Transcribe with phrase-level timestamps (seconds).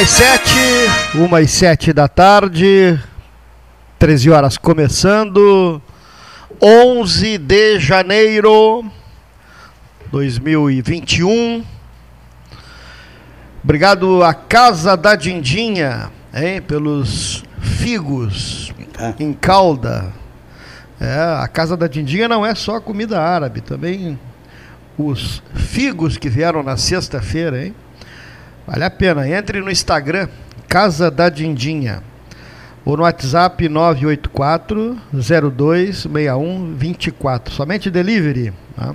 [0.00, 0.52] às sete,
[1.16, 2.98] uma às sete da tarde,
[3.98, 5.82] 13 horas começando,
[6.62, 8.84] 11 de janeiro
[10.12, 11.64] 2021.
[13.64, 19.14] Obrigado à Casa da Dindinha, hein, pelos figos Ah.
[19.18, 20.12] em calda.
[21.00, 24.16] É, a Casa da Dindinha não é só comida árabe, também
[24.96, 27.74] os figos que vieram na sexta-feira, hein?
[28.68, 29.26] Vale a pena.
[29.26, 30.28] Entre no Instagram,
[30.68, 32.02] Casa da Dindinha.
[32.84, 37.54] Ou no WhatsApp 984 0261 24.
[37.54, 38.52] Somente delivery.
[38.76, 38.94] tá?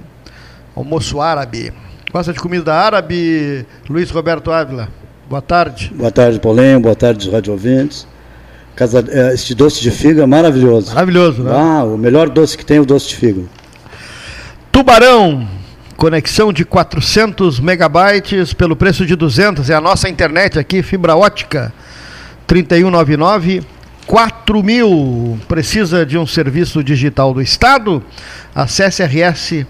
[0.75, 1.73] Almoço árabe.
[2.11, 4.89] Gosta de comida árabe, Luiz Roberto Ávila?
[5.27, 5.91] Boa tarde.
[5.95, 6.79] Boa tarde, Paulinho.
[6.79, 8.05] Boa tarde, os rádio ouvintes.
[8.75, 10.93] Casa, eh, este doce de figo é maravilhoso.
[10.93, 11.51] Maravilhoso, né?
[11.51, 13.49] Ah, o melhor doce que tem é o doce de figo.
[14.71, 15.47] Tubarão,
[15.97, 19.69] conexão de 400 megabytes pelo preço de 200.
[19.69, 21.73] É a nossa internet aqui, fibra ótica.
[22.47, 23.63] 3199
[24.05, 25.39] 4000.
[25.47, 28.03] Precisa de um serviço digital do Estado?
[28.53, 29.65] Acesse rs.gov.br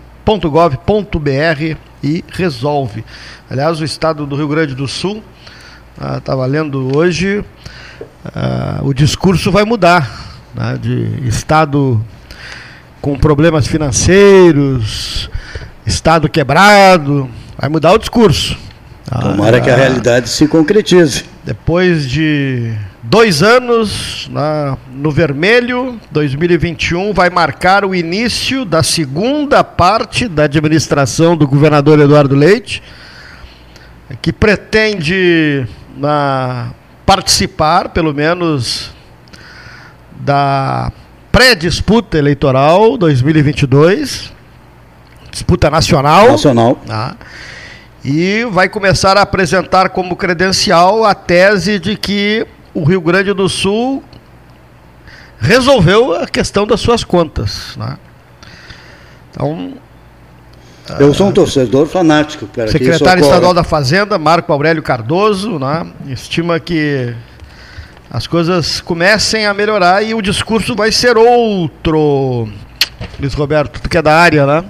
[2.04, 3.06] e resolve.
[3.50, 5.24] Aliás, o Estado do Rio Grande do Sul
[6.18, 7.44] está valendo hoje.
[8.36, 12.04] ah, o discurso vai mudar né, de Estado
[13.02, 15.30] com problemas financeiros,
[15.86, 18.58] Estado quebrado, vai mudar o discurso.
[19.10, 21.26] Tomara que a Ah, realidade se concretize.
[21.44, 30.28] Depois de dois anos na- no vermelho, 2021 vai marcar o início da segunda parte
[30.28, 32.82] da administração do governador Eduardo Leite,
[34.22, 35.68] que pretende
[35.98, 36.72] na-
[37.06, 38.90] participar, pelo menos,
[40.22, 40.92] da
[41.32, 44.33] pré-disputa eleitoral 2022,
[45.34, 46.32] disputa nacional.
[46.32, 46.76] Nacional.
[46.86, 47.18] Tá?
[48.06, 53.50] E vai começar a apresentar como credencial a tese de que o Rio Grande do
[53.50, 54.04] Sul
[55.40, 57.76] resolveu a questão das suas contas.
[57.76, 57.98] né?
[59.32, 59.74] Então,
[61.00, 62.48] Eu sou um torcedor fanático.
[62.58, 67.16] Isso secretário estadual da Fazenda, Marco Aurélio Cardoso, né, estima que
[68.12, 72.48] as coisas comecem a melhorar e o discurso vai ser outro.
[73.20, 74.66] Luiz Roberto, tu que é da área, né?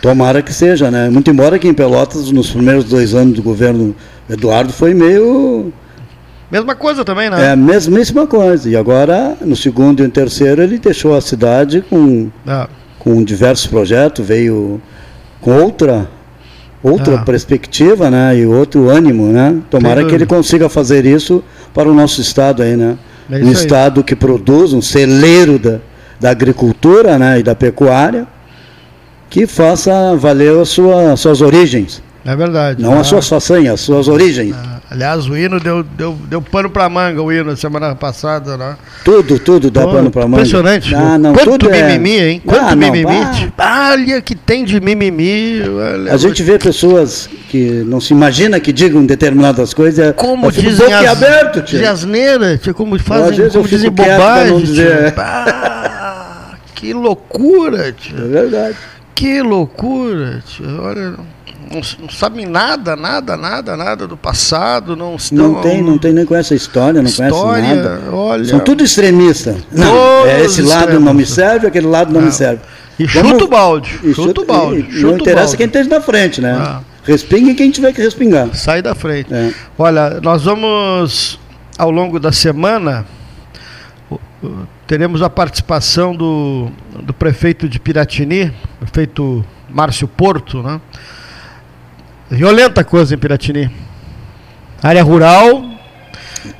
[0.00, 1.08] Tomara que seja, né?
[1.08, 3.94] Muito embora que em Pelotas, nos primeiros dois anos do governo
[4.28, 5.72] Eduardo, foi meio.
[6.50, 7.50] Mesma coisa também, É né?
[7.52, 8.68] a mesmíssima coisa.
[8.68, 12.66] E agora, no segundo e no terceiro, ele deixou a cidade com, É.
[12.98, 14.80] com diversos projetos, veio
[15.40, 16.08] com outra.
[16.82, 17.24] Outra Ah.
[17.24, 18.36] perspectiva, né?
[18.36, 19.56] E outro ânimo, né?
[19.70, 22.98] Tomara que ele consiga fazer isso para o nosso estado aí, né?
[23.30, 23.52] É um aí.
[23.52, 25.78] estado que produz, um celeiro da,
[26.20, 28.26] da agricultura né, e da pecuária,
[29.34, 32.00] que faça valer as sua, suas origens.
[32.24, 32.80] É verdade.
[32.80, 34.54] Não Ah, as suas façanhas, as suas origens.
[34.56, 38.76] ah, aliás, o hino deu, deu, deu pano pra manga, o hino, semana passada, né?
[39.04, 40.36] Tudo, tudo dá Pô, pano para manga.
[40.36, 40.94] Impressionante.
[40.94, 42.42] Ah, não, Quanto é- mimimi, hein?
[42.46, 43.16] Quanto Ah, não, mimimi.
[43.58, 45.62] ah, Olha que tem de mimimi.
[45.68, 50.14] olha, A gente vê pessoas que não se imagina que digam determinadas coisas.
[50.16, 51.80] Como eu fico dizem as, aberto, tia.
[51.80, 54.58] de asneira, tia, como fazem, Às vezes eu como dizem não bobagem.
[54.60, 55.12] dizer.
[55.18, 58.16] Ah, que loucura, tia.
[58.16, 58.76] É verdade.
[59.14, 60.66] Que loucura, tia.
[60.80, 61.10] Olha,
[61.70, 65.36] não, não sabem nada, nada, nada, nada do passado, não estão...
[65.52, 68.00] Não tem, não tem nem conhece a história, não História, conhece nada.
[68.12, 68.44] olha.
[68.44, 69.56] São tudo extremistas.
[69.70, 71.04] Não, é esse lado extremos.
[71.04, 72.26] não me serve, aquele lado não, Não.
[72.28, 72.60] me serve.
[72.98, 75.56] E Vamos- chuta o balde, E chuta o balde, e não interessa balde.
[75.56, 76.52] quem esteja na frente, né?
[76.58, 76.80] Ah.
[77.04, 78.48] Respingue quem tiver que respingar.
[78.54, 79.32] Sai da frente.
[79.32, 79.52] É.
[79.78, 81.38] Olha, nós vamos,
[81.78, 83.04] ao longo da semana,
[84.86, 86.70] teremos a participação do,
[87.02, 90.80] do prefeito de Piratini, prefeito Márcio Porto, né?
[92.30, 93.70] Violenta coisa em Piratini.
[94.82, 95.64] Área rural,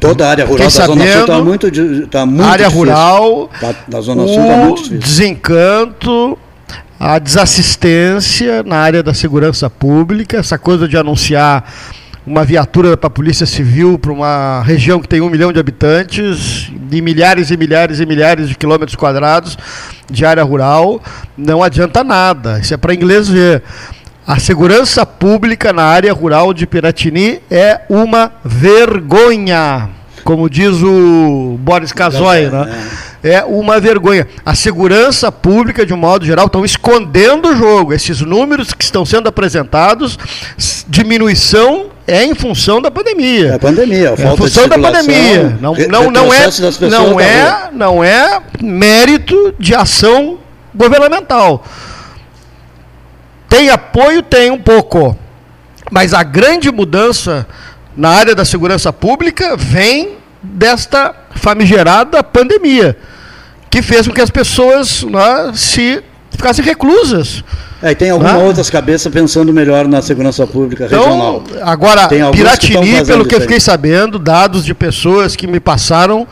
[0.01, 2.79] Toda a área rural da Fiquei Zona Sul está sabendo, muito, tá muito área difícil.
[2.87, 4.99] rural, Da, da Zona Sul está muito difícil.
[4.99, 6.39] desencanto,
[6.99, 11.71] a desassistência na área da segurança pública, essa coisa de anunciar
[12.27, 16.71] uma viatura para a Polícia Civil para uma região que tem um milhão de habitantes,
[16.73, 19.59] de milhares e milhares e milhares de quilômetros quadrados
[20.11, 21.03] de área rural,
[21.37, 22.59] não adianta nada.
[22.59, 23.63] Isso é para inglês ver.
[24.27, 29.91] A segurança pública na área rural de Piratini é uma vergonha.
[30.25, 32.85] Como diz o Boris Casoy, né?
[33.23, 34.27] É uma vergonha.
[34.45, 37.93] A segurança pública, de um modo geral, estão escondendo o jogo.
[37.93, 40.19] Esses números que estão sendo apresentados,
[40.89, 43.49] diminuição é em função da pandemia.
[43.49, 45.57] É a pandemia, a É em falta função da pandemia.
[45.61, 46.47] Não, não, não é,
[46.91, 50.39] não da é, não é mérito de ação
[50.75, 51.65] governamental.
[53.49, 55.17] Tem apoio, tem um pouco.
[55.91, 57.47] Mas a grande mudança
[57.97, 62.97] na área da segurança pública vem desta famigerada pandemia,
[63.71, 66.03] que fez com que as pessoas né, se
[66.37, 67.45] ficassem reclusas.
[67.83, 68.39] É, e tem algumas ah.
[68.39, 71.45] outras cabeças pensando melhor na segurança pública então, regional.
[71.63, 76.27] Agora, Piratini, que pelo que eu fiquei sabendo, dados de pessoas que me passaram,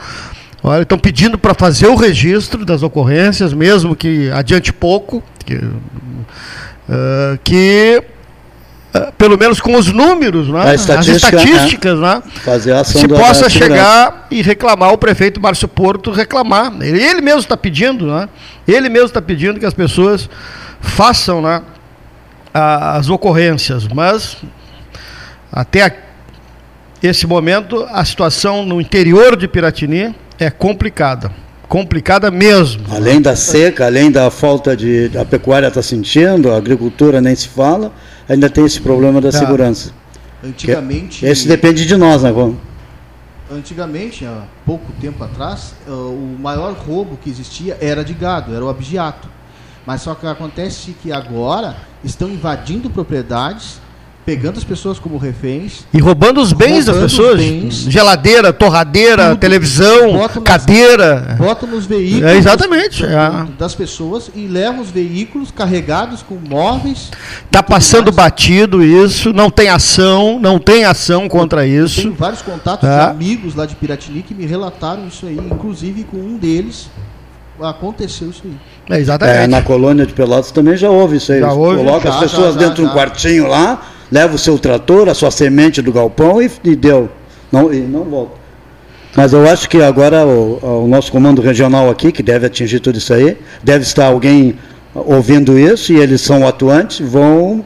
[0.62, 7.38] olha, estão pedindo para fazer o registro das ocorrências, mesmo que adiante pouco, que, uh,
[7.44, 8.02] que
[9.16, 10.72] pelo menos com os números, né?
[10.72, 12.22] as estatísticas, né?
[12.66, 12.84] né?
[12.84, 16.72] Se possa chegar e reclamar o prefeito Márcio Porto reclamar.
[16.80, 18.28] Ele, ele mesmo está pedindo, né?
[18.68, 20.28] Ele mesmo está pedindo que as pessoas
[20.80, 21.62] façam né,
[22.52, 24.36] as ocorrências, mas
[25.50, 25.96] até
[27.02, 31.30] esse momento a situação no interior de Piratini é complicada.
[31.66, 32.84] Complicada mesmo.
[32.90, 35.10] Além da seca, além da falta de.
[35.18, 37.90] A pecuária está sentindo, a agricultura nem se fala,
[38.32, 39.38] ainda tem esse problema da tá.
[39.38, 39.92] segurança.
[40.42, 41.24] Antigamente.
[41.24, 42.56] esse depende de nós, né, Vamos?
[43.50, 48.64] Antigamente, há pouco tempo atrás, eh, o maior roubo que existia era de gado, era
[48.64, 49.28] o abigeato.
[49.84, 53.80] Mas só que acontece que agora estão invadindo propriedades,
[54.24, 55.84] pegando as pessoas como reféns.
[55.92, 57.38] E roubando os bens roubando das pessoas.
[57.38, 61.20] Bens, Geladeira, torradeira, tudo, televisão, botam cadeira.
[61.20, 63.46] Nas, botam nos veículos é, exatamente, é.
[63.58, 67.10] das pessoas e levam os veículos carregados com móveis.
[67.44, 68.16] Está passando mais.
[68.16, 72.02] batido isso, não tem ação, não tem ação contra eu, isso.
[72.02, 72.96] tenho vários contatos é.
[72.96, 76.88] de amigos lá de Piratini que me relataram isso aí, inclusive com um deles
[77.60, 78.96] aconteceu isso aí.
[78.96, 79.38] É, exatamente.
[79.38, 81.40] É, na colônia de Pelotas também já houve isso aí.
[81.40, 83.80] Já houve, Coloca já, as pessoas já, dentro de um quartinho lá,
[84.12, 87.08] leva o seu trator, a sua semente do galpão e, e deu.
[87.50, 88.42] Não, e não volta.
[89.16, 92.98] Mas eu acho que agora o, o, nosso comando regional aqui, que deve atingir tudo
[92.98, 94.54] isso aí, deve estar alguém
[94.94, 97.64] ouvindo isso e eles são atuantes, vão,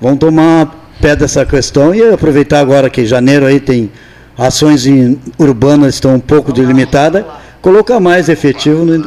[0.00, 3.90] vão tomar pé dessa questão e aproveitar agora que janeiro aí tem
[4.38, 7.24] ações em, urbanas estão um pouco delimitadas,
[7.60, 9.04] colocar mais efetivo no.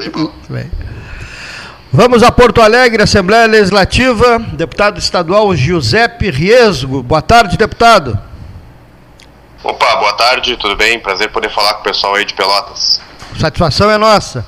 [1.96, 7.04] Vamos a Porto Alegre, Assembleia Legislativa, deputado estadual Giuseppe Riesgo.
[7.04, 8.18] Boa tarde, deputado.
[9.64, 11.00] Opa, boa tarde, tudo bem?
[11.00, 13.00] Prazer poder falar com o pessoal aí de Pelotas.
[13.40, 14.44] Satisfação é nossa.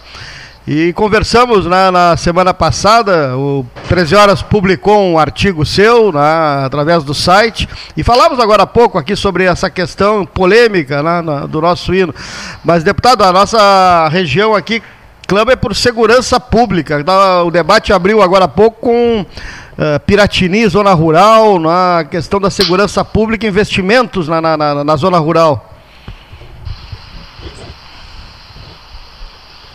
[0.68, 7.04] E conversamos né, na semana passada, o 13 Horas publicou um artigo seu né, através
[7.04, 11.94] do site e falamos agora há pouco aqui sobre essa questão polêmica né, do nosso
[11.94, 12.16] hino.
[12.64, 14.82] Mas, deputado, a nossa região aqui
[15.25, 17.04] clama por segurança pública.
[17.45, 23.04] O debate abriu agora há pouco com uh, Piratini, zona rural, na questão da segurança
[23.04, 25.74] pública, investimentos na, na, na, na zona rural.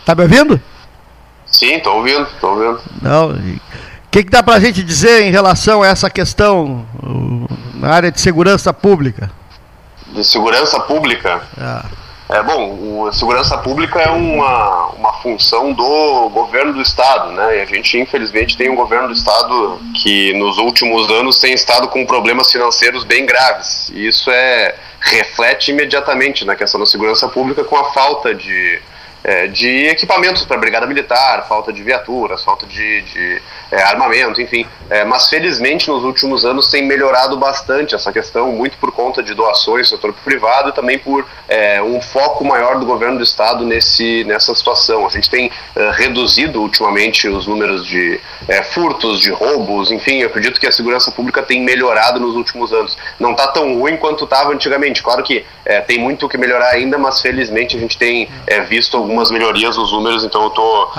[0.05, 0.59] Tá me ouvindo?
[1.45, 2.81] Sim, estou ouvindo, estou ouvindo.
[3.01, 3.59] Não, o
[4.09, 6.85] que, que dá para a gente dizer em relação a essa questão
[7.75, 9.31] na área de segurança pública?
[10.07, 11.41] De segurança pública?
[11.57, 12.00] É.
[12.31, 17.57] É, bom, a segurança pública é uma, uma função do governo do Estado, né?
[17.57, 21.89] E a gente, infelizmente, tem um governo do Estado que nos últimos anos tem estado
[21.89, 23.91] com problemas financeiros bem graves.
[23.93, 28.79] E isso é reflete imediatamente na questão da segurança pública com a falta de
[29.23, 33.41] é, de equipamentos para a brigada militar, falta de viaturas, falta de, de
[33.71, 34.65] é, armamento, enfim.
[34.89, 39.33] É, mas felizmente nos últimos anos tem melhorado bastante essa questão, muito por conta de
[39.33, 43.65] doações do setor privado e também por é, um foco maior do governo do estado
[43.65, 45.05] nesse, nessa situação.
[45.05, 50.27] A gente tem é, reduzido ultimamente os números de é, furtos, de roubos, enfim, eu
[50.27, 52.97] acredito que a segurança pública tem melhorado nos últimos anos.
[53.19, 55.01] Não está tão ruim quanto estava antigamente.
[55.01, 55.45] Claro que
[55.87, 58.29] tem muito o que melhorar ainda, mas felizmente a gente tem
[58.67, 60.91] visto algumas melhorias nos números, então eu estou,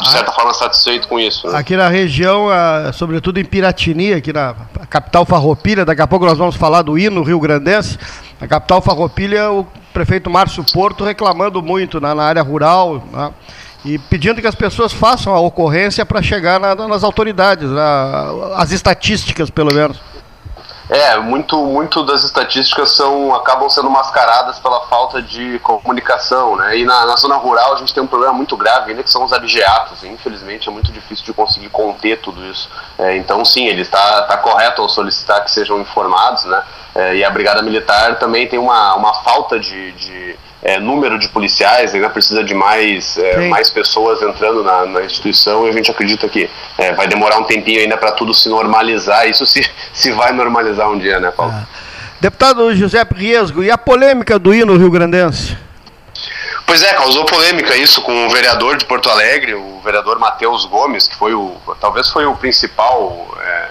[0.00, 1.48] de certa a, forma, satisfeito com isso.
[1.48, 1.58] Né?
[1.58, 2.48] Aqui na região,
[2.92, 4.54] sobretudo em Piratini, aqui na
[4.90, 7.98] capital Farroupilha, daqui a pouco nós vamos falar do hino Rio Grandense,
[8.40, 13.30] a capital Farroupilha, o prefeito Márcio Porto reclamando muito na, na área rural, né?
[13.84, 17.68] e pedindo que as pessoas façam a ocorrência para chegar na, nas autoridades,
[18.56, 19.98] as estatísticas pelo menos.
[20.88, 26.78] É, muito, muito das estatísticas são, acabam sendo mascaradas pela falta de comunicação, né?
[26.78, 29.22] E na, na zona rural a gente tem um problema muito grave ainda que são
[29.22, 30.02] os abigeatos.
[30.02, 32.70] Infelizmente é muito difícil de conseguir conter tudo isso.
[32.98, 36.62] É, então sim, ele está tá correto ao solicitar que sejam informados, né?
[36.94, 41.28] É, e a Brigada Militar também tem uma, uma falta de, de é, número de
[41.28, 45.90] policiais, ainda precisa de mais, é, mais pessoas entrando na, na, instituição e a gente
[45.90, 49.28] acredita que é, vai demorar um tempinho ainda para tudo se normalizar.
[49.28, 51.52] Isso se, se vai normalizar um dia, né, Paulo?
[51.54, 51.66] Ah.
[52.20, 55.56] Deputado José Riesgo, e a polêmica do hino Rio Grandense?
[56.66, 61.06] Pois é, causou polêmica isso com o vereador de Porto Alegre, o vereador Matheus Gomes,
[61.06, 63.68] que foi o, talvez foi o principal é,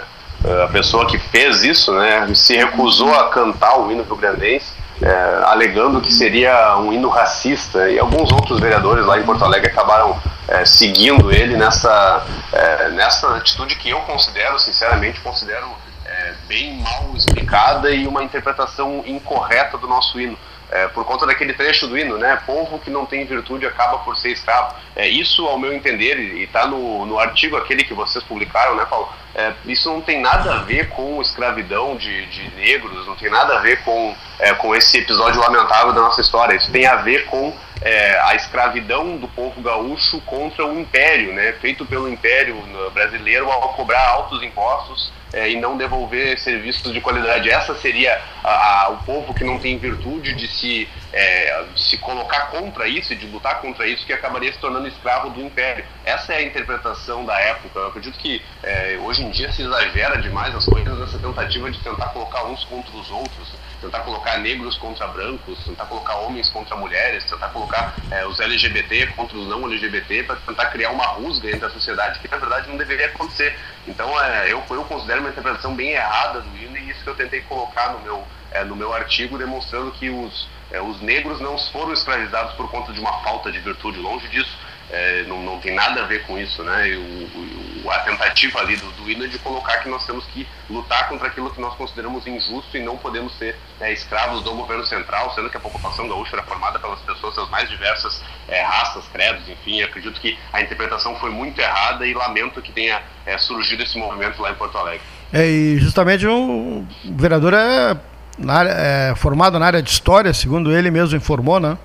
[0.63, 6.01] a pessoa que fez isso, né, se recusou a cantar o hino rio-grandense, é, alegando
[6.01, 10.65] que seria um hino racista, e alguns outros vereadores lá em Porto Alegre acabaram é,
[10.65, 15.67] seguindo ele nessa, é, nessa atitude que eu considero, sinceramente, considero
[16.05, 20.37] é, bem mal explicada e uma interpretação incorreta do nosso hino
[20.69, 22.39] é, por conta daquele trecho do hino, né?
[22.45, 24.75] Povo que não tem virtude acaba por ser escravo.
[24.97, 28.83] É, isso, ao meu entender, e está no, no artigo aquele que vocês publicaram, né,
[28.89, 29.07] Paulo?
[29.35, 33.57] É, isso não tem nada a ver com escravidão de, de negros, não tem nada
[33.57, 36.55] a ver com, é, com esse episódio lamentável da nossa história.
[36.55, 41.53] Isso tem a ver com é, a escravidão do povo gaúcho contra o império, né?
[41.61, 42.55] Feito pelo império
[42.91, 47.49] brasileiro ao cobrar altos impostos é, e não devolver serviços de qualidade.
[47.49, 52.47] Essa seria a, a, o povo que não tem virtude de se, é, se colocar
[52.47, 55.85] contra isso de lutar contra isso, que acabaria se tornando escravo do império.
[56.05, 57.79] Essa é a interpretação da época.
[57.79, 61.79] Eu acredito que é, hoje em dia se exagera demais as coisas nessa tentativa de
[61.79, 63.47] tentar colocar uns contra os outros
[63.81, 69.07] tentar colocar negros contra brancos, tentar colocar homens contra mulheres, tentar colocar é, os LGBT
[69.07, 72.67] contra os não LGBT, para tentar criar uma rusga entre a sociedade que na verdade
[72.69, 73.57] não deveria acontecer.
[73.87, 77.15] Então é, eu, eu considero uma interpretação bem errada do hino e isso que eu
[77.15, 81.57] tentei colocar no meu, é, no meu artigo, demonstrando que os, é, os negros não
[81.71, 84.57] foram escravizados por conta de uma falta de virtude, longe disso
[84.89, 86.95] é, não, não, tem nada a ver com isso, né?
[86.95, 91.09] O, o, a tentativa ali do, do é de colocar que nós temos que lutar
[91.09, 95.33] contra aquilo que nós consideramos injusto e não podemos ser é, escravos do governo central,
[95.35, 99.47] sendo que a população gaúcha era formada pelas pessoas das mais diversas é, raças, credos,
[99.49, 99.81] enfim.
[99.81, 104.41] acredito que a interpretação foi muito errada e lamento que tenha é, surgido esse movimento
[104.41, 105.05] lá em Porto Alegre.
[105.33, 107.97] É, e justamente o vereador é,
[108.37, 111.77] na área, é formado na área de história, segundo ele mesmo informou, né?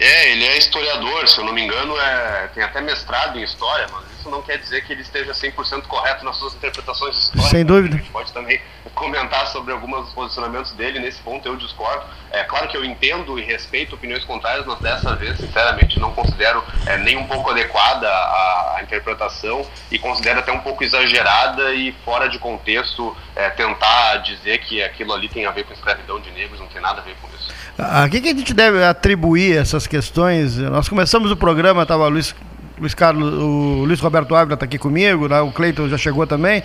[0.00, 3.86] É, ele é historiador, se eu não me engano, é, tem até mestrado em história,
[3.92, 7.50] mas isso não quer dizer que ele esteja 100% correto nas suas interpretações históricas.
[7.50, 7.96] Sem dúvida.
[7.96, 8.60] A gente pode também
[8.98, 12.04] comentar sobre alguns posicionamentos dele, nesse ponto eu discordo.
[12.30, 16.62] É claro que eu entendo e respeito opiniões contrárias, mas dessa vez, sinceramente, não considero
[16.86, 21.92] é, nem um pouco adequada a, a, interpretação e considero até um pouco exagerada e
[22.04, 26.30] fora de contexto é, tentar dizer que aquilo ali tem a ver com escravidão de
[26.32, 27.52] negros, não tem nada a ver com isso.
[27.78, 30.56] A que, que a gente deve atribuir essas questões?
[30.56, 32.34] Nós começamos o programa, estava Luiz,
[32.80, 35.40] Luiz Carlos, o Luiz Roberto Ávila está aqui comigo, né?
[35.40, 36.62] o Cleiton já chegou também.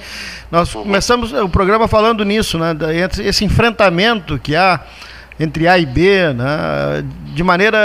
[0.51, 2.75] Nós começamos o programa falando nisso, né?
[3.23, 4.79] esse enfrentamento que há
[5.39, 7.03] entre A e B, né?
[7.33, 7.79] de maneira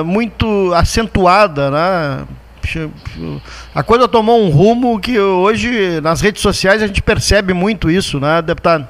[0.00, 2.24] uh, muito acentuada, né?
[3.74, 8.18] A coisa tomou um rumo que hoje nas redes sociais a gente percebe muito isso,
[8.18, 8.88] né, deputado?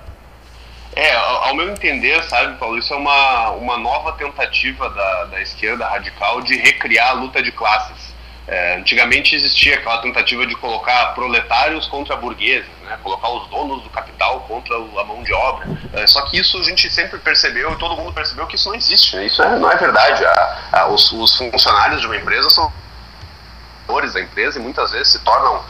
[0.94, 5.86] É, ao meu entender, sabe, Paulo, isso é uma, uma nova tentativa da, da esquerda
[5.86, 8.05] radical de recriar a luta de classes.
[8.48, 13.90] É, antigamente existia aquela tentativa de colocar proletários contra burgueses, né, colocar os donos do
[13.90, 15.66] capital contra a mão de obra.
[15.92, 18.76] É, só que isso a gente sempre percebeu e todo mundo percebeu que isso não
[18.76, 19.16] existe.
[19.16, 20.24] Né, isso é, não é verdade.
[20.24, 22.72] A, a, os, os funcionários de uma empresa são
[24.12, 25.64] da empresa e muitas vezes se tornam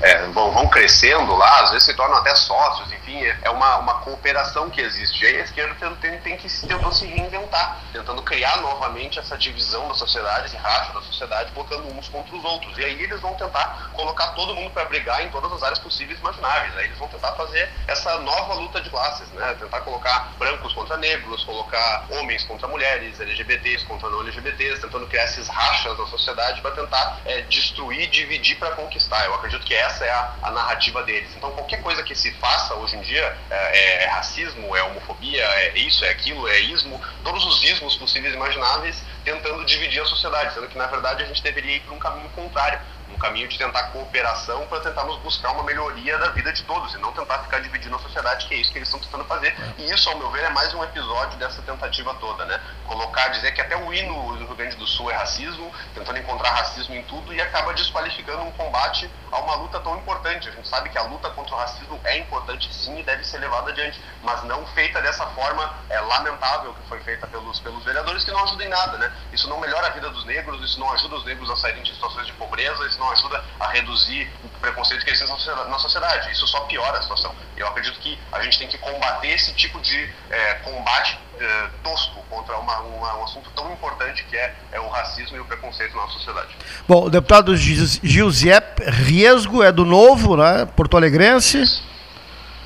[0.00, 4.70] é, vão, vão crescendo lá, às vezes se tornam até sócios, é, uma, uma cooperação
[4.70, 5.24] que existe.
[5.24, 9.88] E aí a esquerda tem, tem que tentou se reinventar, tentando criar novamente essa divisão
[9.88, 12.76] da sociedade, esse racha da sociedade, colocando uns contra os outros.
[12.78, 16.18] E aí eles vão tentar colocar todo mundo para brigar em todas as áreas possíveis
[16.18, 16.76] e imagináveis.
[16.76, 19.56] Aí eles vão tentar fazer essa nova luta de classes, né?
[19.58, 25.24] Tentar colocar brancos contra negros, colocar homens contra mulheres, LGBTs contra não LGBTs, tentando criar
[25.24, 29.24] esses rachas na sociedade para tentar é, destruir, dividir para conquistar.
[29.24, 31.30] Eu acredito que essa é a, a, narrativa deles.
[31.36, 35.78] Então qualquer coisa que se faça hoje em dia é, é racismo, é homofobia, é
[35.78, 40.54] isso, é aquilo, é ismo, todos os ismos possíveis e imagináveis tentando dividir a sociedade,
[40.54, 42.80] sendo que na verdade a gente deveria ir para um caminho contrário,
[43.20, 47.12] caminho de tentar cooperação para tentarmos buscar uma melhoria da vida de todos e não
[47.12, 49.54] tentar ficar dividindo a sociedade, que é isso que eles estão tentando fazer.
[49.78, 52.58] E isso, ao meu ver, é mais um episódio dessa tentativa toda, né?
[52.86, 56.50] Colocar, dizer que até o hino do Rio Grande do Sul é racismo, tentando encontrar
[56.50, 60.48] racismo em tudo e acaba desqualificando um combate a uma luta tão importante.
[60.48, 63.38] A gente sabe que a luta contra o racismo é importante sim e deve ser
[63.38, 68.24] levada adiante, mas não feita dessa forma é, lamentável que foi feita pelos, pelos vereadores,
[68.24, 69.12] que não ajuda em nada, né?
[69.32, 71.92] Isso não melhora a vida dos negros, isso não ajuda os negros a saírem de
[71.92, 76.30] situações de pobreza, isso não ajuda a reduzir o preconceito que existe na sociedade.
[76.30, 77.34] Isso só piora a situação.
[77.56, 82.22] Eu acredito que a gente tem que combater esse tipo de é, combate é, tosco
[82.28, 85.94] contra uma, uma, um assunto tão importante que é, é, o racismo e o preconceito
[85.94, 86.48] na nossa sociedade.
[86.86, 90.66] Bom, o deputado Gilziep Riesgo é do Novo, né?
[90.76, 91.82] Porto Alegrense.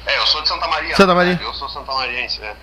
[0.06, 0.96] É, eu sou de Santa Maria.
[0.96, 1.40] Santa Maria.
[1.40, 2.54] Eu sou Santa Mariense, né?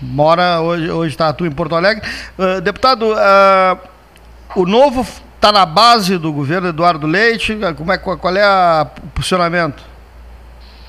[0.00, 2.06] Mora hoje, hoje está tu em Porto Alegre.
[2.36, 3.88] Uh, deputado, uh,
[4.56, 5.06] o Novo
[5.42, 7.58] está na base do governo Eduardo Leite?
[7.76, 8.46] Como é, qual é
[8.82, 9.82] o posicionamento?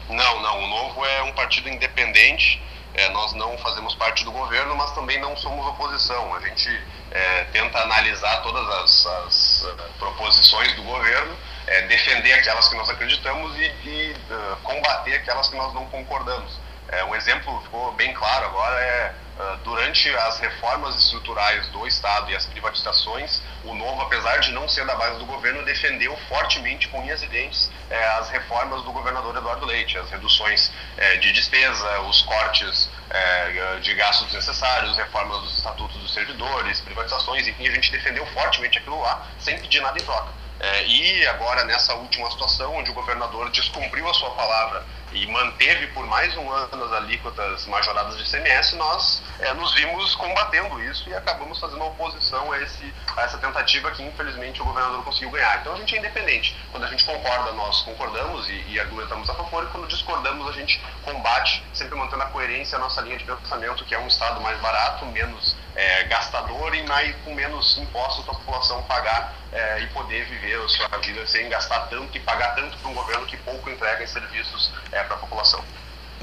[0.08, 0.64] Não, não.
[0.64, 2.62] O Novo é um partido independente.
[2.94, 6.36] É, nós não fazemos parte do governo, mas também não somos oposição.
[6.36, 6.70] A gente
[7.10, 12.88] é, tenta analisar todas as, as uh, proposições do governo, é, defender aquelas que nós
[12.88, 16.60] acreditamos e, e uh, combater aquelas que nós não concordamos.
[16.90, 22.32] É, um exemplo ficou bem claro agora é uh, durante as reformas estruturais do Estado
[22.32, 26.88] e as privatizações, o Novo, apesar de não ser da base do governo, defendeu fortemente
[26.90, 31.32] com unhas e dentes é, as reformas do governador Eduardo Leite, as reduções é, de
[31.32, 37.72] despesa, os cortes é, de gastos necessários, reformas dos estatutos dos servidores, privatizações, enfim, a
[37.72, 40.44] gente defendeu fortemente aquilo lá, sem pedir nada em troca.
[40.86, 46.06] E agora, nessa última situação, onde o governador descumpriu a sua palavra e manteve por
[46.08, 51.14] mais um ano as alíquotas majoradas de ICMS, nós é, nos vimos combatendo isso e
[51.14, 55.60] acabamos fazendo oposição a, esse, a essa tentativa que, infelizmente, o governador conseguiu ganhar.
[55.60, 56.58] Então, a gente é independente.
[56.72, 60.52] Quando a gente concorda, nós concordamos e, e argumentamos a favor, e quando discordamos, a
[60.54, 64.40] gente combate, sempre mantendo a coerência a nossa linha de pensamento, que é um Estado
[64.42, 69.82] mais barato, menos é, gastador e mais, com menos impostos para a população pagar é,
[69.82, 73.26] e poder viver a sua vida sem gastar tanto e pagar tanto para um governo
[73.26, 75.64] que pouco entrega em serviços é, para a população.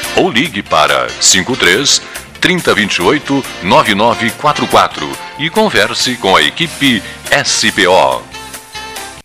[0.15, 2.01] ou ligue para 53
[2.39, 7.01] 3028 9944 e converse com a equipe
[7.45, 8.23] SPO.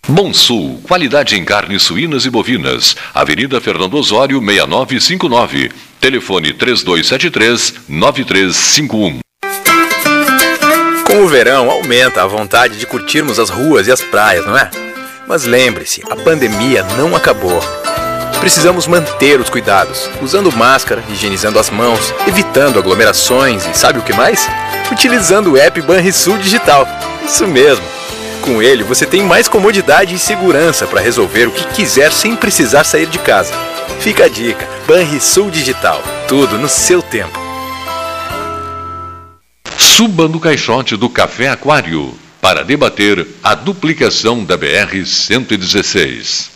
[0.08, 2.96] Monsul, qualidade em carnes suínas e bovinas.
[3.12, 5.72] Avenida Fernando Osório, 6959.
[6.00, 9.18] Telefone 3273 9351.
[11.04, 14.70] Com o verão aumenta a vontade de curtirmos as ruas e as praias, não é?
[15.26, 17.60] Mas lembre-se, a pandemia não acabou.
[18.40, 24.12] Precisamos manter os cuidados, usando máscara, higienizando as mãos, evitando aglomerações e sabe o que
[24.12, 24.48] mais?
[24.90, 26.86] Utilizando o app Banrisul Digital.
[27.24, 27.84] Isso mesmo.
[28.42, 32.84] Com ele você tem mais comodidade e segurança para resolver o que quiser sem precisar
[32.84, 33.52] sair de casa.
[34.00, 36.02] Fica a dica: Banrisul Digital.
[36.28, 37.38] Tudo no seu tempo.
[39.76, 46.55] Suba no caixote do Café Aquário para debater a duplicação da BR 116.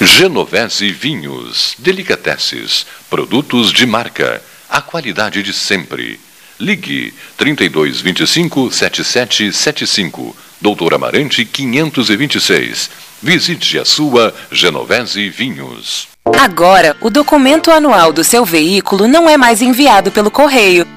[0.00, 6.18] Genovese Vinhos, Delicateces, produtos de marca, a qualidade de sempre.
[6.58, 10.36] Ligue 3225 7775.
[10.60, 12.90] Doutor Amarante 526.
[13.22, 16.08] Visite a sua Genovese Vinhos.
[16.40, 20.86] Agora, o documento anual do seu veículo não é mais enviado pelo correio.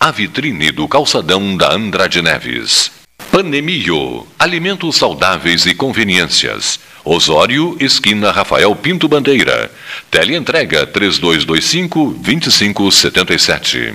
[0.00, 2.90] a vitrine do calçadão da Andrade Neves.
[3.32, 6.78] Panemio, alimentos saudáveis e conveniências.
[7.04, 9.70] Osório, esquina Rafael Pinto Bandeira.
[10.10, 13.94] Teleentrega 3225 2577.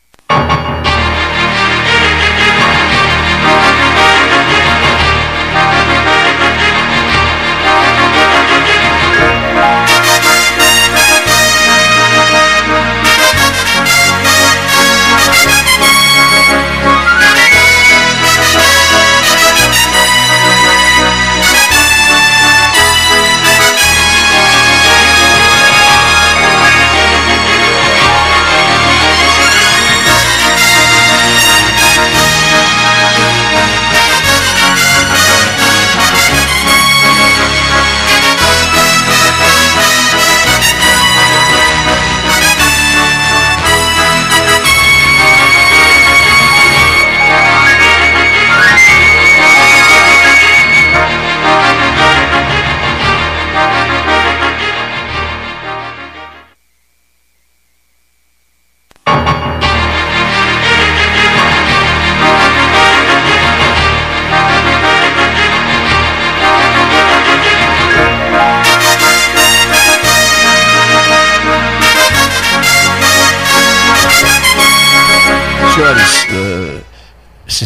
[0.31, 1.00] Thank you.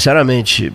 [0.06, 0.72] Sinceramente,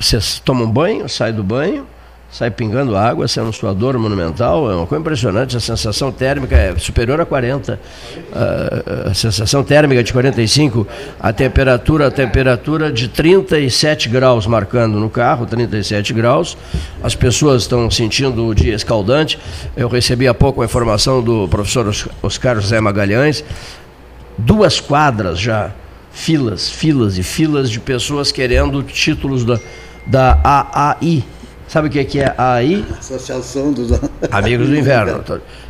[0.00, 1.86] vocês tomam banho, saem do banho,
[2.28, 6.76] sai pingando água, sai um suador monumental, é uma coisa impressionante, a sensação térmica é
[6.76, 7.78] superior a 40,
[8.34, 10.84] a, a sensação térmica de 45,
[11.20, 16.58] a temperatura, a temperatura de 37 graus marcando no carro, 37 graus,
[17.00, 19.38] as pessoas estão sentindo o dia escaldante,
[19.76, 23.44] eu recebi há pouco a informação do professor Oscar José Magalhães,
[24.36, 25.70] duas quadras já
[26.12, 29.58] filas, filas e filas de pessoas querendo títulos da,
[30.06, 31.24] da AAI.
[31.66, 32.84] Sabe o que é, que é AAI?
[32.98, 33.98] Associação dos
[34.30, 35.24] Amigos do Inverno.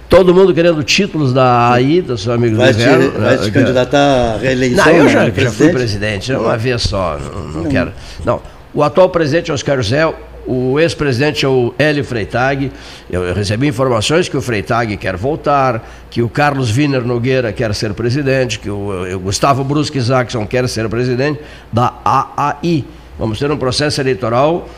[0.08, 3.10] Todo mundo querendo títulos da AAI, dos seus amigos vai do Inverno.
[3.12, 4.84] Te, vai te candidatar à reeleição?
[4.84, 7.92] Não, eu já, já fui presidente, uma vez só, não, não, não, quero.
[8.24, 8.42] Não,
[8.74, 10.12] o atual presidente Oscar José
[10.46, 12.72] o ex-presidente é o Hélio Freitag.
[13.10, 17.94] Eu recebi informações que o Freitag quer voltar, que o Carlos Wiener Nogueira quer ser
[17.94, 21.40] presidente, que o, o Gustavo Brusque Isaacson quer ser presidente
[21.72, 22.84] da AAI.
[23.18, 24.68] Vamos ter um processo eleitoral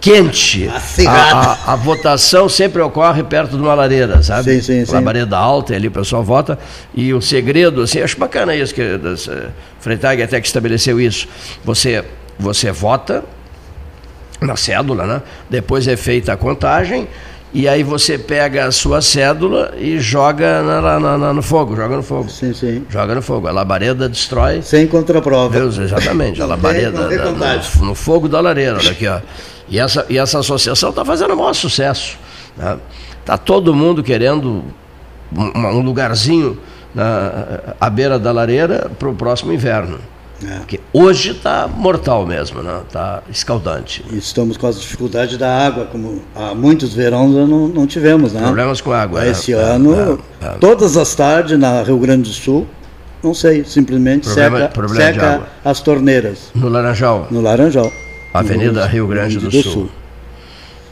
[0.00, 0.68] quente.
[1.06, 4.44] A, a, a, votação sempre ocorre perto de uma lareira, sabe?
[4.54, 4.92] Sim, sim, sim.
[4.92, 6.58] Labareda alta, ali o pessoal vota.
[6.94, 11.28] E o segredo, assim, acho bacana isso, que uh, Freitag até que estabeleceu isso.
[11.64, 12.02] Você,
[12.38, 13.22] você vota
[14.40, 15.22] na cédula, né?
[15.48, 17.08] Depois é feita a contagem
[17.52, 21.96] e aí você pega a sua cédula e joga na, na, na, no fogo, joga
[21.96, 22.28] no fogo.
[22.30, 22.86] Sim, sim.
[22.88, 23.48] Joga no fogo.
[23.48, 24.62] A labareda destrói.
[24.62, 25.58] Sem contraprova.
[25.58, 26.40] Deus, exatamente.
[26.40, 29.20] A labareda no, no, fogo da lareira, olha aqui, ó.
[29.68, 32.16] E essa, e essa associação está fazendo o maior sucesso.
[32.56, 32.80] Está né?
[33.24, 34.64] Tá todo mundo querendo
[35.36, 36.56] um, um lugarzinho
[36.94, 39.98] na, à beira da lareira para o próximo inverno.
[40.46, 40.56] É.
[40.58, 42.80] Porque hoje está mortal mesmo, né?
[42.86, 44.04] Está escaldante.
[44.10, 48.40] E estamos com as dificuldades da água, como há muitos verões não, não tivemos, né?
[48.42, 49.26] Problemas com água.
[49.26, 50.48] Esse é, ano, é, é.
[50.58, 52.66] todas as tardes na Rio Grande do Sul,
[53.22, 56.50] não sei, simplesmente problema, seca, problema seca as torneiras.
[56.54, 57.28] No Laranjal?
[57.30, 57.92] No Laranjal.
[58.32, 59.72] Avenida Rio Grande do, do Sul.
[59.72, 59.90] Sul.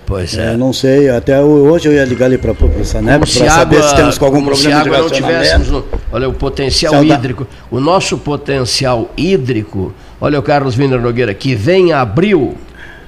[0.08, 0.54] Pois é.
[0.54, 3.94] Eu não sei, até hoje eu ia ligar ali para o Saneco para saber se
[3.94, 9.10] temos algum problema se de não tivéssemos no, Olha, o potencial hídrico, o nosso potencial
[9.18, 12.56] hídrico, olha o Carlos Wiener Nogueira, que vem abril,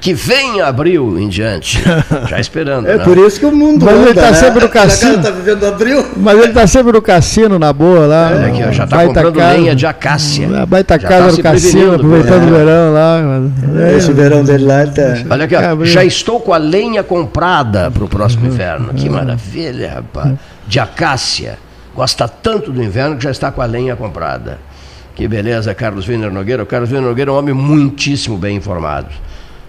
[0.00, 1.82] que vem abril em diante.
[2.28, 2.88] Já esperando.
[2.88, 3.04] é né?
[3.04, 3.84] por isso que o mundo.
[3.84, 4.34] Mas anda, ele está né?
[4.34, 5.22] sempre no cassino.
[5.22, 6.06] Tá vivendo abril.
[6.16, 8.32] Mas ele está sempre no cassino, na boa lá.
[8.32, 10.66] É, aqui, ó, já está comprando casa, lenha de acácia.
[10.66, 12.46] Vai estar casa tá no cassino, aproveitando é.
[12.46, 13.20] o verão lá.
[13.82, 13.96] É.
[13.96, 15.02] Esse verão dele lá está.
[15.28, 18.52] Olha aqui, ó, já estou com a lenha comprada para o próximo uhum.
[18.52, 18.94] inverno.
[18.94, 20.32] Que maravilha, rapaz.
[20.66, 21.58] De acácia.
[21.94, 24.58] Gosta tanto do inverno que já está com a lenha comprada.
[25.14, 26.62] Que beleza, Carlos Wiener Nogueira.
[26.62, 29.08] O Carlos Wiener Nogueira é um homem muitíssimo bem informado.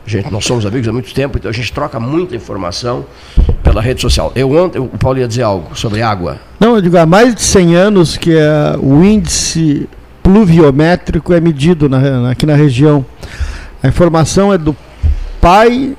[0.05, 3.05] Gente, nós somos amigos há muito tempo, então a gente troca muita informação
[3.63, 4.31] pela rede social.
[4.35, 6.39] Eu ontem, o Paulo ia dizer algo sobre água.
[6.59, 9.87] Não, eu digo, há mais de 100 anos que é, o índice
[10.23, 13.05] pluviométrico é medido na, aqui na região.
[13.81, 14.75] A informação é do
[15.39, 15.95] pai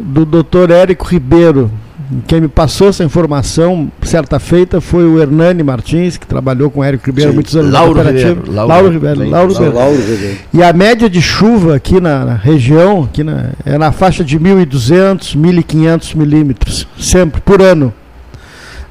[0.00, 0.70] do Dr.
[0.70, 1.70] Érico Ribeiro,
[2.26, 6.84] quem me passou essa informação, certa feita, foi o Hernani Martins, que trabalhou com o
[6.84, 9.30] Érico Ribeiro há muitos anos Lauro Ribeiro, Lauro, Lauro Ribeiro.
[9.30, 9.74] Lauro, Ribeiro.
[9.74, 10.38] Lauro Ribeiro.
[10.52, 14.38] E a média de chuva aqui na, na região aqui na, é na faixa de
[14.38, 17.92] 1.200, 1.500 milímetros, sempre, por ano.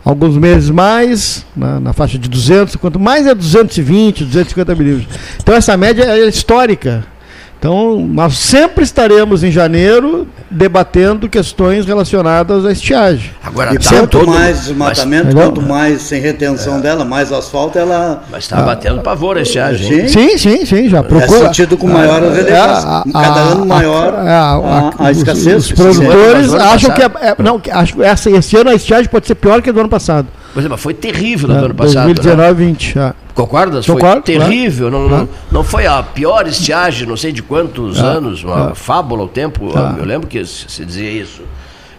[0.03, 5.17] Alguns meses mais, na, na, faixa de 200, quanto mais é 220, 250 milímetros.
[5.41, 7.03] Então essa média é histórica.
[7.65, 13.31] Então, nós sempre estaremos em janeiro debatendo questões relacionadas à estiagem.
[13.43, 14.27] Agora, e tá quanto todo...
[14.27, 16.81] mais desmatamento, mas, quanto mais sem retenção é.
[16.81, 18.23] dela, mais asfalto, ela.
[18.29, 20.07] Mas está ah, batendo pavor a estiagem.
[20.07, 21.39] Sim, sim, sim, sim já procura.
[21.39, 23.03] É sentido com maior é, relevação.
[23.07, 25.63] É, cada ano maior a, a, a, a escassez.
[25.63, 29.25] Os, os produtores acham que, é, é, não, acho, essa, esse ano a estiagem pode
[29.25, 30.27] ser pior que a do ano passado.
[30.55, 32.05] Por exemplo, foi terrível no é, ano passado.
[32.05, 32.69] 2019, né?
[32.71, 32.93] 20.
[32.93, 33.15] Já.
[33.33, 33.85] Concordas?
[33.85, 34.89] Concordo, foi terrível.
[34.89, 38.73] Não, não, não, foi a pior estiagem, não sei de quantos ah, anos, uma ah,
[38.73, 39.77] fábula o tempo.
[39.77, 41.41] Ah, eu lembro que se dizia isso.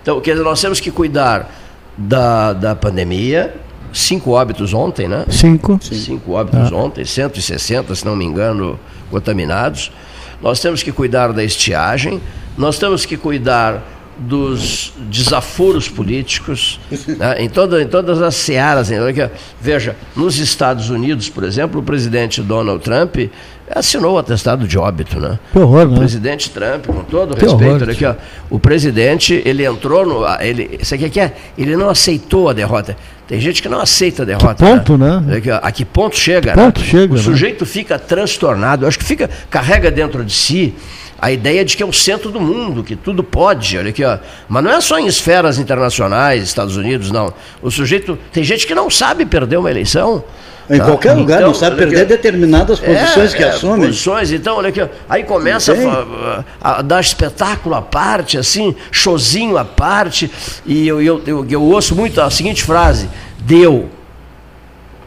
[0.00, 1.52] Então, quer dizer, nós temos que cuidar
[1.98, 3.54] da, da pandemia.
[3.92, 5.26] Cinco óbitos ontem, né?
[5.28, 5.78] Cinco.
[5.82, 6.76] Cinco óbitos ah.
[6.76, 9.92] ontem, 160, se não me engano, contaminados.
[10.40, 12.22] Nós temos que cuidar da estiagem,
[12.56, 13.82] nós temos que cuidar
[14.18, 16.80] dos desaforos políticos,
[17.18, 18.88] né, em, toda, em todas as searas.
[19.60, 23.16] Veja, nos Estados Unidos, por exemplo, o presidente Donald Trump
[23.74, 25.38] assinou o atestado de óbito, né?
[25.52, 25.96] Que horror, né?
[25.96, 28.14] O presidente Trump, com todo que respeito, horror, aqui, ó,
[28.48, 32.96] o presidente, ele entrou no, ele, isso aqui é, ele não aceitou a derrota.
[33.26, 34.54] Tem gente que não aceita a derrota.
[34.54, 35.20] Que ponto, né?
[35.20, 35.36] né?
[35.38, 36.52] Aqui, a que ponto chega?
[36.52, 36.86] Que ponto né?
[36.86, 37.12] chega?
[37.12, 37.22] O né?
[37.22, 40.74] sujeito fica transtornado, acho que fica carrega dentro de si
[41.18, 44.18] a ideia de que é o centro do mundo, que tudo pode, olha aqui, ó.
[44.48, 47.32] Mas não é só em esferas internacionais, Estados Unidos, não.
[47.62, 48.18] O sujeito.
[48.32, 50.22] Tem gente que não sabe perder uma eleição.
[50.68, 50.84] Em tá?
[50.84, 53.86] qualquer lugar, então, não sabe perder aqui, determinadas posições é, que é, assume.
[53.86, 55.72] Posições, então, olha aqui, aí começa
[56.60, 60.28] a, a, dar espetáculo à parte, assim, showzinho à parte,
[60.66, 63.88] e eu, eu, eu, eu ouço muito a seguinte frase: deu,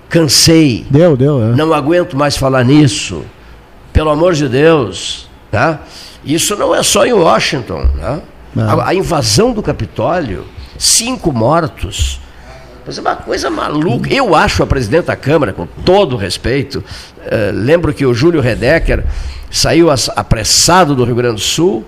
[0.07, 1.55] cansei, deu, deu, é.
[1.55, 3.25] não aguento mais falar nisso,
[3.91, 5.81] pelo amor de Deus, tá?
[6.23, 7.87] Isso não é só em Washington.
[7.95, 8.21] Né?
[8.57, 10.45] A, a, invasão do Capitólio,
[10.77, 12.19] cinco mortos.
[12.87, 14.11] é uma coisa maluca.
[14.11, 16.83] Eu acho a presidente da Câmara, com todo respeito, uh,
[17.53, 19.03] lembro que o Júlio Redecker
[19.51, 21.85] saiu apressado do Rio Grande do Sul,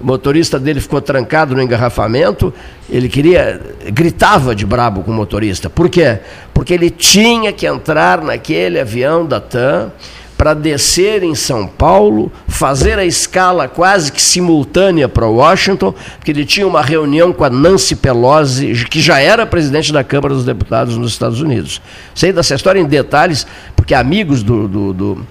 [0.00, 2.54] o motorista dele ficou trancado no engarrafamento,
[2.88, 3.60] ele queria,
[3.92, 5.68] gritava de brabo com o motorista.
[5.68, 6.20] Por quê?
[6.54, 9.90] Porque ele tinha que entrar naquele avião da TAM
[10.38, 16.44] para descer em São Paulo, fazer a escala quase que simultânea para Washington, porque ele
[16.44, 20.96] tinha uma reunião com a Nancy Pelosi, que já era presidente da Câmara dos Deputados
[20.96, 21.82] nos Estados Unidos.
[22.14, 25.26] Sei dessa história em detalhes, porque amigos do, do, do,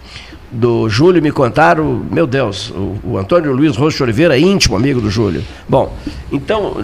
[0.52, 5.10] do Júlio me contaram, meu Deus, o, o Antônio Luiz Rocha Oliveira, íntimo amigo do
[5.10, 5.42] Júlio.
[5.70, 5.96] Bom,
[6.30, 6.76] então,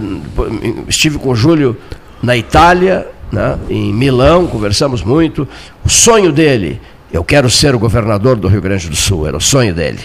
[0.87, 1.75] estive com o Júlio
[2.21, 5.45] na Itália, né, em Milão, conversamos muito.
[5.83, 6.79] O sonho dele
[7.13, 9.99] eu quero ser o governador do Rio Grande do Sul, era o sonho dele.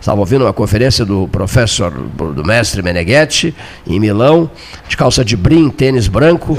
[0.00, 3.52] Estava ouvindo uma conferência do professor, do mestre Meneghetti,
[3.84, 4.48] em Milão,
[4.88, 6.56] de calça de brim, tênis branco,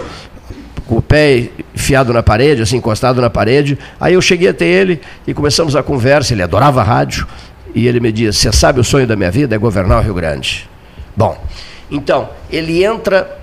[0.86, 3.78] com o pé enfiado na parede, assim, encostado na parede.
[4.00, 6.34] Aí eu cheguei até ele e começamos a conversa.
[6.34, 7.26] Ele adorava rádio.
[7.74, 9.56] E ele me disse: Você sabe o sonho da minha vida?
[9.56, 10.70] É governar o Rio Grande.
[11.16, 11.42] Bom,
[11.90, 13.38] então, ele entra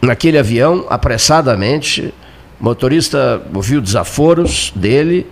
[0.00, 2.12] naquele avião apressadamente.
[2.58, 5.26] Motorista ouviu desaforos dele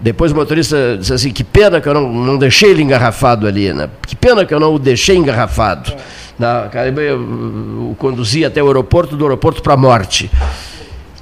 [0.00, 3.72] Depois o motorista disse assim: que pena que eu não, não deixei ele engarrafado ali,
[3.72, 3.88] né?
[4.06, 5.92] Que pena que eu não o deixei engarrafado.
[5.92, 6.26] É.
[6.38, 6.68] Na,
[7.00, 10.30] eu o conduzi até o aeroporto, do aeroporto para a morte.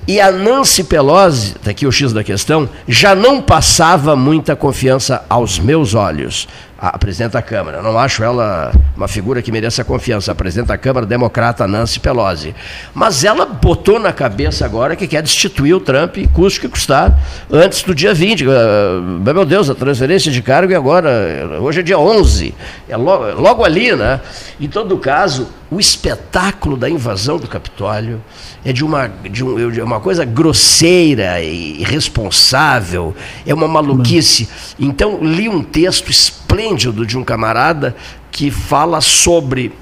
[0.06, 5.24] E a Nancy Pelosi, daqui tá o X da questão, já não passava muita confiança
[5.30, 6.46] aos meus olhos
[6.92, 7.81] a presidente da Câmara.
[7.81, 10.33] Não acho ela uma figura que mereça confiança.
[10.33, 12.55] A presidente da Câmara, democrata Nancy Pelosi.
[12.92, 17.18] Mas ela botou na cabeça agora que quer destituir o Trump, custe que custar,
[17.51, 18.44] antes do dia 20.
[18.49, 21.59] Ah, meu Deus, a transferência de cargo é agora.
[21.61, 22.55] Hoje é dia 11.
[22.88, 24.20] É logo, logo ali, né?
[24.61, 28.23] Em todo caso, o espetáculo da invasão do Capitólio
[28.64, 33.14] é de uma, de, um, de uma coisa grosseira e irresponsável,
[33.47, 34.49] é uma maluquice.
[34.79, 36.11] Então, li um texto
[36.54, 37.94] esplêndido de um camarada
[38.30, 39.72] que fala sobre.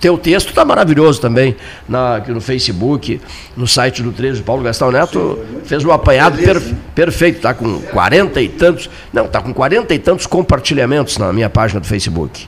[0.00, 1.56] Teu texto está maravilhoso também
[1.88, 3.18] na, no Facebook,
[3.56, 4.42] no site do 13.
[4.42, 6.60] Paulo Gastão Neto fez um apanhado per,
[6.94, 8.90] perfeito, está com 40 e tantos.
[9.10, 12.46] Não, está com 40 e tantos compartilhamentos na minha página do Facebook.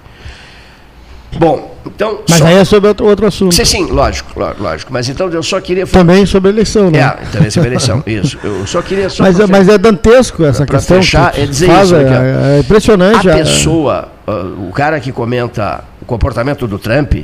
[1.36, 2.20] Bom, então.
[2.28, 2.46] Mas só...
[2.46, 3.54] aí é sobre outro, outro assunto.
[3.54, 4.92] Sim, sim, lógico, lógico.
[4.92, 5.86] Mas então eu só queria.
[5.86, 7.00] Também sobre a eleição, né?
[7.00, 8.38] É, também sobre a eleição, isso.
[8.42, 9.10] Eu só queria.
[9.10, 10.96] Só mas, é, mas é dantesco essa pra, questão.
[10.96, 11.96] Fechar, é dizer faz, isso.
[11.96, 13.28] É, é, impressionante.
[13.28, 17.14] A pessoa, uh, o cara que comenta o comportamento do Trump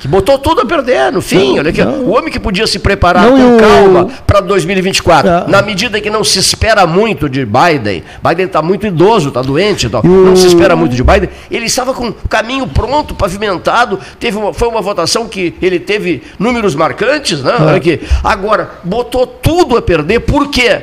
[0.00, 1.50] que botou tudo a perder no fim.
[1.50, 5.44] Não, olha aqui, o homem que podia se preparar não, com calma para 2024, é.
[5.48, 9.88] na medida que não se espera muito de Biden, Biden está muito idoso, está doente,
[9.88, 14.36] tá, não se espera muito de Biden, ele estava com o caminho pronto, pavimentado, teve
[14.36, 17.54] uma, foi uma votação que ele teve números marcantes, né?
[17.58, 17.62] É.
[17.62, 18.00] Olha aqui.
[18.22, 20.82] Agora, botou tudo a perder, por quê?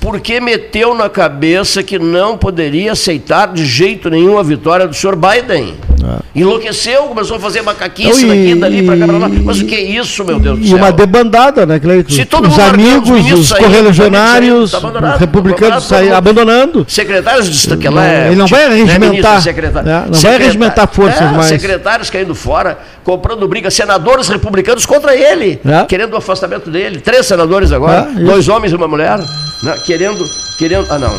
[0.00, 5.16] Porque meteu na cabeça que não poderia aceitar de jeito nenhum a vitória do senhor
[5.16, 5.74] Biden.
[6.04, 6.40] É.
[6.40, 9.28] Enlouqueceu, começou a fazer macaquice então, daqui, dali, para cá, lá.
[9.28, 10.76] Mas o que é isso, meu Deus do céu?
[10.76, 12.12] E uma debandada, né, Cleiton?
[12.12, 16.86] Se todo os amigos, os, os correligionários, tá os republicanos saíram abandonando.
[16.88, 19.44] Secretários de que é, Ele não vai tipo, regimentar,
[19.84, 21.46] né, não vai regimentar forças é, mais.
[21.48, 25.84] Secretários caindo fora, comprando briga, senadores republicanos contra ele, é.
[25.86, 27.00] querendo o afastamento dele.
[27.00, 30.86] Três senadores agora, é, dois homens e uma mulher, né, querendo, querendo.
[30.90, 31.14] Ah, não,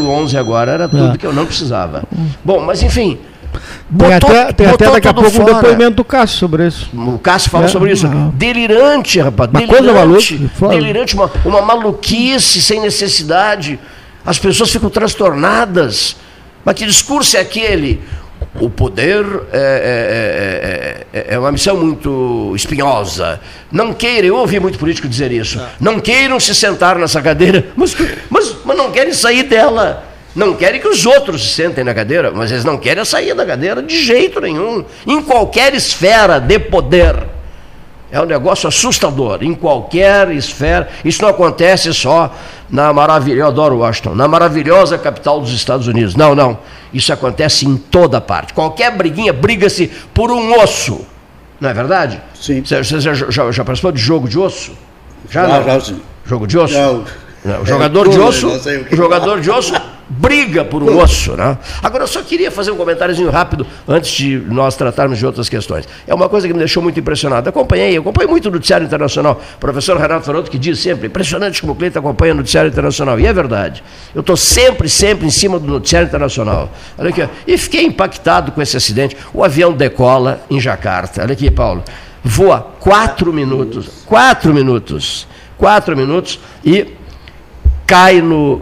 [0.00, 1.18] 011 agora era tudo é.
[1.18, 2.04] que eu não precisava.
[2.44, 3.18] Bom, mas enfim.
[3.90, 5.42] Botou, tem até, tem até daqui a pouco fora.
[5.42, 6.88] um depoimento do Cássio sobre isso.
[6.94, 8.08] O Cássio fala é, sobre isso.
[8.08, 8.30] Não.
[8.30, 9.50] Delirante, rapaz.
[9.50, 10.50] Uma delirante.
[10.58, 13.78] Coisa delirante, uma, uma maluquice sem necessidade.
[14.24, 16.16] As pessoas ficam transtornadas.
[16.64, 18.00] Mas que discurso é aquele?
[18.60, 23.40] O poder é, é, é, é, uma missão muito espinhosa.
[23.70, 25.60] Não queiram, eu ouvi muito político dizer isso.
[25.80, 27.96] Não queiram se sentar nessa cadeira, mas,
[28.28, 30.04] mas, mas não querem sair dela.
[30.34, 33.44] Não querem que os outros se sentem na cadeira, mas eles não querem sair da
[33.44, 34.84] cadeira de jeito nenhum.
[35.06, 37.14] Em qualquer esfera de poder.
[38.12, 39.42] É um negócio assustador.
[39.42, 40.90] Em qualquer esfera.
[41.02, 42.30] Isso não acontece só
[42.68, 43.40] na maravilhosa.
[43.40, 44.14] Eu adoro Washington.
[44.14, 46.14] Na maravilhosa capital dos Estados Unidos.
[46.14, 46.58] Não, não.
[46.92, 48.52] Isso acontece em toda parte.
[48.52, 51.06] Qualquer briguinha, briga-se por um osso.
[51.58, 52.20] Não é verdade?
[52.34, 52.62] Sim.
[52.62, 54.72] Você, você já, já, já, participou de jogo de osso?
[55.30, 56.02] Já, já, já sim.
[56.26, 56.74] Jogo de osso?
[56.74, 56.90] Já.
[57.60, 58.48] O jogador é, de osso.
[58.90, 59.72] O jogador de osso
[60.18, 61.34] briga por um osso.
[61.36, 61.56] Né?
[61.82, 65.88] Agora, eu só queria fazer um comentáriozinho rápido antes de nós tratarmos de outras questões.
[66.06, 67.48] É uma coisa que me deixou muito impressionado.
[67.48, 69.40] Acompanhei, acompanhei muito o Noticiário Internacional.
[69.56, 73.18] O professor Renato Faroto que diz sempre, impressionante como o Cleiton acompanha o Noticiário Internacional.
[73.18, 73.82] E é verdade.
[74.14, 76.70] Eu estou sempre, sempre em cima do Noticiário Internacional.
[76.98, 79.16] Olha aqui, e fiquei impactado com esse acidente.
[79.32, 81.22] O avião decola em Jacarta.
[81.22, 81.82] Olha aqui, Paulo.
[82.22, 84.04] Voa quatro minutos.
[84.04, 85.26] Quatro minutos.
[85.56, 86.88] Quatro minutos e
[87.86, 88.60] cai no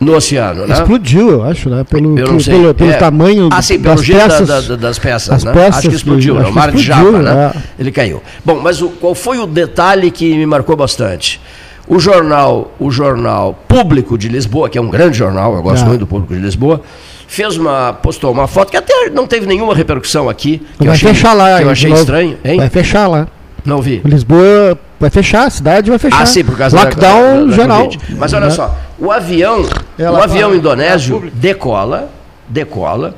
[0.00, 0.74] no oceano, né?
[0.74, 1.84] Explodiu, eu acho, né?
[1.84, 2.54] Pelo, eu sei.
[2.54, 2.96] pelo, pelo é.
[2.96, 4.48] tamanho ah, sim, pelo das peças.
[4.48, 5.52] Da, da, das peças, né?
[5.52, 6.50] peças acho que explodiu, acho né?
[6.50, 7.52] o mar de Java, né?
[7.54, 7.60] É.
[7.78, 8.22] Ele caiu.
[8.42, 11.38] Bom, mas o, qual foi o detalhe que me marcou bastante?
[11.86, 15.88] O jornal, o jornal Público de Lisboa, que é um grande jornal, eu gosto é.
[15.88, 16.80] muito do Público de Lisboa,
[17.26, 21.12] fez uma, postou uma foto que até não teve nenhuma repercussão aqui, que Vai achei,
[21.12, 22.38] fechar lá, que eu achei estranho.
[22.44, 22.56] Hein?
[22.56, 23.28] Vai fechar lá.
[23.64, 24.00] Não vi.
[24.04, 26.22] Lisboa vai fechar, a cidade vai fechar.
[26.22, 27.88] Ah, sim, por causa Lockdown da, da, geral.
[27.88, 28.50] Da Mas olha né?
[28.50, 29.66] só, o avião,
[29.98, 32.10] Ela o avião indonésio decola,
[32.48, 33.14] decola,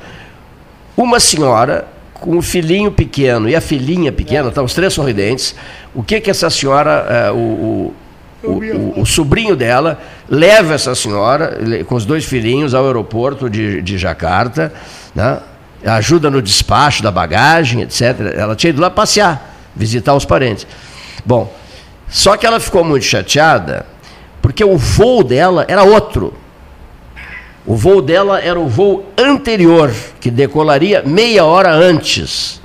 [0.96, 5.54] uma senhora com um filhinho pequeno e a filhinha pequena, estão tá, os três sorridentes.
[5.94, 7.94] O que que essa senhora, é, o, o
[8.44, 13.80] o, o, o, sobrinho dela leva essa senhora com os dois filhinhos ao aeroporto de,
[13.80, 14.72] de Jacarta,
[15.14, 15.38] né?
[15.86, 18.32] ajuda no despacho da bagagem, etc.
[18.36, 20.66] Ela tinha ido lá passear visitar os parentes.
[21.24, 21.52] Bom,
[22.08, 23.86] só que ela ficou muito chateada
[24.42, 26.34] porque o voo dela era outro.
[27.64, 32.60] O voo dela era o voo anterior, que decolaria meia hora antes.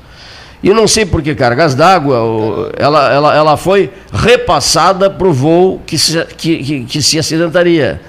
[0.64, 5.80] E não sei por que cargas d'água, ela, ela, ela foi repassada para o voo
[5.86, 8.02] que se, que, que, que se acidentaria.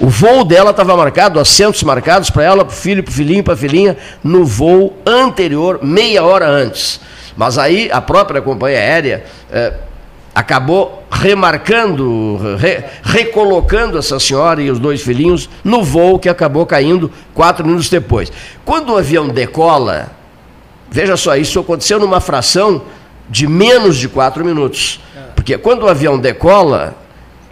[0.00, 3.44] O voo dela estava marcado, assentos marcados para ela, para o filho, para o filhinho,
[3.44, 6.98] para a filhinha, no voo anterior, meia hora antes.
[7.36, 9.74] Mas aí a própria companhia aérea é,
[10.34, 17.10] acabou remarcando, re, recolocando essa senhora e os dois filhinhos no voo que acabou caindo
[17.34, 18.32] quatro minutos depois.
[18.64, 20.10] Quando o avião decola,
[20.90, 22.82] veja só, isso aconteceu numa fração
[23.28, 25.00] de menos de quatro minutos.
[25.34, 26.94] Porque quando o avião decola,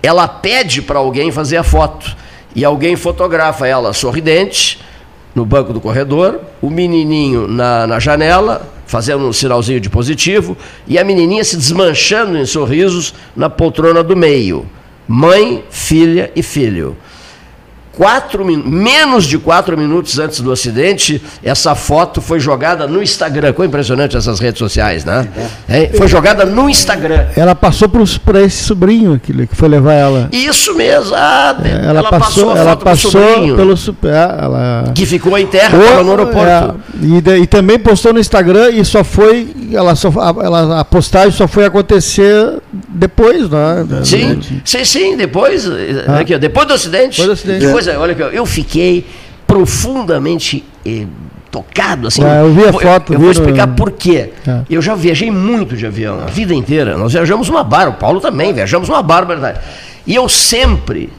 [0.02, 2.16] ela pede para alguém fazer a foto.
[2.54, 4.80] E alguém fotografa ela sorridente,
[5.34, 10.98] no banco do corredor, o menininho na, na janela, fazendo um sinalzinho de positivo, e
[10.98, 14.66] a menininha se desmanchando em sorrisos na poltrona do meio.
[15.06, 16.96] Mãe, filha e filho
[18.00, 23.48] quatro, menos de quatro minutos antes do acidente, essa foto foi jogada no Instagram.
[23.48, 25.28] Ficou impressionante essas redes sociais, né?
[25.68, 27.26] É, foi jogada no Instagram.
[27.36, 27.90] Ela passou
[28.24, 30.30] para esse sobrinho que, que foi levar ela.
[30.32, 31.14] Isso mesmo.
[31.14, 35.78] Ah, é, ela, ela, passou, ela passou pelo super, é, ela que ficou em terra,
[35.78, 36.48] estava no aeroporto.
[36.48, 40.80] É, e, de, e, também postou no Instagram e só foi, ela só, a, ela,
[40.80, 43.86] a postagem só foi acontecer depois, né?
[44.04, 45.68] Sim, sim, sim, depois,
[46.08, 46.20] ah.
[46.20, 47.20] aqui, depois do acidente.
[47.20, 49.06] Depois do acidente coisa, olha que eu fiquei
[49.46, 51.06] profundamente eh,
[51.50, 52.22] tocado assim.
[52.24, 53.12] Ah, eu vi a foto.
[53.12, 53.74] Eu, eu vou explicar no...
[53.74, 54.30] por quê.
[54.46, 54.60] É.
[54.70, 56.96] Eu já viajei muito de avião, a vida inteira.
[56.96, 59.60] Nós viajamos uma bar, o Paulo também, viajamos uma verdade
[60.06, 61.12] E eu sempre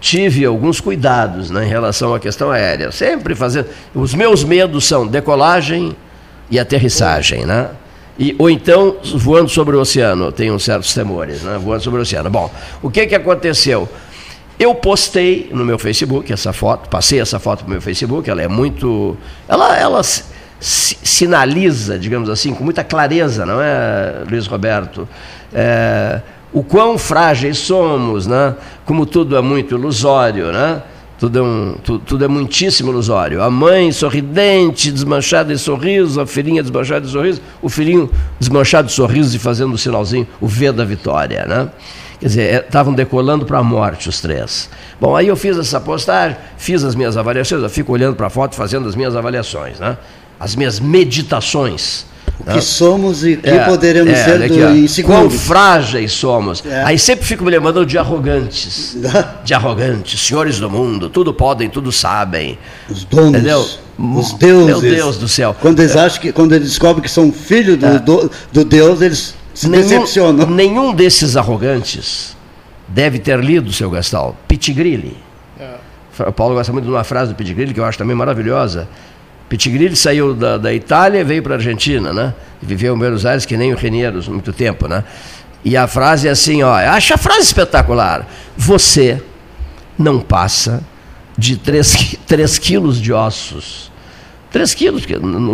[0.00, 2.90] tive alguns cuidados né, em relação à questão aérea.
[2.90, 3.68] Sempre fazendo.
[3.94, 5.94] Os meus medos são decolagem
[6.50, 7.68] e aterrissagem, né?
[8.18, 11.56] E, ou então voando sobre o oceano, tenho certos temores, né?
[11.62, 12.28] Voando sobre o oceano.
[12.28, 12.50] Bom,
[12.82, 13.88] o que, que aconteceu?
[14.58, 18.42] Eu postei no meu Facebook essa foto, passei essa foto para o meu Facebook, ela
[18.42, 19.16] é muito.
[19.46, 20.02] Ela, ela
[20.60, 25.08] sinaliza, digamos assim, com muita clareza, não é, Luiz Roberto?
[25.52, 26.20] É,
[26.52, 28.56] o quão frágeis somos, né?
[28.84, 30.82] como tudo é muito ilusório, né?
[31.18, 33.42] Tudo é, um, tudo, tudo é muitíssimo ilusório.
[33.42, 38.94] A mãe sorridente, desmanchada de sorriso, a filhinha desmanchada de sorriso, o filhinho desmanchado de
[38.94, 41.44] sorriso e fazendo o sinalzinho, o V da vitória.
[41.44, 41.68] Né?
[42.20, 44.68] Quer dizer, estavam é, decolando para a morte os três.
[45.00, 48.30] Bom, aí eu fiz essa postagem, fiz as minhas avaliações, eu fico olhando para a
[48.30, 49.96] foto fazendo as minhas avaliações, né?
[50.38, 52.06] as minhas meditações.
[52.40, 52.60] O que né?
[52.60, 55.18] somos e o que é, poderemos é, ser do, em segundos.
[55.18, 56.62] Quão frágeis somos.
[56.64, 56.84] É.
[56.84, 58.96] Aí sempre fico me lembrando de arrogantes.
[59.42, 62.56] de arrogantes, senhores do mundo, tudo podem, tudo sabem.
[62.88, 63.30] Os donos.
[63.30, 63.66] Entendeu?
[63.98, 64.66] Os deuses.
[64.66, 65.56] Meu Deus do céu.
[65.60, 67.98] Quando eles acham que, quando eles descobrem que são filhos do, é.
[67.98, 72.36] do, do Deus, eles se nenhum, nenhum desses arrogantes
[72.86, 75.16] deve ter lido, seu Gastal, Pitigrilli.
[75.58, 75.74] É.
[76.28, 78.88] O Paulo gosta muito de uma frase do Pitigrilli que eu acho também maravilhosa.
[79.48, 82.34] Pitigrilli saiu da, da Itália e veio para a Argentina, né?
[82.62, 85.02] Viveu em Buenos Aires que nem o Renieros, muito tempo, né?
[85.64, 88.28] E a frase é assim, ó, acha a frase espetacular.
[88.56, 89.20] Você
[89.98, 90.84] não passa
[91.36, 93.90] de 3 quilos de ossos.
[94.52, 95.04] 3 quilos,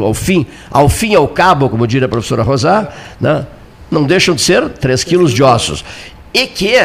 [0.02, 3.46] ao fim, ao fim e ao cabo, como diria a professora Rosar, né?
[3.94, 5.84] Não deixam de ser 3 quilos de ossos.
[6.32, 6.76] E que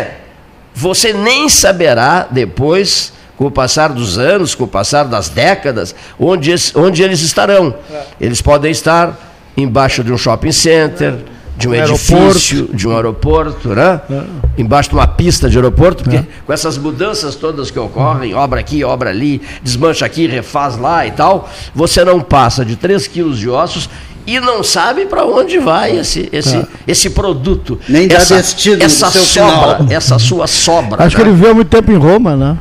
[0.74, 6.54] você nem saberá depois, com o passar dos anos, com o passar das décadas, onde,
[6.76, 7.74] onde eles estarão.
[7.92, 8.04] É.
[8.22, 9.18] Eles podem estar
[9.58, 11.18] embaixo de um shopping center,
[11.60, 12.78] de um, um edifício, aeroporto.
[12.78, 14.02] de um aeroporto, né?
[14.10, 14.62] É.
[14.62, 16.26] embaixo de uma pista de aeroporto, porque é.
[16.46, 21.12] com essas mudanças todas que ocorrem, obra aqui, obra ali, desmancha aqui, refaz lá e
[21.12, 23.90] tal, você não passa de 3 quilos de ossos
[24.30, 26.68] e não sabe para onde vai esse, esse, é.
[26.88, 27.80] esse produto.
[27.90, 29.88] Nem essa, dá destino essa sobra, final.
[29.90, 31.04] essa sua sobra.
[31.04, 31.24] Acho né?
[31.24, 32.58] que ele viveu muito tempo em Roma, né?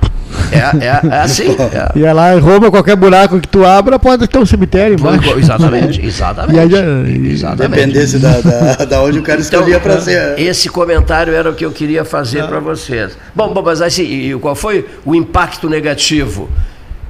[0.50, 1.50] É, é, é assim.
[1.50, 1.98] É.
[1.98, 5.38] E é lá em Roma, qualquer buraco que tu abra, pode ter um cemitério embaixo.
[5.38, 6.58] Exatamente, exatamente.
[6.58, 7.76] Aí, exatamente.
[7.76, 10.38] Dependesse da, da, da onde o cara então, escolhia então, para ser.
[10.38, 13.16] Esse comentário era o que eu queria fazer para vocês.
[13.34, 16.48] Bom, bom, mas assim, qual foi o impacto negativo?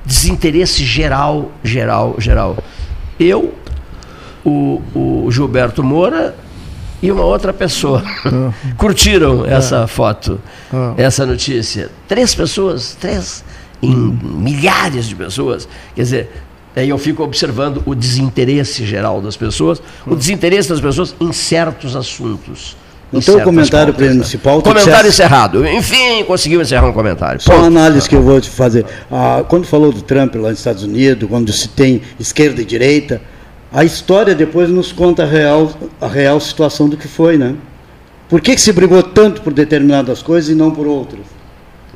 [0.05, 2.57] Desinteresse geral, geral, geral.
[3.21, 3.55] Eu
[4.45, 6.35] o, o Gilberto Moura
[7.03, 8.53] e uma outra pessoa ah.
[8.77, 9.51] curtiram ah.
[9.51, 10.41] essa foto,
[10.73, 10.95] ah.
[10.97, 11.91] essa notícia.
[12.07, 13.45] Três pessoas, três,
[13.83, 15.69] em milhares de pessoas.
[15.95, 16.31] Quer dizer,
[16.75, 21.95] aí eu fico observando o desinteresse geral das pessoas, o desinteresse das pessoas em certos
[21.95, 22.77] assuntos.
[23.13, 24.59] Então o comentário principal.
[24.59, 24.63] Né?
[24.63, 25.67] Comentário encerrado.
[25.67, 27.41] Enfim, conseguiu encerrar um comentário.
[27.41, 28.85] Só uma análise que eu vou te fazer.
[29.11, 33.21] Ah, quando falou do Trump lá nos Estados Unidos, quando se tem esquerda e direita,
[33.73, 37.55] a história depois nos conta a real, a real situação do que foi, né?
[38.29, 41.23] Por que, que se brigou tanto por determinadas coisas e não por outras?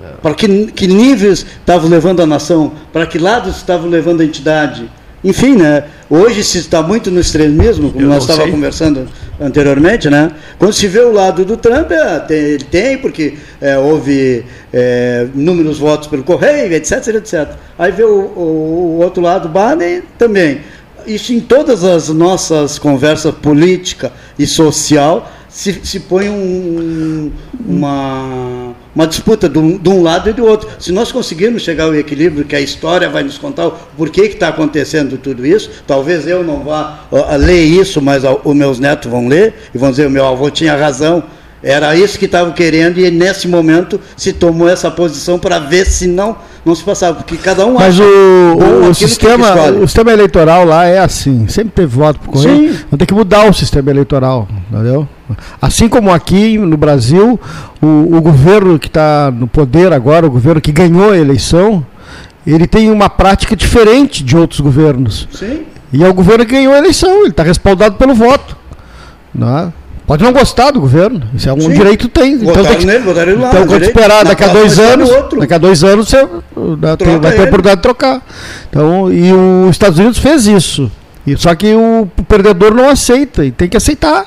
[0.02, 0.14] É.
[0.22, 2.72] Para que, que níveis estavam levando a nação?
[2.92, 4.88] Para que lados estavam levando a entidade?
[5.24, 5.84] enfim, né?
[6.10, 9.08] Hoje se está muito no extremismo, como Eu nós estávamos conversando
[9.40, 10.32] anteriormente, né?
[10.58, 15.28] Quando se vê o lado do Trump, é, tem, ele tem, porque é, houve é,
[15.34, 17.50] inúmeros votos pelo correio, etc, etc.
[17.78, 20.60] Aí vê o, o, o outro lado, Biden, também.
[21.06, 27.30] Isso em todas as nossas conversas política e social se, se põe um,
[27.66, 30.68] uma, uma disputa de um, de um, lado e do outro.
[30.78, 34.34] Se nós conseguirmos chegar ao equilíbrio, que a história vai nos contar o porquê que
[34.34, 38.78] está acontecendo tudo isso, talvez eu não vá uh, ler isso, mas uh, os meus
[38.78, 41.22] netos vão ler e vão dizer: o meu avô tinha razão.
[41.62, 46.08] Era isso que estavam querendo e nesse momento se tomou essa posição para ver se
[46.08, 50.84] não não se passava, porque cada um Mas o, o sistema, o sistema eleitoral lá
[50.84, 52.78] é assim, sempre teve voto por correio.
[52.90, 55.08] Não tem que mudar o sistema eleitoral, entendeu?
[55.60, 57.38] Assim como aqui no Brasil,
[57.80, 61.84] o, o governo que está no poder agora, o governo que ganhou a eleição,
[62.46, 65.28] ele tem uma prática diferente de outros governos.
[65.32, 65.62] Sim.
[65.92, 68.56] E é o governo que ganhou a eleição, ele está respaldado pelo voto.
[69.34, 69.72] Não é?
[70.12, 71.70] Pode não gostar do governo, isso é um Sim.
[71.70, 72.34] direito tem.
[72.34, 75.08] Então, tem que, nele, lá, então quando esperar daqui a dois anos,
[75.38, 78.20] daqui a dois anos você vai ter, vai ter a oportunidade de trocar.
[78.68, 80.92] Então, e os Estados Unidos fez isso.
[81.26, 84.26] E, só que o perdedor não aceita e tem que aceitar.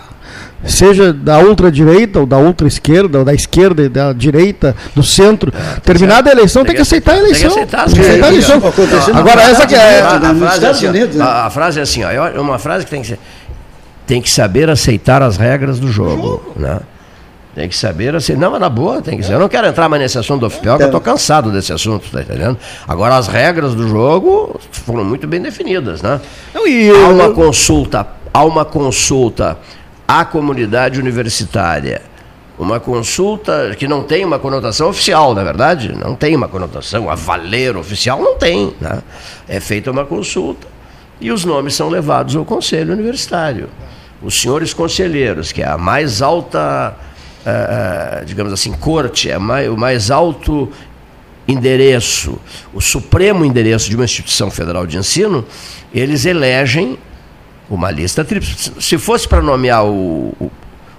[0.66, 5.54] Seja da ultradireita, ou da ultra-esquerda, ou da esquerda, e da direita, do centro.
[5.56, 7.52] É, Terminada a eleição, tem, tem que aceitar a eleição.
[7.52, 8.62] Tem que aceitar, tem que aceitar a eleição.
[9.14, 10.02] Agora, essa que é.
[11.22, 13.20] A frase é assim, ó, é uma frase que tem que ser
[14.06, 16.54] tem que saber aceitar as regras do jogo.
[16.56, 16.80] Né?
[17.56, 18.34] Tem que saber assim.
[18.36, 19.34] Não, mas na boa, tem que ser.
[19.34, 22.12] Eu não quero entrar mais nesse assunto do FPL, que eu estou cansado desse assunto,
[22.12, 22.58] tá entendendo?
[22.86, 26.20] Agora, as regras do jogo foram muito bem definidas, né?
[26.54, 29.58] Há uma consulta, há uma consulta
[30.06, 32.02] à comunidade universitária.
[32.60, 37.10] Uma consulta que não tem uma conotação oficial, na é verdade, não tem uma conotação
[37.10, 38.74] a valer oficial, não tem.
[38.80, 39.02] Né?
[39.48, 40.68] É feita uma consulta
[41.20, 43.70] e os nomes são levados ao conselho universitário
[44.26, 46.98] os senhores conselheiros, que é a mais alta,
[47.46, 50.68] uh, digamos assim, corte, é mais, o mais alto
[51.48, 52.40] endereço,
[52.74, 55.46] o supremo endereço de uma instituição federal de ensino,
[55.94, 56.98] eles elegem
[57.70, 58.72] uma lista tríplice.
[58.80, 60.52] Se fosse para nomear o, o,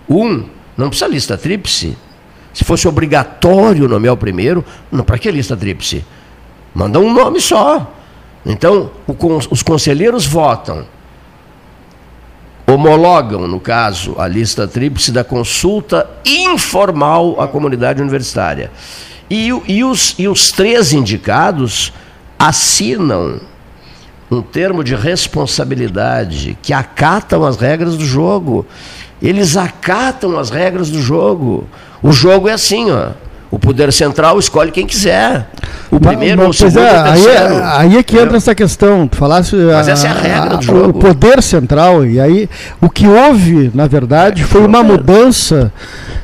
[0.08, 1.98] um, não precisa lista tríplice.
[2.54, 6.04] Se fosse obrigatório nomear o primeiro, não para que lista tríplice?
[6.72, 7.92] Manda um nome só.
[8.44, 9.14] Então, o,
[9.50, 10.86] os conselheiros votam
[12.66, 18.70] homologam, no caso, a lista tríplice da consulta informal à comunidade universitária.
[19.30, 21.92] E, e, os, e os três indicados
[22.38, 23.40] assinam
[24.30, 28.66] um termo de responsabilidade que acatam as regras do jogo.
[29.22, 31.68] Eles acatam as regras do jogo.
[32.02, 33.10] O jogo é assim, ó.
[33.50, 35.48] O poder central escolhe quem quiser.
[35.90, 39.06] O primeiro ou o segundo é, aí, é, aí é que entra essa questão.
[39.06, 40.88] Tu falasse, Mas a, essa é a regra do jogo.
[40.90, 42.04] O poder central.
[42.04, 42.48] E aí,
[42.80, 45.72] o que houve, na verdade, é, foi uma mudança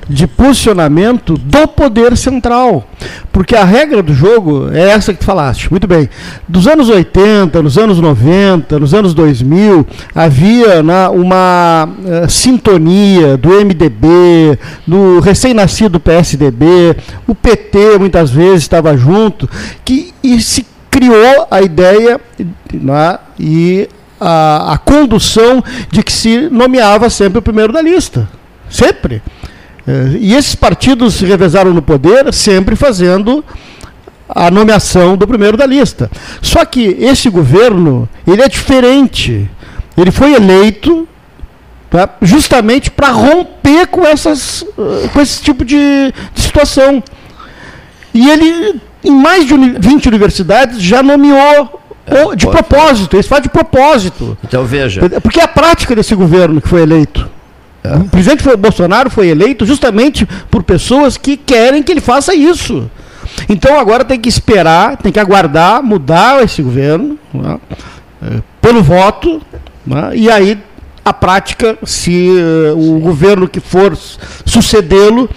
[0.09, 2.87] de posicionamento do poder central.
[3.33, 5.71] Porque a regra do jogo é essa que tu falaste.
[5.71, 6.09] Muito bem.
[6.49, 13.49] Dos anos 80, nos anos 90, nos anos 2000, havia né, uma uh, sintonia do
[13.49, 16.97] MDB, do recém-nascido PSDB,
[17.27, 19.49] o PT muitas vezes estava junto,
[19.85, 22.21] que e se criou a ideia
[22.73, 23.89] né, e
[24.21, 28.29] a, a condução de que se nomeava sempre o primeiro da lista.
[28.69, 29.23] Sempre.
[29.87, 33.45] É, e esses partidos se revezaram no poder, sempre fazendo
[34.29, 36.11] a nomeação do primeiro da lista.
[36.41, 39.51] Só que esse governo, ele é diferente.
[39.97, 41.07] Ele foi eleito
[41.91, 44.65] tá, justamente para romper com, essas,
[45.13, 47.03] com esse tipo de, de situação.
[48.15, 53.49] E ele, em mais de 20 universidades, já nomeou é, de propósito, eles fazem de
[53.51, 54.37] propósito.
[54.45, 55.09] Então veja.
[55.21, 57.31] Porque é a prática desse governo que foi eleito.
[57.85, 57.97] É.
[57.97, 62.89] O presidente Bolsonaro foi eleito justamente por pessoas que querem que ele faça isso.
[63.49, 67.59] Então agora tem que esperar, tem que aguardar mudar esse governo né,
[68.23, 69.41] é, pelo voto,
[69.87, 70.59] né, e aí
[71.05, 73.97] a prática, se uh, o governo que for
[74.47, 75.29] sucedê-lo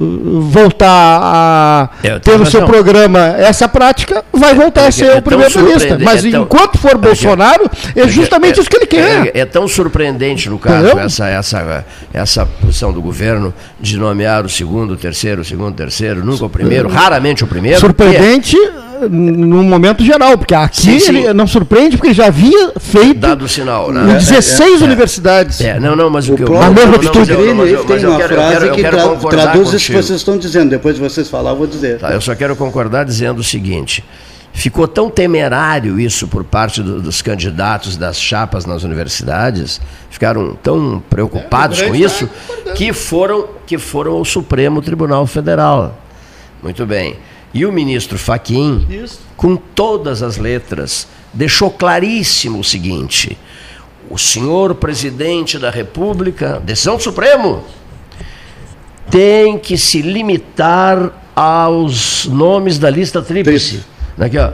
[0.00, 5.18] voltar a é, ter no seu programa essa prática, vai voltar é, a ser é,
[5.18, 5.98] o primeiro-ministro.
[6.02, 9.30] Mas é tão, enquanto for Bolsonaro, é justamente isso que ele quer.
[9.34, 14.94] É, tão surpreendente, no caso, essa, essa, essa posição do governo de nomear o segundo,
[14.94, 17.78] o terceiro, o segundo, o terceiro, nunca o primeiro, raramente o primeiro.
[17.78, 18.56] Surpreendente
[19.08, 21.18] no momento geral, porque aqui sim, sim.
[21.18, 24.14] ele não surpreende porque ele já havia feito dado sinal, né?
[24.14, 25.60] 16 universidades.
[25.60, 28.70] É, não, não, mas o, o que eu, a mesma atitude dele, tem uma frase
[28.70, 28.82] que
[29.28, 31.98] traduz isso que vocês estão dizendo, depois de vocês falar, eu vou dizer.
[31.98, 34.04] Tá, eu só quero concordar dizendo o seguinte,
[34.52, 39.80] ficou tão temerário isso por parte do, dos candidatos das chapas nas universidades,
[40.10, 42.28] ficaram tão preocupados é, com isso,
[42.64, 45.96] tá que foram, que foram ao Supremo Tribunal Federal.
[46.62, 47.16] Muito bem.
[47.52, 48.86] E o ministro Faquim,
[49.36, 53.36] com todas as letras, deixou claríssimo o seguinte:
[54.08, 57.64] o senhor presidente da República, decisão do Supremo,
[59.10, 63.84] tem que se limitar aos nomes da lista tríplice.
[64.18, 64.52] Aqui, ó.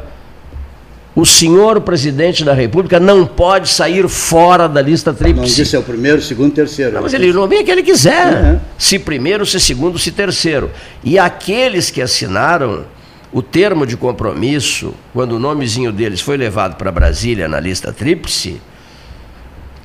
[1.17, 5.49] O senhor presidente da República não pode sair fora da lista tríplice.
[5.49, 6.93] Não disse é o primeiro, segundo, terceiro.
[6.93, 8.35] Não, mas ele nomeia quem ele quiser.
[8.35, 8.61] Uhum.
[8.77, 10.71] Se primeiro, se segundo, se terceiro.
[11.03, 12.85] E aqueles que assinaram
[13.33, 18.61] o termo de compromisso, quando o nomezinho deles foi levado para Brasília na lista tríplice,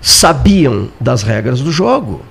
[0.02, 2.26] sabiam das regras do jogo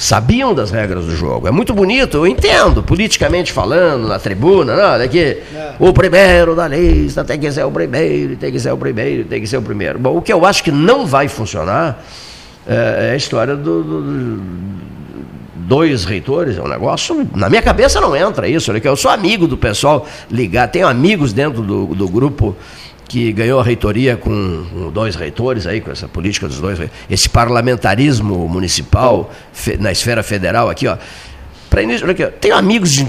[0.00, 1.46] sabiam das regras do jogo.
[1.46, 5.38] É muito bonito, eu entendo, politicamente falando, na tribuna, não, é.
[5.78, 9.42] o primeiro da lista tem que ser o primeiro, tem que ser o primeiro, tem
[9.42, 9.98] que ser o primeiro.
[9.98, 12.02] Bom, o que eu acho que não vai funcionar
[12.66, 14.42] é, é a história do, do, do
[15.54, 17.28] dois reitores, é um negócio.
[17.34, 18.72] Na minha cabeça não entra isso.
[18.72, 22.56] Eu sou amigo do pessoal ligar, tenho amigos dentro do, do grupo
[23.10, 26.78] que ganhou a reitoria com, com, dois reitores aí, com essa política dos dois,
[27.10, 30.96] esse parlamentarismo municipal fe, na esfera federal aqui, ó.
[31.68, 33.08] Para início, aqui, ó, tenho amigos de,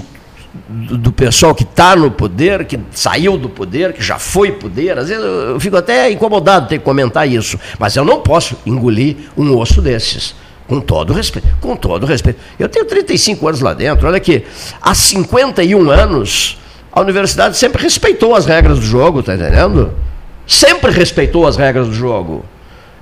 [0.68, 4.98] do, do, pessoal que está no poder, que saiu do poder, que já foi poder,
[4.98, 8.22] às vezes eu, eu fico até incomodado de ter que comentar isso, mas eu não
[8.22, 10.34] posso engolir um osso desses.
[10.66, 12.40] Com todo respeito, com todo respeito.
[12.58, 14.44] Eu tenho 35 anos lá dentro, olha aqui,
[14.80, 16.58] há 51 anos
[16.92, 19.94] a universidade sempre respeitou as regras do jogo, tá entendendo?
[20.46, 22.44] Sempre respeitou as regras do jogo.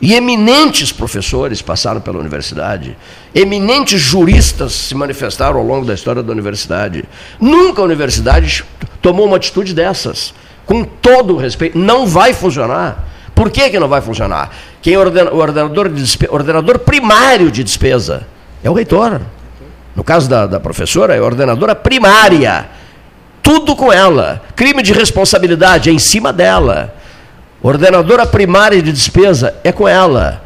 [0.00, 2.96] E eminentes professores passaram pela universidade,
[3.34, 7.04] eminentes juristas se manifestaram ao longo da história da universidade.
[7.38, 8.64] Nunca a universidade
[9.02, 10.32] tomou uma atitude dessas.
[10.64, 13.08] Com todo o respeito, não vai funcionar.
[13.34, 14.54] Por que, que não vai funcionar?
[14.80, 18.26] Quem ordena, o ordenador, de ordenador primário de despesa
[18.62, 19.20] é o reitor.
[19.94, 22.70] No caso da, da professora, é a ordenadora primária
[23.42, 24.42] tudo com ela.
[24.54, 26.94] Crime de responsabilidade é em cima dela.
[27.62, 30.42] Ordenadora primária de despesa é com ela.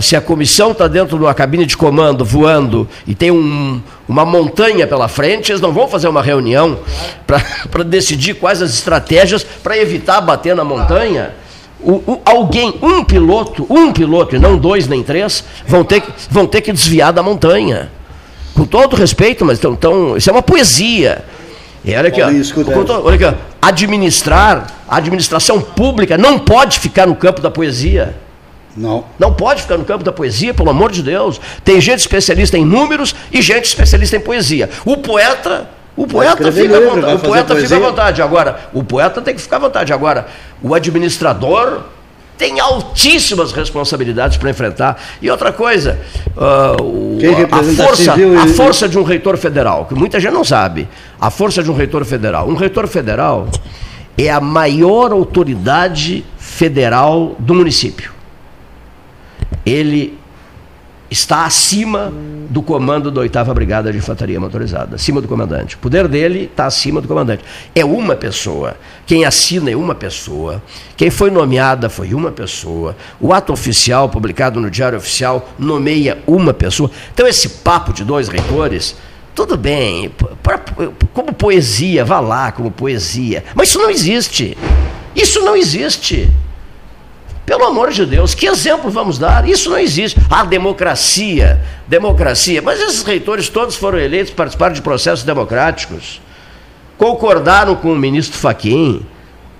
[0.00, 4.24] Se a comissão está dentro de uma cabine de comando voando e tem um, uma
[4.24, 6.78] montanha pela frente, eles não vão fazer uma reunião
[7.26, 11.34] para decidir quais as estratégias para evitar bater na montanha.
[11.80, 16.46] O, o, alguém, um piloto, um piloto, e não dois nem três, vão ter, vão
[16.46, 17.90] ter que desviar da montanha.
[18.54, 21.24] Com todo respeito, mas então, então isso é uma poesia.
[21.84, 22.26] E olha aqui, ó,
[23.02, 28.14] olha aqui, ó, administrar, a administração pública não pode ficar no campo da poesia.
[28.76, 29.04] Não.
[29.18, 31.40] Não pode ficar no campo da poesia, pelo amor de Deus.
[31.64, 34.70] Tem gente especialista em números e gente especialista em poesia.
[34.84, 37.14] O poeta, o poeta fica à vontade.
[37.14, 38.22] O poeta fica à vontade.
[38.22, 39.92] Agora, o poeta tem que ficar à vontade.
[39.92, 40.26] Agora,
[40.62, 41.82] o administrador
[42.36, 45.00] tem altíssimas responsabilidades para enfrentar.
[45.20, 46.00] E outra coisa,
[46.36, 47.18] uh,
[47.50, 50.88] a, força, a força de um reitor federal, que muita gente não sabe,
[51.20, 52.48] a força de um reitor federal.
[52.48, 53.48] Um reitor federal
[54.16, 58.12] é a maior autoridade federal do município.
[59.64, 60.18] Ele
[61.12, 62.12] está acima
[62.50, 65.76] do comando da 8 Brigada de Infantaria Motorizada, acima do comandante.
[65.76, 67.44] O poder dele está acima do comandante.
[67.74, 68.76] É uma pessoa.
[69.06, 70.62] Quem assina é uma pessoa.
[70.96, 72.96] Quem foi nomeada foi uma pessoa.
[73.20, 76.90] O ato oficial, publicado no Diário Oficial, nomeia uma pessoa.
[77.12, 78.96] Então, esse papo de dois reitores.
[79.34, 80.10] Tudo bem,
[81.14, 83.42] como poesia, vá lá como poesia.
[83.54, 84.58] Mas isso não existe.
[85.16, 86.30] Isso não existe.
[87.52, 89.46] Pelo amor de Deus, que exemplo vamos dar?
[89.46, 90.18] Isso não existe.
[90.30, 92.62] A democracia, democracia.
[92.62, 96.18] Mas esses reitores todos foram eleitos, participaram de processos democráticos.
[96.96, 99.04] Concordaram com o ministro Faquim,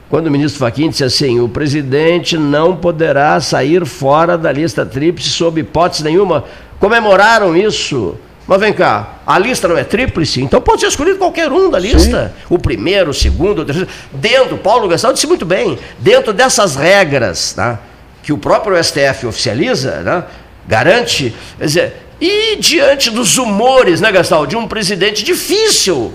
[0.08, 5.28] quando o ministro Faquim disse assim: o presidente não poderá sair fora da lista tríplice
[5.28, 6.44] sob hipótese nenhuma.
[6.80, 8.16] Comemoraram isso.
[8.46, 11.78] Mas vem cá, a lista não é tríplice, então pode ser escolhido qualquer um da
[11.78, 12.34] lista.
[12.34, 12.44] Sim.
[12.50, 13.88] O primeiro, o segundo, o terceiro.
[14.12, 17.78] Dentro, Paulo Gastão disse muito bem, dentro dessas regras né,
[18.22, 20.24] que o próprio STF oficializa, né,
[20.66, 21.34] garante.
[21.58, 26.12] Quer dizer, e diante dos humores, né, Gastão, de um presidente difícil,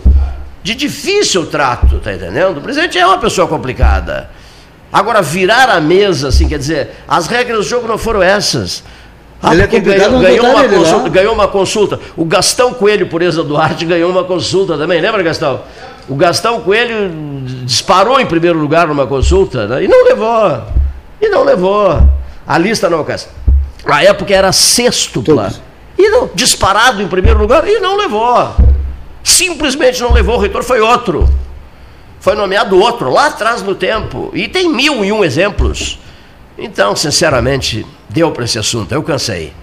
[0.62, 2.58] de difícil trato, tá entendendo?
[2.58, 4.30] O presidente é uma pessoa complicada.
[4.92, 8.84] Agora, virar a mesa, assim, quer dizer, as regras do jogo não foram essas.
[9.42, 12.00] Ah, ele é ganhou, ganhou, uma consulta, ganhou uma consulta.
[12.16, 15.00] O Gastão Coelho, por exemplo, Duarte, ganhou uma consulta também.
[15.00, 15.62] Lembra, Gastão?
[16.10, 17.12] O Gastão Coelho
[17.64, 19.84] disparou em primeiro lugar numa consulta né?
[19.84, 20.64] e não levou.
[21.22, 22.02] E não levou.
[22.48, 23.30] A lista não alcança.
[23.86, 25.54] Na época era sextupla.
[25.98, 28.56] E não, disparado em primeiro lugar e não levou.
[29.24, 30.36] Simplesmente não levou.
[30.36, 31.28] O reitor foi outro.
[32.20, 34.32] foi nomeado outro lá atrás no tempo.
[34.34, 36.00] E tem mil e um exemplos.
[36.58, 38.92] Então, sinceramente, deu para esse assunto.
[38.92, 39.54] Eu cansei.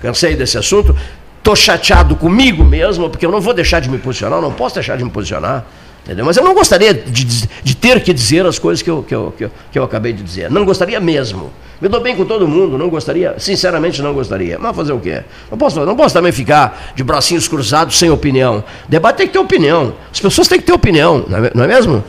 [0.00, 0.94] Cansei desse assunto.
[1.38, 4.96] Estou chateado comigo mesmo, porque eu não vou deixar de me posicionar, não posso deixar
[4.96, 5.64] de me posicionar.
[6.04, 6.24] Entendeu?
[6.24, 9.32] Mas eu não gostaria de, de ter que dizer as coisas que eu, que, eu,
[9.36, 10.50] que, eu, que eu acabei de dizer.
[10.50, 11.52] Não gostaria mesmo.
[11.80, 14.56] Me dou bem com todo mundo, não gostaria, sinceramente não gostaria.
[14.58, 15.22] Mas fazer o quê?
[15.50, 18.62] Não posso, não posso também ficar de bracinhos cruzados sem opinião.
[18.88, 19.94] Debate tem que ter opinião.
[20.12, 22.04] As pessoas têm que ter opinião, não é, não é mesmo?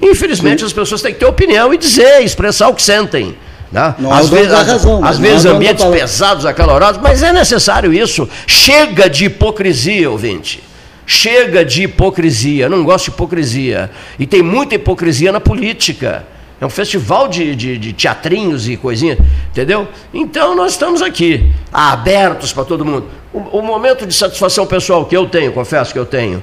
[0.00, 0.66] Infelizmente Sim.
[0.66, 3.36] as pessoas têm que ter opinião e dizer, expressar o que sentem.
[3.70, 3.94] Né?
[4.10, 8.28] às vezes, razão, às vezes ambientes pesados, acalorados, mas é necessário isso.
[8.46, 10.62] Chega de hipocrisia, ouvinte.
[11.04, 12.68] Chega de hipocrisia.
[12.68, 13.90] Não gosto de hipocrisia.
[14.18, 16.24] E tem muita hipocrisia na política.
[16.60, 19.18] É um festival de, de, de teatrinhos e coisinhas,
[19.50, 19.86] entendeu?
[20.12, 23.08] Então nós estamos aqui, abertos para todo mundo.
[23.32, 26.42] O, o, momento de satisfação pessoal que eu tenho, confesso que eu tenho,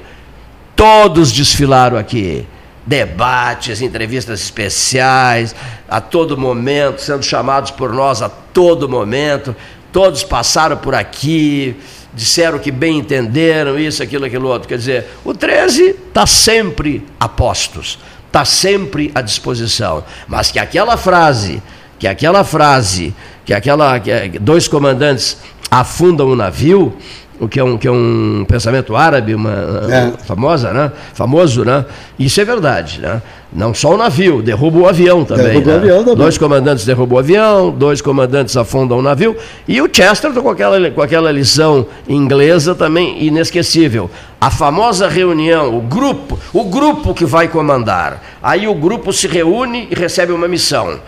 [0.75, 2.45] todos desfilaram aqui.
[2.85, 5.55] Debates, entrevistas especiais,
[5.87, 9.55] a todo momento, sendo chamados por nós a todo momento.
[9.91, 11.75] Todos passaram por aqui,
[12.13, 14.67] disseram que bem entenderam isso, aquilo, aquilo outro.
[14.67, 17.99] Quer dizer, o 13 está sempre a postos
[18.33, 20.03] está sempre à disposição.
[20.27, 21.61] Mas que aquela frase,
[21.99, 23.13] que aquela frase,
[23.45, 25.37] que aquela que dois comandantes
[25.69, 26.97] afundam o navio,
[27.39, 29.51] o que é um, que é um pensamento árabe, uma,
[29.89, 30.25] é.
[30.25, 30.91] famosa, né?
[31.13, 31.85] Famoso, né?
[32.17, 33.21] Isso é verdade, né?
[33.51, 35.45] Não só o navio, derruba o avião também.
[35.45, 35.73] Derruba né?
[35.73, 36.15] o avião também.
[36.15, 39.35] Dois comandantes derrubam o avião, dois comandantes afundam o navio.
[39.67, 44.09] E o Chesterton com aquela, com aquela lição inglesa também inesquecível.
[44.39, 48.21] A famosa reunião, o grupo, o grupo que vai comandar.
[48.41, 50.99] Aí o grupo se reúne e recebe uma missão.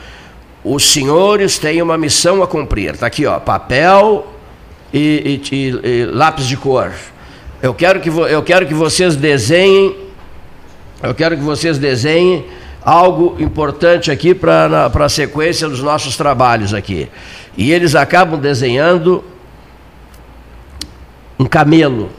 [0.63, 2.93] Os senhores têm uma missão a cumprir.
[2.93, 4.34] Está aqui, ó, papel
[4.97, 6.91] e, e, e, lápis de cor.
[7.61, 10.05] Eu quero que, eu quero que vocês desenhem
[11.03, 12.45] eu quero que vocês desenhem
[12.81, 17.09] algo importante aqui para a sequência dos nossos trabalhos aqui.
[17.57, 19.23] E eles acabam desenhando
[21.37, 22.09] um camelo.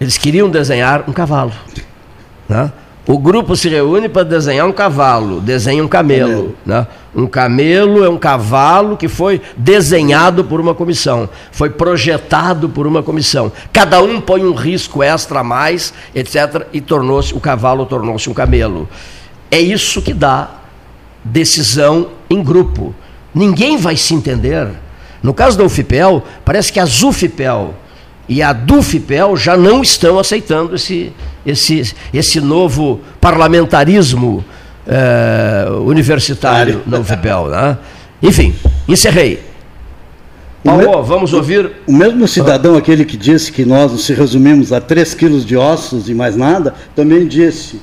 [0.00, 1.52] Eles queriam desenhar um cavalo.
[2.48, 2.72] Né?
[3.06, 6.28] O grupo se reúne para desenhar um cavalo, desenha um camelo.
[6.28, 6.56] camelo.
[6.66, 6.86] Né?
[7.14, 13.02] Um camelo é um cavalo que foi desenhado por uma comissão, foi projetado por uma
[13.02, 13.50] comissão.
[13.72, 16.66] Cada um põe um risco extra a mais, etc.
[16.72, 18.88] E tornou-se o cavalo tornou-se um camelo.
[19.50, 20.50] É isso que dá
[21.24, 22.94] decisão em grupo.
[23.34, 24.68] Ninguém vai se entender.
[25.22, 27.74] No caso da UFIPEL, parece que a ZUFIPEL
[28.30, 31.12] e a DUFIPEL já não estão aceitando esse,
[31.44, 34.44] esse, esse novo parlamentarismo
[34.86, 37.48] eh, universitário no UFIPEL.
[37.48, 37.76] Né?
[38.22, 38.54] Enfim,
[38.86, 39.42] encerrei.
[40.62, 41.72] Paulo, vamos ouvir.
[41.88, 46.08] O mesmo cidadão, aquele que disse que nós nos resumimos a 3 quilos de ossos
[46.08, 47.80] e mais nada, também disse: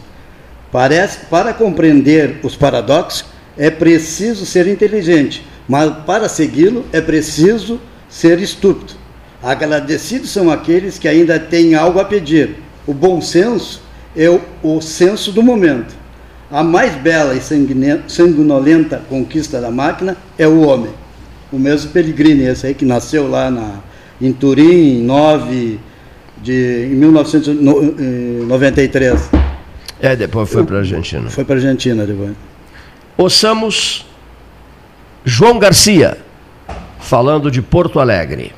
[0.71, 3.25] parece que para compreender os paradoxos
[3.57, 9.06] é preciso ser inteligente, mas para segui-lo é preciso ser estúpido.
[9.41, 12.55] Agradecidos são aqueles que ainda têm algo a pedir.
[12.85, 13.81] O bom senso
[14.15, 15.95] é o, o senso do momento.
[16.49, 17.41] A mais bela e
[18.07, 20.91] sanguinolenta conquista da máquina é o homem.
[21.51, 23.81] O mesmo Pellegrini, esse aí que nasceu lá na,
[24.21, 25.77] em Turim em 9
[26.41, 29.29] de em 1993.
[29.99, 31.29] É, depois foi para a Argentina.
[31.29, 32.31] Foi para a Argentina depois.
[33.17, 34.05] Ouçamos
[35.25, 36.17] João Garcia
[36.99, 38.53] falando de Porto Alegre.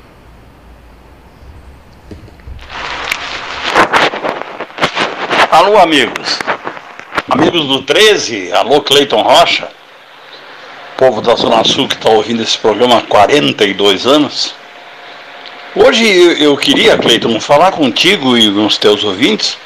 [5.50, 6.38] Alô, amigos.
[7.28, 9.66] Amigos do 13, alô, Cleiton Rocha.
[10.96, 14.54] Povo da Zona Sul que está ouvindo esse programa há 42 anos.
[15.74, 16.06] Hoje
[16.40, 19.58] eu queria, Cleiton, falar contigo e com os teus ouvintes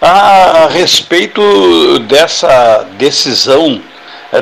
[0.00, 3.80] a respeito dessa decisão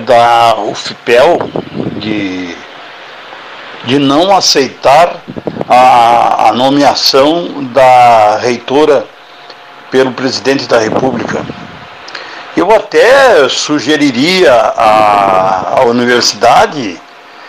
[0.06, 1.40] da UFPEL
[1.98, 2.56] de,
[3.84, 5.22] de não aceitar
[5.68, 9.06] a, a nomeação da reitora
[9.90, 11.44] pelo presidente da República.
[12.56, 17.00] Eu até sugeriria à, à universidade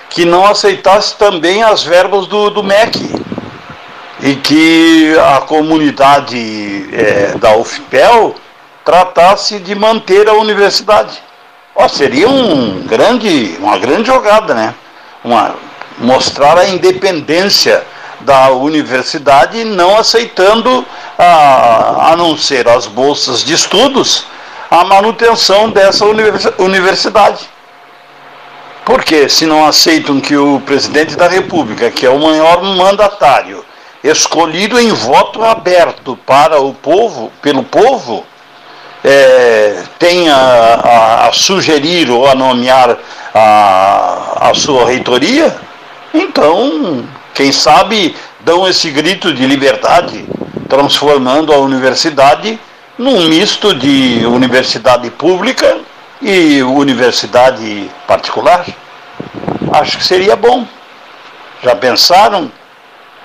[0.09, 3.21] que não aceitasse também as verbas do, do MEC
[4.21, 8.35] e que a comunidade é, da UFPEL
[8.85, 11.21] tratasse de manter a universidade.
[11.73, 14.75] Oh, seria um grande, uma grande jogada, né?
[15.23, 15.55] Uma,
[15.97, 17.83] mostrar a independência
[18.25, 20.85] da universidade não aceitando,
[21.17, 24.25] a, a não ser as bolsas de estudos,
[24.69, 26.05] a manutenção dessa
[26.57, 27.49] universidade.
[28.85, 33.63] Porque se não aceitam que o presidente da República, que é o maior mandatário,
[34.03, 38.25] escolhido em voto aberto para o povo, pelo povo,
[39.03, 42.97] é, tem a, a, a, sugerir ou a nomear
[43.33, 45.55] a, a sua reitoria,
[46.13, 50.25] então, quem sabe, dão esse grito de liberdade,
[50.67, 52.59] transformando a universidade
[52.97, 55.79] num misto de universidade pública
[56.21, 58.65] e universidade particular.
[59.71, 60.67] Acho que seria bom.
[61.63, 62.51] Já pensaram?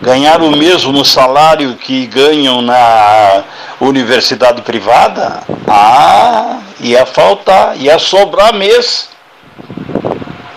[0.00, 3.42] Ganhar o mesmo salário que ganham na
[3.80, 5.42] universidade privada?
[5.66, 9.08] Ah, ia faltar, ia sobrar mês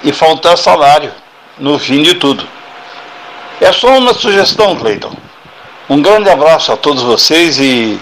[0.04, 1.12] e faltar salário
[1.58, 2.59] no fim de tudo.
[3.62, 5.14] É só uma sugestão, Cleiton.
[5.89, 7.99] Um grande abraço a todos vocês e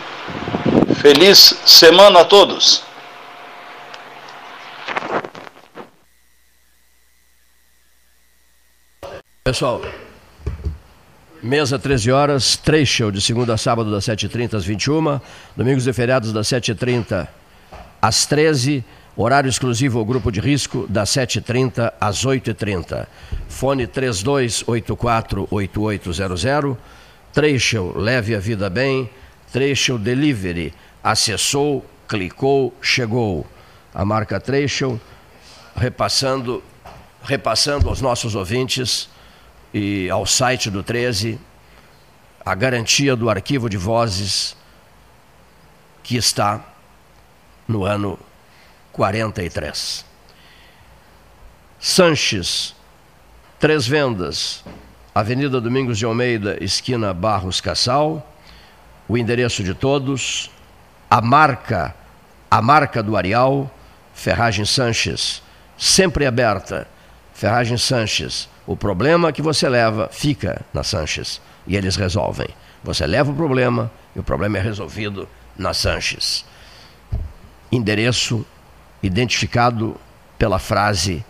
[1.02, 2.84] feliz semana a todos.
[9.44, 9.82] Pessoal,
[11.42, 15.20] mesa 13 horas, três show de segunda a sábado das 7h30 às 21
[15.56, 17.28] domingos e feriados das 7h30
[18.02, 18.84] às 13
[19.20, 23.08] Horário exclusivo ao grupo de risco, das 7h30 às 8h30.
[23.50, 26.78] Fone 32848800.
[27.34, 29.10] Trecho, leve a vida bem.
[29.52, 30.72] Trecho Delivery.
[31.04, 33.44] Acessou, clicou, chegou.
[33.92, 35.02] A marca Trecho,
[35.76, 36.64] repassando,
[37.24, 39.10] repassando aos nossos ouvintes
[39.74, 41.40] e ao site do 13
[42.46, 44.56] a garantia do arquivo de vozes
[46.04, 46.64] que está
[47.68, 48.20] no ano
[48.98, 50.04] 43.
[51.80, 52.76] Sanches,
[53.60, 54.64] Três Vendas,
[55.14, 58.28] Avenida Domingos de Almeida, esquina Barros Cassal.
[59.08, 60.50] O endereço de todos,
[61.10, 61.96] a marca,
[62.50, 63.72] a marca do Arial,
[64.16, 65.44] Ferragem Sanches,
[65.78, 66.88] sempre aberta.
[67.34, 72.50] Ferragem Sanches, o problema que você leva fica na Sanches e eles resolvem.
[72.84, 76.44] Você leva o problema e o problema é resolvido na Sanches.
[77.72, 78.46] Endereço
[79.02, 79.96] identificado
[80.38, 81.24] pela frase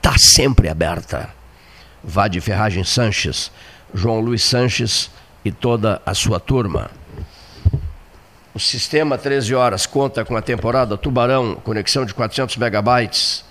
[0.00, 1.30] "tá sempre aberta".
[2.02, 3.50] Vá de Ferragem Sanches,
[3.92, 5.10] João Luiz Sanches
[5.44, 6.90] e toda a sua turma.
[8.54, 13.44] O sistema 13 horas conta com a temporada Tubarão, conexão de 400 megabytes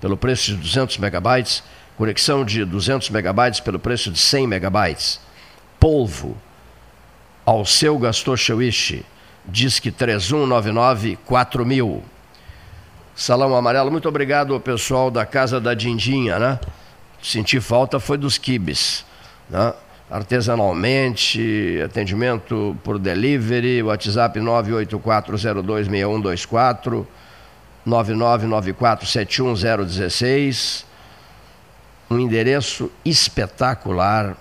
[0.00, 1.62] pelo preço de 200 megabytes,
[1.96, 5.20] conexão de 200 megabytes pelo preço de 100 megabytes.
[5.78, 6.36] Polvo,
[7.44, 8.00] ao seu
[8.36, 9.04] Shawishi,
[9.44, 12.11] diz que 3199 4000.
[13.14, 16.58] Salão Amarelo, muito obrigado ao pessoal da Casa da Dindinha, né?
[17.22, 19.04] Senti falta foi dos quibes,
[19.50, 19.74] né?
[20.10, 27.06] Artesanalmente, atendimento por delivery, WhatsApp 984026124,
[27.86, 30.86] 9994710016.
[32.10, 34.34] Um endereço espetacular,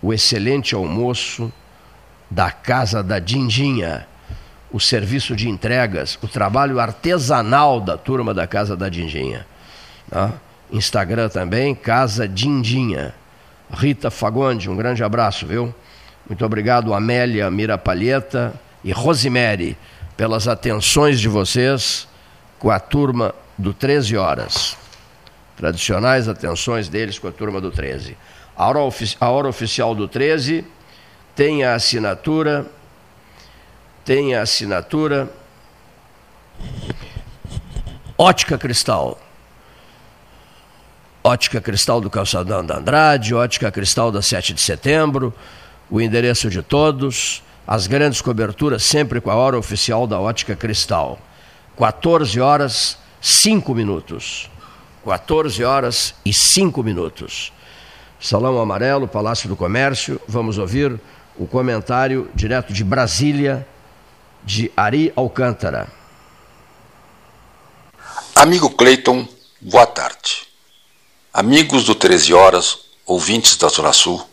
[0.00, 1.52] o excelente almoço
[2.30, 4.06] da Casa da Dindinha
[4.72, 9.46] o serviço de entregas, o trabalho artesanal da turma da Casa da Dindinha.
[10.10, 10.32] Tá?
[10.72, 13.14] Instagram também, Casa Dindinha.
[13.70, 15.74] Rita Fagonde, um grande abraço, viu?
[16.28, 19.76] Muito obrigado, Amélia Mirapalheta e Rosemary,
[20.16, 22.08] pelas atenções de vocês
[22.58, 24.76] com a turma do 13 Horas.
[25.56, 28.16] Tradicionais atenções deles com a turma do 13.
[28.56, 28.78] A hora,
[29.20, 30.64] a hora oficial do 13
[31.34, 32.66] tem a assinatura
[34.04, 35.30] tem a assinatura
[38.18, 39.20] Ótica Cristal.
[41.24, 45.32] Ótica Cristal do Calçadão da Andrade, Ótica Cristal da 7 de setembro,
[45.88, 51.18] o endereço de todos, as grandes coberturas sempre com a hora oficial da Ótica Cristal.
[51.78, 54.50] 14 horas 5 minutos.
[55.04, 57.52] 14 horas e 5 minutos.
[58.20, 61.00] Salão Amarelo, Palácio do Comércio, vamos ouvir
[61.36, 63.66] o comentário direto de Brasília
[64.44, 65.88] de Ari Alcântara.
[68.34, 69.26] Amigo Cleiton,
[69.60, 70.48] boa tarde.
[71.32, 74.28] Amigos do 13 Horas, ouvintes da Zona Sul,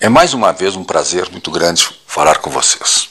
[0.00, 3.08] é mais uma vez um prazer muito grande falar com vocês.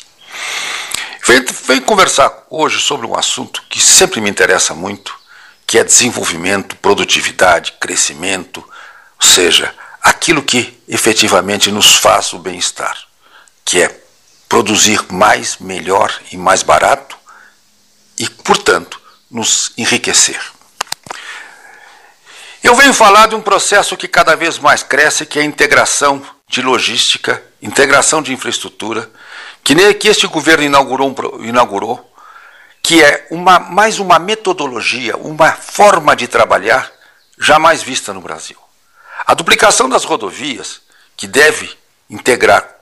[1.26, 5.14] Venho, venho conversar hoje sobre um assunto que sempre me interessa muito,
[5.66, 8.64] que é desenvolvimento, produtividade, crescimento,
[9.22, 12.98] ou seja, aquilo que efetivamente nos faz o bem-estar,
[13.66, 14.07] que é
[14.48, 17.18] produzir mais, melhor e mais barato
[18.18, 20.42] e, portanto, nos enriquecer.
[22.64, 26.22] Eu venho falar de um processo que cada vez mais cresce, que é a integração
[26.50, 29.10] de logística, integração de infraestrutura,
[29.64, 32.14] que, que este governo inaugurou, inaugurou
[32.82, 36.90] que é uma, mais uma metodologia, uma forma de trabalhar
[37.38, 38.58] jamais vista no Brasil.
[39.26, 40.82] A duplicação das rodovias,
[41.18, 41.78] que deve
[42.10, 42.77] integrar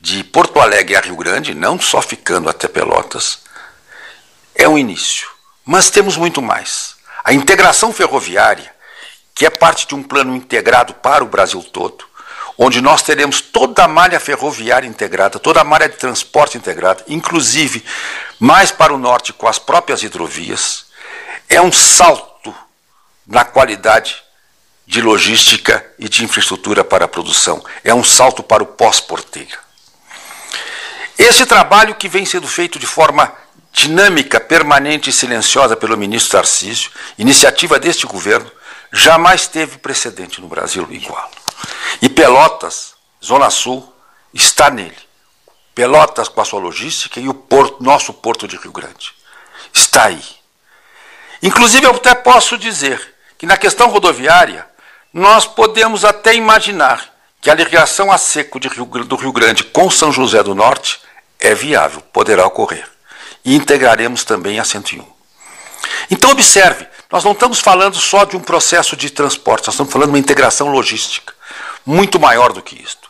[0.00, 3.40] de Porto Alegre a Rio Grande, não só ficando até Pelotas,
[4.54, 5.28] é um início,
[5.64, 6.96] mas temos muito mais.
[7.24, 8.74] A integração ferroviária,
[9.34, 12.04] que é parte de um plano integrado para o Brasil todo,
[12.56, 17.84] onde nós teremos toda a malha ferroviária integrada, toda a malha de transporte integrada, inclusive
[18.40, 20.86] mais para o norte com as próprias hidrovias,
[21.48, 22.54] é um salto
[23.26, 24.22] na qualidade
[24.86, 27.64] de logística e de infraestrutura para a produção.
[27.82, 29.65] É um salto para o pós-porteira.
[31.18, 33.32] Esse trabalho que vem sendo feito de forma
[33.72, 38.50] dinâmica, permanente e silenciosa pelo ministro Tarcísio, iniciativa deste governo,
[38.92, 41.30] jamais teve precedente no Brasil igual.
[42.00, 42.94] E Pelotas,
[43.24, 43.92] Zona Sul,
[44.32, 44.96] está nele.
[45.74, 49.12] Pelotas com a sua logística e o porto, nosso porto de Rio Grande.
[49.72, 50.24] Está aí.
[51.42, 54.66] Inclusive, eu até posso dizer que na questão rodoviária,
[55.12, 60.10] nós podemos até imaginar que a ligação a seco Rio, do Rio Grande com São
[60.10, 61.05] José do Norte
[61.38, 62.88] é viável, poderá ocorrer.
[63.44, 65.04] E integraremos também a 101.
[66.10, 70.08] Então, observe, nós não estamos falando só de um processo de transporte, nós estamos falando
[70.08, 71.32] de uma integração logística,
[71.84, 73.08] muito maior do que isto.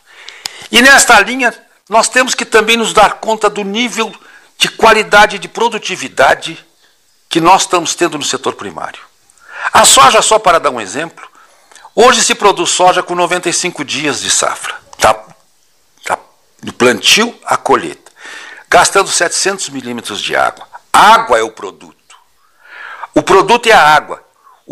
[0.71, 1.53] E nesta linha,
[1.89, 4.13] nós temos que também nos dar conta do nível
[4.57, 6.63] de qualidade de produtividade
[7.29, 9.01] que nós estamos tendo no setor primário.
[9.73, 11.27] A soja, só para dar um exemplo,
[11.99, 15.15] Hoje se produz soja com 95 dias de safra, tá,
[16.05, 16.19] tá,
[16.61, 18.06] do plantio à colheita,
[18.69, 20.67] gastando 700 milímetros de água.
[20.91, 21.95] Água é o produto.
[23.13, 24.23] O produto é a água.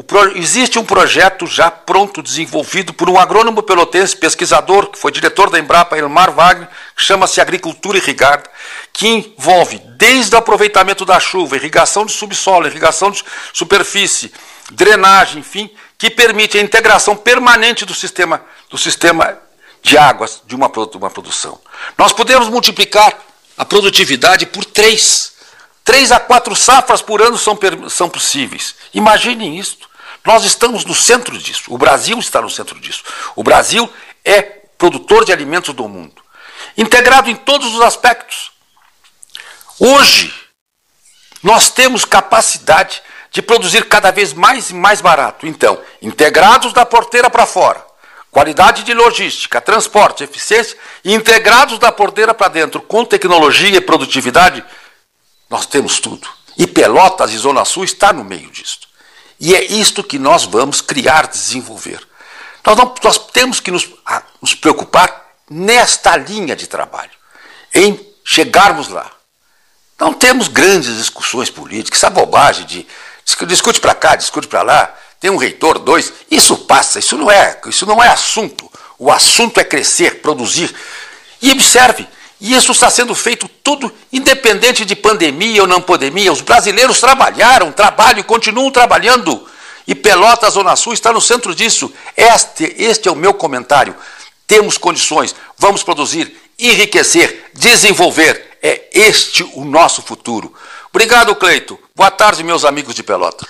[0.05, 5.49] Pro, existe um projeto já pronto, desenvolvido por um agrônomo pelotense, pesquisador, que foi diretor
[5.49, 8.43] da Embrapa, Elmar Wagner, que chama-se Agricultura Irrigada,
[8.91, 13.23] que envolve desde o aproveitamento da chuva, irrigação de subsolo, irrigação de
[13.53, 14.33] superfície,
[14.71, 19.39] drenagem, enfim, que permite a integração permanente do sistema, do sistema
[19.81, 21.59] de águas de uma, uma produção.
[21.97, 23.17] Nós podemos multiplicar
[23.57, 25.33] a produtividade por três.
[25.83, 27.57] Três a quatro safras por ano são,
[27.89, 28.75] são possíveis.
[28.93, 29.87] Imaginem isto.
[30.25, 31.63] Nós estamos no centro disso.
[31.67, 33.03] O Brasil está no centro disso.
[33.35, 33.91] O Brasil
[34.23, 36.23] é produtor de alimentos do mundo.
[36.75, 38.51] Integrado em todos os aspectos.
[39.79, 40.33] Hoje,
[41.43, 45.45] nós temos capacidade de produzir cada vez mais e mais barato.
[45.45, 47.85] Então, integrados da porteira para fora,
[48.35, 54.61] qualidade de logística, transporte, eficiência, integrados da porteira para dentro, com tecnologia e produtividade,
[55.49, 56.27] nós temos tudo.
[56.57, 58.81] E Pelotas e Zona Sul está no meio disso.
[59.39, 62.05] E é isto que nós vamos criar, desenvolver.
[62.65, 67.11] Nós, não, nós temos que nos, a, nos preocupar nesta linha de trabalho,
[67.73, 69.09] em chegarmos lá.
[69.97, 72.85] Não temos grandes discussões políticas, essa bobagem de
[73.47, 74.93] discute para cá, discute para lá,
[75.25, 78.71] tem um reitor, dois, isso passa, isso não é, isso não é assunto.
[78.99, 80.71] O assunto é crescer, produzir.
[81.41, 82.07] E observe,
[82.39, 86.31] isso está sendo feito tudo independente de pandemia ou não pandemia.
[86.31, 89.49] Os brasileiros trabalharam, trabalham e continuam trabalhando.
[89.87, 91.91] E Pelotas, Zona Sul, está no centro disso.
[92.15, 93.95] Este, este é o meu comentário.
[94.45, 98.59] Temos condições, vamos produzir, enriquecer, desenvolver.
[98.61, 100.53] É este o nosso futuro.
[100.93, 101.79] Obrigado, Cleito.
[101.95, 103.43] Boa tarde, meus amigos de Pelota.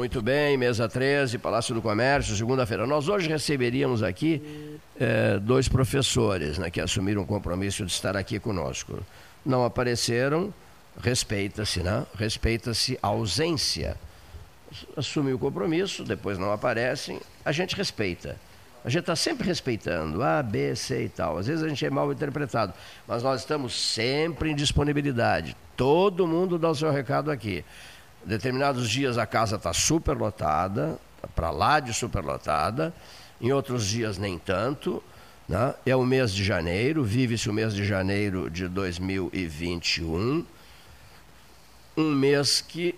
[0.00, 2.86] Muito bem, mesa 13, Palácio do Comércio, segunda-feira.
[2.86, 8.38] Nós hoje receberíamos aqui eh, dois professores né, que assumiram o compromisso de estar aqui
[8.38, 8.98] conosco.
[9.44, 10.54] Não apareceram,
[11.02, 12.06] respeita-se, né?
[12.14, 13.94] Respeita-se a ausência.
[14.96, 18.38] Assume o compromisso, depois não aparecem, a gente respeita.
[18.82, 21.36] A gente está sempre respeitando A, B, C e tal.
[21.36, 22.72] Às vezes a gente é mal interpretado,
[23.06, 25.54] mas nós estamos sempre em disponibilidade.
[25.76, 27.62] Todo mundo dá o seu recado aqui.
[28.24, 32.94] Determinados dias a casa está super lotada, tá para lá de super lotada.
[33.40, 35.02] Em outros dias nem tanto.
[35.48, 35.74] Né?
[35.84, 40.46] É o mês de janeiro, vive-se o mês de janeiro de 2021
[41.96, 42.94] um mês que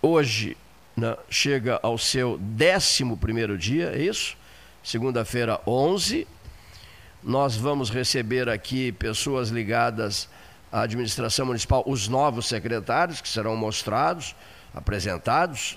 [0.00, 0.56] hoje
[0.96, 4.36] né, chega ao seu 11 primeiro dia, é isso?
[4.82, 6.26] Segunda-feira, 11.
[7.22, 10.28] Nós vamos receber aqui pessoas ligadas
[10.70, 14.34] à administração municipal, os novos secretários que serão mostrados
[14.74, 15.76] apresentados,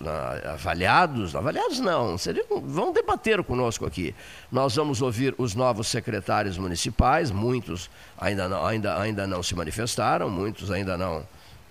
[0.54, 4.14] avaliados, avaliados não, seriam, vão debater conosco aqui.
[4.52, 10.30] Nós vamos ouvir os novos secretários municipais, muitos ainda não, ainda, ainda não se manifestaram,
[10.30, 11.26] muitos ainda não,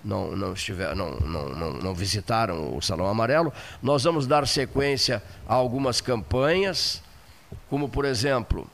[0.05, 3.53] não, não, estiver, não, não, não, não visitaram o Salão Amarelo.
[3.81, 7.01] Nós vamos dar sequência a algumas campanhas,
[7.71, 8.69] como por exemplo,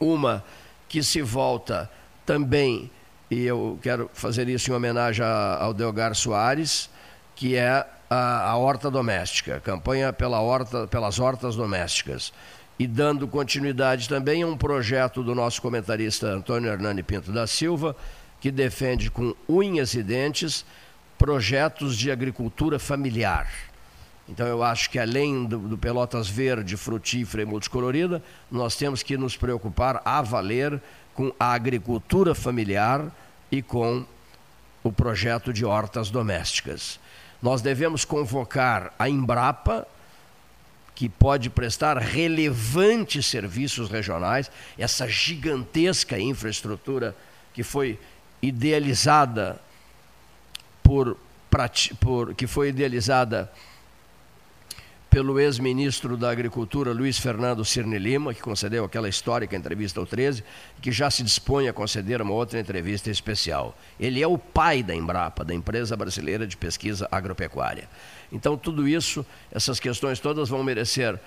[0.00, 0.42] uma
[0.88, 1.90] que se volta
[2.24, 2.90] também
[3.30, 6.88] e eu quero fazer isso em homenagem ao Delgar Soares,
[7.34, 12.32] que é a, a horta doméstica, campanha pela horta, pelas hortas domésticas.
[12.78, 17.96] E dando continuidade também a um projeto do nosso comentarista Antônio Hernani Pinto da Silva,
[18.40, 20.64] que defende com unhas e dentes
[21.18, 23.50] projetos de agricultura familiar.
[24.28, 29.16] Então eu acho que além do, do, Pelotas verde, frutífera e multicolorida, nós temos que
[29.16, 30.80] nos preocupar a valer
[31.16, 33.10] com a agricultura familiar
[33.50, 34.04] e com
[34.84, 37.00] o projeto de hortas domésticas.
[37.42, 39.88] Nós devemos convocar a Embrapa,
[40.94, 47.16] que pode prestar relevantes serviços regionais, essa gigantesca infraestrutura
[47.52, 47.98] que foi
[48.42, 49.60] idealizada
[50.82, 51.16] por,
[51.98, 53.50] por que foi idealizada
[55.16, 60.44] pelo ex-ministro da Agricultura Luiz Fernando Cirne Lima, que concedeu aquela histórica entrevista ao 13,
[60.82, 63.74] que já se dispõe a conceder uma outra entrevista especial.
[63.98, 67.88] Ele é o pai da Embrapa, da Empresa Brasileira de Pesquisa Agropecuária.
[68.30, 71.18] Então, tudo isso, essas questões todas vão merecer uh,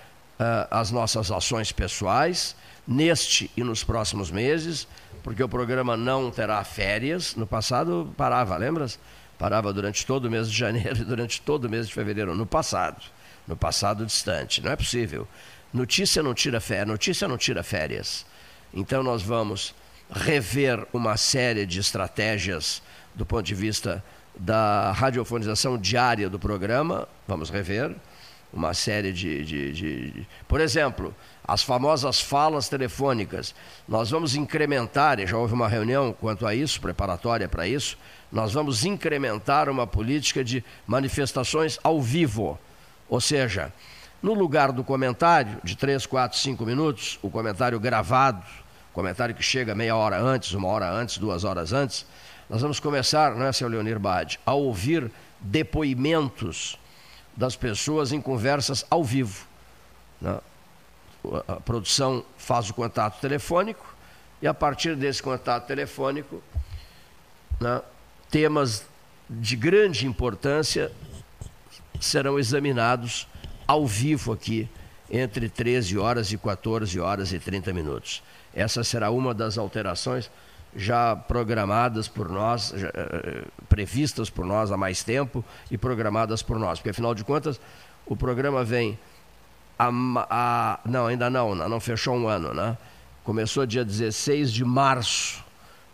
[0.70, 2.54] as nossas ações pessoais,
[2.86, 4.86] neste e nos próximos meses,
[5.20, 7.34] porque o programa não terá férias.
[7.34, 9.00] No passado parava, lembras?
[9.36, 12.46] Parava durante todo o mês de janeiro e durante todo o mês de fevereiro, no
[12.46, 13.02] passado
[13.46, 14.62] no passado distante.
[14.62, 15.26] Não é possível.
[15.72, 18.26] Notícia não tira férias, notícia não tira férias.
[18.72, 19.74] Então nós vamos
[20.10, 22.82] rever uma série de estratégias
[23.14, 24.02] do ponto de vista
[24.36, 27.94] da radiofonização diária do programa, vamos rever
[28.52, 31.14] uma série de, de, de, de, Por exemplo,
[31.46, 33.54] as famosas falas telefônicas.
[33.86, 37.96] Nós vamos incrementar, já houve uma reunião quanto a isso, preparatória para isso,
[38.30, 42.58] nós vamos incrementar uma política de manifestações ao vivo
[43.10, 43.72] ou seja,
[44.22, 48.46] no lugar do comentário, de 3, 4, 5 minutos, o comentário gravado,
[48.92, 52.06] comentário que chega meia hora antes, uma hora antes, duas horas antes,
[52.48, 56.78] nós vamos começar, não é, seu Leonir Bade, a ouvir depoimentos
[57.36, 59.44] das pessoas em conversas ao vivo.
[60.20, 60.38] Né?
[61.48, 63.84] A produção faz o contato telefônico
[64.40, 66.40] e, a partir desse contato telefônico,
[67.60, 67.82] né,
[68.30, 68.84] temas
[69.28, 70.92] de grande importância
[72.00, 73.28] serão examinados
[73.66, 74.68] ao vivo aqui,
[75.10, 78.22] entre 13 horas e 14 horas e 30 minutos.
[78.54, 80.30] Essa será uma das alterações
[80.74, 86.58] já programadas por nós, já, uh, previstas por nós há mais tempo e programadas por
[86.58, 87.60] nós, porque afinal de contas
[88.06, 88.98] o programa vem
[89.78, 89.90] a,
[90.30, 92.76] a, não, ainda não, não fechou um ano, né?
[93.24, 95.44] Começou dia 16 de março,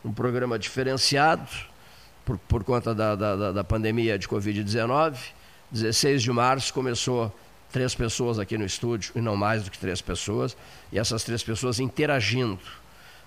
[0.05, 1.49] um programa diferenciado
[2.25, 5.17] por, por conta da, da, da pandemia de Covid-19
[5.71, 7.33] 16 de março começou
[7.73, 10.57] três pessoas aqui no estúdio, e não mais do que três pessoas,
[10.93, 12.59] e essas três pessoas interagindo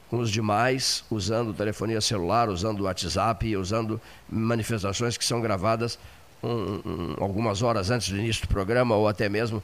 [0.09, 5.99] com os demais, usando telefonia celular, usando WhatsApp, usando manifestações que são gravadas
[6.41, 9.61] um, um, algumas horas antes do início do programa, ou até mesmo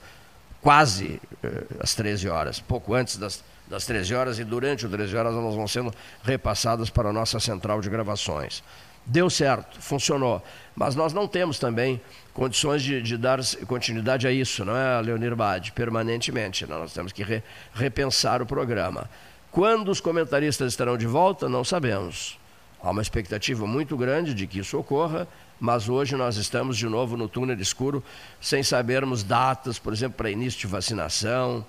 [0.61, 5.15] quase uh, às 13 horas, pouco antes das, das 13 horas, e durante as 13
[5.15, 8.61] horas elas vão sendo repassadas para a nossa central de gravações.
[9.05, 10.43] Deu certo, funcionou.
[10.75, 12.01] Mas nós não temos também
[12.33, 15.71] condições de, de dar continuidade a isso, não é, Leonir Bade?
[15.71, 16.65] Permanentemente.
[16.65, 17.43] Nós temos que re,
[17.73, 19.09] repensar o programa.
[19.51, 22.37] Quando os comentaristas estarão de volta, não sabemos.
[22.81, 25.27] Há uma expectativa muito grande de que isso ocorra,
[25.59, 28.03] mas hoje nós estamos de novo no túnel escuro,
[28.41, 31.65] sem sabermos datas, por exemplo, para início de vacinação,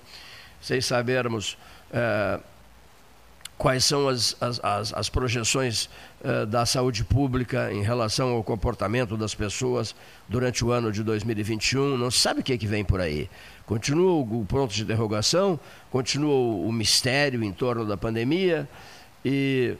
[0.59, 1.57] sem sabermos.
[1.93, 2.39] Eh,
[3.57, 5.89] quais são as, as, as, as projeções
[6.21, 9.95] uh, da saúde pública em relação ao comportamento das pessoas
[10.29, 11.97] durante o ano de 2021.
[11.97, 13.29] Não se sabe o que, é que vem por aí.
[13.65, 15.59] Continua o ponto de interrogação,
[15.89, 18.69] continua o, o mistério em torno da pandemia
[19.25, 19.75] e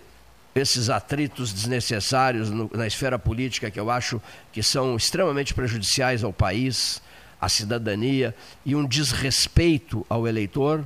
[0.55, 4.19] esses atritos desnecessários no, na esfera política que eu acho
[4.51, 7.01] que são extremamente prejudiciais ao país,
[7.39, 8.33] à cidadania
[8.65, 10.85] e um desrespeito ao eleitor,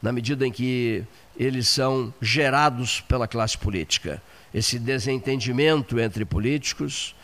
[0.00, 1.04] na medida em que
[1.38, 4.20] eles são gerados pela classe política.
[4.52, 7.14] Esse desentendimento entre políticos,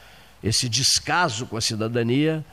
[0.43, 2.45] esse descaso com a cidadania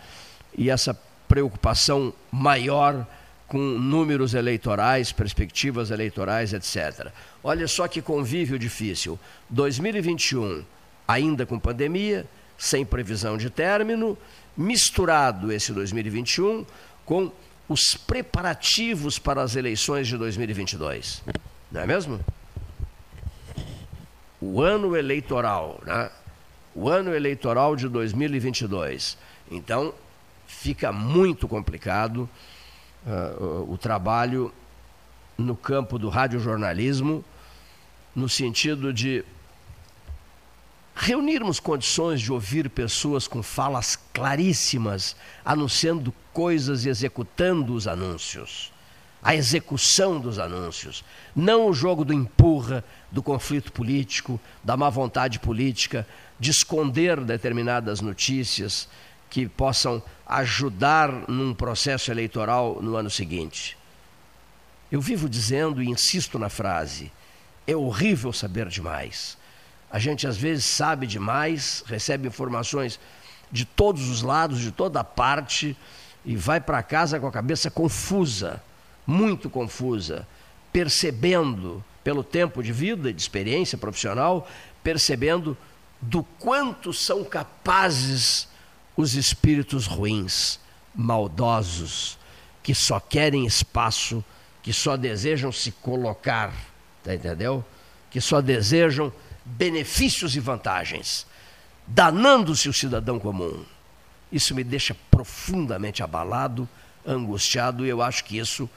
[0.58, 3.06] e essa preocupação maior
[3.48, 7.12] com números eleitorais, perspectivas eleitorais, etc.
[7.44, 9.20] Olha só que convívio difícil.
[9.50, 10.64] 2021,
[11.08, 12.26] ainda com pandemia,
[12.58, 14.18] sem previsão de término,
[14.58, 16.66] misturado esse 2021
[17.06, 17.32] com
[17.72, 21.24] os preparativos para as eleições de 2022.
[21.72, 22.20] Não é mesmo?
[24.42, 26.12] O ano eleitoral, né?
[26.76, 29.18] O ano eleitoral de 2022.
[29.50, 29.94] Então,
[30.46, 32.30] fica muito complicado
[33.06, 34.54] uh, o, trabalho
[35.38, 37.24] no campo do radiojornalismo,
[38.14, 39.24] no sentido de
[40.94, 45.16] reunirmos condições de ouvir pessoas com falas claríssimas,
[45.46, 48.72] anunciando coisas e executando os anúncios.
[49.24, 51.04] A execução dos anúncios.
[51.36, 56.08] Não o jogo do empurra, do conflito político, da má vontade política,
[56.40, 58.90] de esconder determinadas notícias
[59.30, 63.78] que possam ajudar num processo eleitoral no ano seguinte.
[64.92, 67.12] Eu vivo dizendo e insisto na frase:
[67.68, 69.38] é horrível saber demais
[69.92, 72.98] a gente às vezes sabe demais, recebe informações
[73.52, 75.76] de todos os lados, de toda parte,
[76.26, 78.62] e vai para casa com a cabeça confusa,
[79.06, 80.28] muito confusa,
[80.72, 84.48] percebendo, pelo tempo de vida e de experiência profissional,
[84.84, 85.58] percebendo
[86.02, 88.48] do quanto são capazes
[88.96, 90.60] os espíritos ruins,
[90.94, 92.18] maldosos,
[92.64, 94.24] que só querem espaço,
[94.62, 96.54] que só desejam se colocar,
[97.04, 97.64] tá entendeu?
[98.10, 99.12] Que só desejam
[99.44, 101.26] benefícios e vantagens,
[101.88, 103.64] danando-se o cidadão comum.
[104.32, 106.68] Isso me deixa profundamente abalado,
[107.06, 108.70] angustiado, e eu acho que isso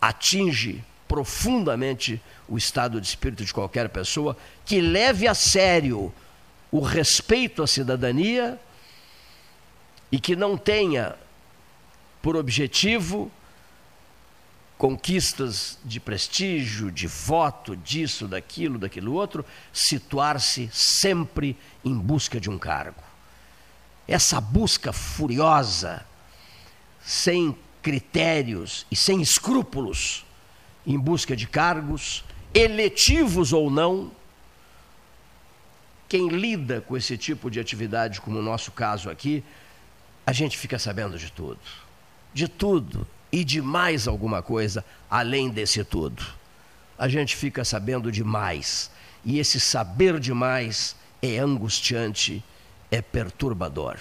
[0.00, 6.12] atinge profundamente o estado de espírito de qualquer pessoa que leve a sério
[6.70, 8.58] o respeito à cidadania
[10.12, 11.16] e que não tenha
[12.20, 13.30] por objetivo
[14.76, 22.58] conquistas de prestígio, de voto, disso, daquilo, daquilo outro, situar-se sempre em busca de um
[22.58, 23.07] cargo.
[24.08, 26.04] Essa busca furiosa,
[27.00, 30.24] sem critérios e sem escrúpulos,
[30.86, 32.24] em busca de cargos,
[32.54, 34.10] eletivos ou não,
[36.08, 39.44] quem lida com esse tipo de atividade, como o nosso caso aqui,
[40.26, 41.60] a gente fica sabendo de tudo.
[42.32, 46.24] De tudo e de mais alguma coisa além desse tudo.
[46.98, 48.90] A gente fica sabendo demais,
[49.24, 52.42] e esse saber demais é angustiante,
[52.90, 53.96] é perturbador.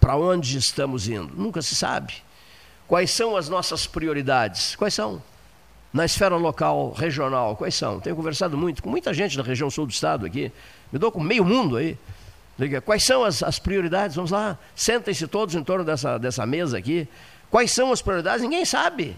[0.00, 1.34] Para onde estamos indo?
[1.34, 2.14] Nunca se sabe.
[2.86, 4.76] Quais são as nossas prioridades?
[4.76, 5.22] Quais são?
[5.92, 7.98] Na esfera local, regional, quais são?
[8.00, 10.52] Tenho conversado muito com muita gente da região sul do estado aqui,
[10.92, 11.98] me dou com meio mundo aí.
[12.84, 14.16] Quais são as, as prioridades?
[14.16, 17.08] Vamos lá, sentem-se todos em torno dessa, dessa mesa aqui.
[17.50, 18.42] Quais são as prioridades?
[18.42, 19.16] Ninguém sabe.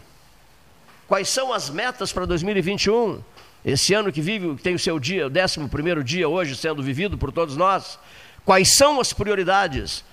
[1.09, 3.21] Quais são as metas para 2021?
[3.65, 6.83] Esse ano que vive, que tem o seu dia, o 11 primeiro dia hoje sendo
[6.83, 7.99] vivido por todos nós.
[8.45, 10.05] Quais são as prioridades?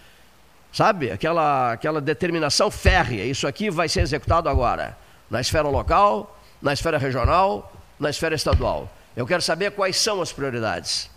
[0.71, 1.11] Sabe?
[1.11, 3.25] Aquela, aquela determinação férrea.
[3.25, 4.97] Isso aqui vai ser executado agora.
[5.29, 8.89] Na esfera local, na esfera regional, na esfera estadual.
[9.15, 11.09] Eu quero saber quais são as prioridades.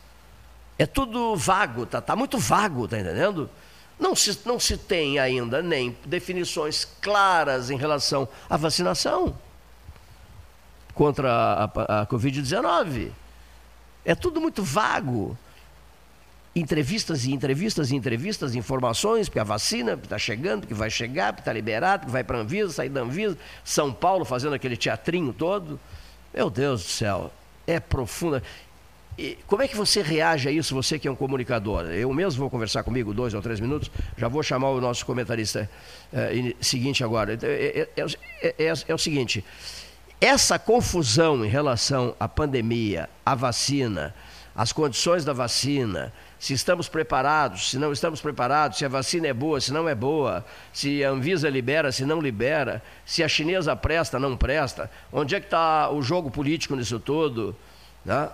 [0.79, 3.51] É tudo vago, tá, tá muito vago, tá entendendo?
[3.99, 9.37] Não se, não se tem ainda nem definições claras em relação à vacinação
[10.95, 13.11] contra a, a, a Covid-19.
[14.05, 15.37] É tudo muito vago.
[16.55, 21.41] Entrevistas e entrevistas e entrevistas, informações, porque a vacina está chegando, que vai chegar, que
[21.41, 25.79] está liberado, que vai para Anvisa, sair da Anvisa, São Paulo fazendo aquele teatrinho todo.
[26.35, 27.33] Meu Deus do céu,
[27.67, 28.43] é profunda.
[29.17, 31.85] E como é que você reage a isso, você que é um comunicador?
[31.87, 35.71] Eu mesmo vou conversar comigo dois ou três minutos, já vou chamar o nosso comentarista
[36.13, 37.39] é, seguinte agora.
[37.43, 39.45] É, é, é, o seguinte:
[40.21, 44.15] essa confusão em relação à pandemia, à vacina,
[44.57, 49.33] às condições da vacina, se estamos preparados, se não estamos preparados, se a vacina é
[49.33, 50.43] boa, se não é boa,
[50.73, 55.41] se a Anvisa libera, se não libera, se a chinesa presta, não presta, onde é
[55.41, 57.55] que está o jogo político nisso todo?
[58.03, 58.31] Né?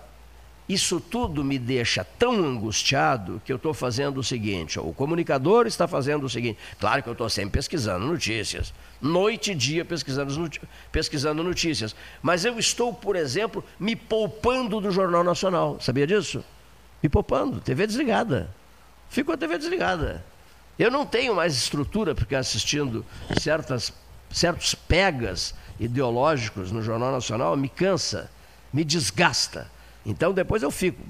[0.69, 5.89] Isso tudo me deixa tão angustiado que eu estou fazendo o seguinte: o comunicador está
[5.89, 6.59] fazendo o seguinte.
[6.78, 10.51] Claro que eu estou sempre pesquisando notícias, noite e dia pesquisando,
[10.93, 11.95] pesquisando notícias.
[12.23, 15.78] Mas eu estou, por exemplo, me poupando do Jornal Nacional.
[15.81, 16.45] Sabia disso?
[17.07, 18.53] Me poupando, TV desligada.
[19.09, 20.24] Fico com a TV desligada.
[20.77, 23.07] Eu não tenho mais estrutura ficar assistindo
[23.39, 23.93] certas,
[24.28, 28.28] certos pegas ideológicos no Jornal Nacional, me cansa,
[28.73, 29.70] me desgasta.
[30.05, 31.01] Então depois eu fico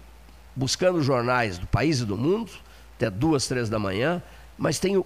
[0.55, 2.53] buscando jornais do país e do mundo,
[2.97, 4.23] até duas, três da manhã,
[4.59, 5.03] mas tenho,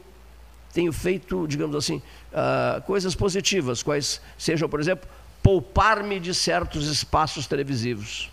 [0.72, 2.02] tenho feito, digamos assim,
[2.32, 5.08] uh, coisas positivas, quais sejam, por exemplo,
[5.40, 8.28] poupar-me de certos espaços televisivos,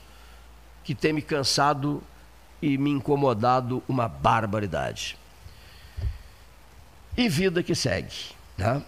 [0.83, 2.01] que tem me cansado
[2.61, 5.17] e me incomodado uma barbaridade.
[7.15, 8.15] E vida que segue.
[8.57, 8.81] Né?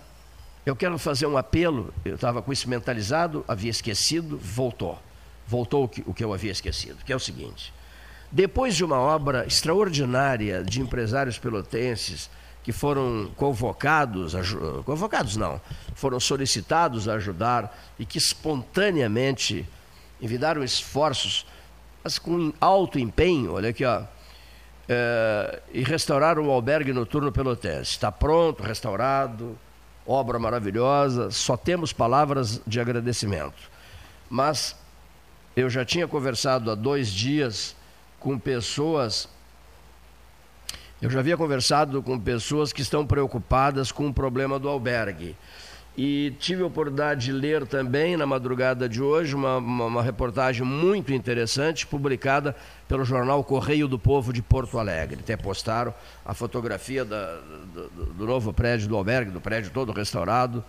[0.65, 4.99] Eu quero fazer um apelo, eu estava com isso mentalizado, havia esquecido, voltou
[5.49, 7.73] voltou o que, o que eu havia esquecido, que é o seguinte.
[8.31, 12.29] Depois de uma obra extraordinária de empresários pelotenses
[12.63, 14.35] que foram convocados,
[14.85, 15.59] convocados não,
[15.95, 19.67] foram solicitados a ajudar e que espontaneamente
[20.21, 21.47] enviaram esforços,
[22.03, 24.03] mas com alto empenho, olha aqui, ó,
[24.87, 27.91] é, e restaurar o albergue noturno pelotense.
[27.91, 29.57] Está pronto, restaurado,
[30.05, 33.69] obra maravilhosa, só temos palavras de agradecimento.
[34.29, 34.75] Mas
[35.55, 37.75] eu já tinha conversado há dois dias
[38.19, 39.29] com pessoas.
[41.01, 45.35] Eu já havia conversado com pessoas que estão preocupadas com o problema do albergue.
[46.01, 50.65] E tive a oportunidade de ler também na madrugada de hoje uma, uma, uma, reportagem
[50.65, 52.55] muito interessante publicada
[52.87, 55.19] pelo jornal Correio do Povo de Porto Alegre.
[55.19, 55.93] Até postaram
[56.25, 57.41] a fotografia da,
[57.73, 60.63] do, do, novo prédio do albergue, do prédio todo restaurado.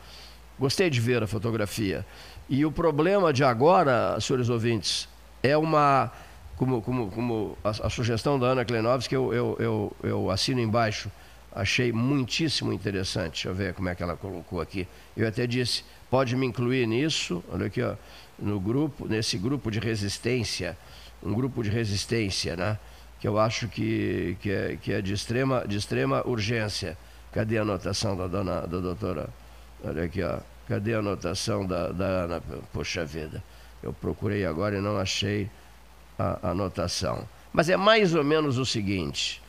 [0.58, 2.04] Gostei de ver a fotografia.
[2.48, 5.08] E o problema de agora, senhores ouvintes,
[5.44, 6.10] é uma.
[6.56, 11.08] Como, como, como a, a sugestão da Ana Klenovski, eu, eu, eu, eu assino embaixo
[11.52, 13.32] achei muitíssimo interessante.
[13.32, 14.86] Deixa eu ver como é que ela colocou aqui.
[15.16, 17.94] Eu até disse, pode me incluir nisso, olha aqui, ó,
[18.38, 20.76] no grupo, nesse grupo de resistência,
[21.22, 22.78] um grupo de resistência, né?
[23.20, 26.96] Que eu acho que, que, é, que é de extrema, de extrema urgência.
[27.32, 29.28] Cadê a anotação da dona, da doutora?
[29.84, 30.38] Olha aqui, ó.
[30.66, 32.42] Cadê a anotação da, da Ana?
[32.72, 33.42] Poxa vida,
[33.82, 35.50] eu procurei agora e não achei
[36.18, 37.28] a anotação.
[37.52, 39.42] Mas é mais ou menos o seguinte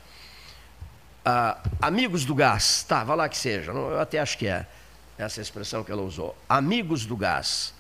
[1.23, 4.65] ah, amigos do gás, tá, vai lá que seja, eu até acho que é
[5.18, 6.35] essa expressão que ela usou.
[6.49, 7.73] Amigos do gás.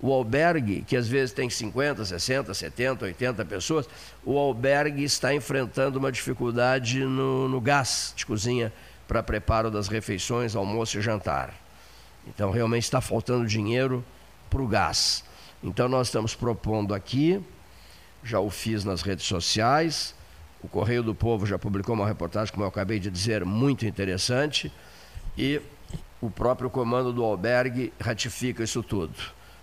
[0.00, 3.88] O albergue, que às vezes tem 50, 60, 70, 80 pessoas,
[4.24, 8.72] o albergue está enfrentando uma dificuldade no, no gás de cozinha
[9.08, 11.52] para preparo das refeições, almoço e jantar.
[12.28, 14.04] Então, realmente está faltando dinheiro
[14.48, 15.24] para o gás.
[15.64, 17.42] Então, nós estamos propondo aqui,
[18.22, 20.14] já o fiz nas redes sociais,
[20.62, 24.72] o Correio do Povo já publicou uma reportagem, como eu acabei de dizer, muito interessante,
[25.36, 25.60] e
[26.20, 29.14] o próprio comando do albergue ratifica isso tudo.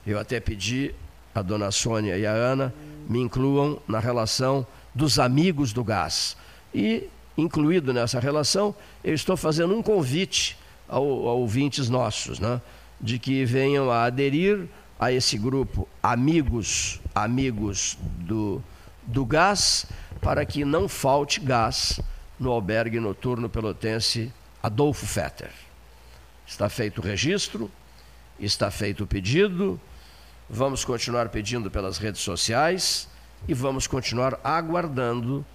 [0.06, 0.94] Eu até pedi
[1.34, 2.74] a dona Sônia e a Ana
[3.10, 6.38] me incluam na relação dos amigos do gás.
[6.74, 8.74] E, incluído nessa relação,
[9.04, 10.58] eu estou fazendo um convite
[10.88, 12.62] ao, ouvintes nossos, né,
[13.02, 14.68] de que venham a aderir
[14.98, 18.64] a esse grupo Amigos, Amigos do,
[19.04, 19.86] do Gás,
[20.26, 22.02] para que não falte gás
[22.40, 24.34] no albergue noturno pelotense
[24.64, 25.52] Adolfo Fetter.
[26.48, 27.70] Está feito o registro,
[28.40, 29.80] está feito o pedido,
[30.50, 33.08] vamos continuar pedindo pelas redes sociais
[33.48, 35.46] e vamos continuar aguardando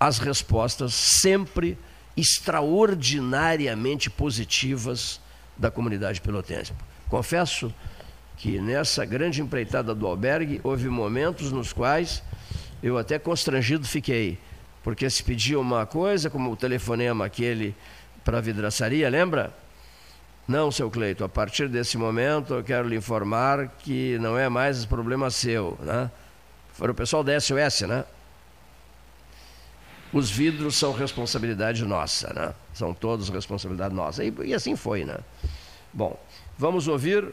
[0.00, 1.76] as respostas sempre
[2.16, 5.20] extraordinariamente positivas
[5.58, 6.72] da comunidade pelotense.
[7.10, 7.70] Confesso
[8.38, 12.22] que nessa grande empreitada do albergue houve momentos nos quais
[12.84, 14.38] eu até constrangido fiquei,
[14.82, 17.74] porque se pedia uma coisa, como o telefonema aquele
[18.22, 19.54] para a vidraçaria, lembra?
[20.46, 24.84] Não, seu Cleito, a partir desse momento eu quero lhe informar que não é mais
[24.84, 26.10] problema seu, né?
[26.74, 28.04] Foi o pessoal da SOS, né?
[30.12, 32.54] Os vidros são responsabilidade nossa, né?
[32.74, 34.22] São todos responsabilidade nossa.
[34.22, 35.16] E, e assim foi, né?
[35.90, 36.20] Bom,
[36.58, 37.26] vamos ouvir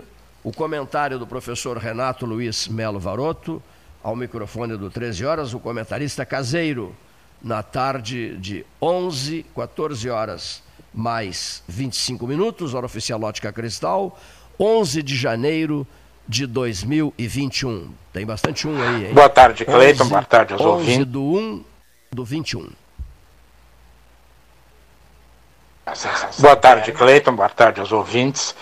[0.45, 3.61] o comentário do professor Renato Luiz Melo Varoto,
[4.03, 6.95] ao microfone do 13 horas, o comentarista caseiro,
[7.41, 10.63] na tarde de 11, 14 horas,
[10.93, 14.19] mais 25 minutos, hora oficial Ótica Cristal,
[14.59, 15.87] 11 de janeiro
[16.27, 17.91] de 2021.
[18.13, 19.13] Tem bastante um aí, hein?
[19.13, 20.07] Boa tarde, Cleiton.
[20.07, 21.05] Boa tarde aos 11 ouvintes.
[21.07, 21.63] do 1
[22.11, 22.69] do 21.
[26.39, 27.35] Boa tarde, Cleiton.
[27.35, 28.55] Boa tarde aos ouvintes.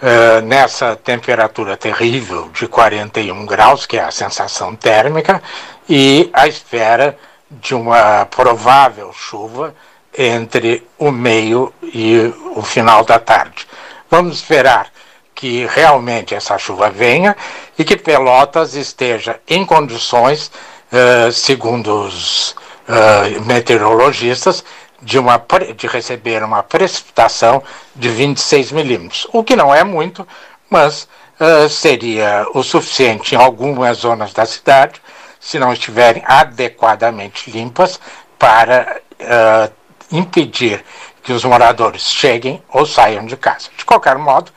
[0.00, 5.42] Uh, nessa temperatura terrível de 41 graus, que é a sensação térmica,
[5.86, 7.18] e a espera
[7.50, 9.74] de uma provável chuva
[10.16, 13.66] entre o meio e o final da tarde.
[14.10, 14.90] Vamos esperar
[15.34, 17.36] que realmente essa chuva venha
[17.78, 20.50] e que Pelotas esteja em condições,
[20.92, 24.64] uh, segundo os uh, meteorologistas,
[25.02, 25.42] de, uma,
[25.76, 27.62] de receber uma precipitação
[27.94, 30.26] de 26 milímetros, o que não é muito,
[30.68, 31.08] mas
[31.40, 35.00] uh, seria o suficiente em algumas zonas da cidade,
[35.38, 37.98] se não estiverem adequadamente limpas,
[38.38, 39.72] para uh,
[40.12, 40.84] impedir
[41.22, 43.68] que os moradores cheguem ou saiam de casa.
[43.76, 44.50] De qualquer modo,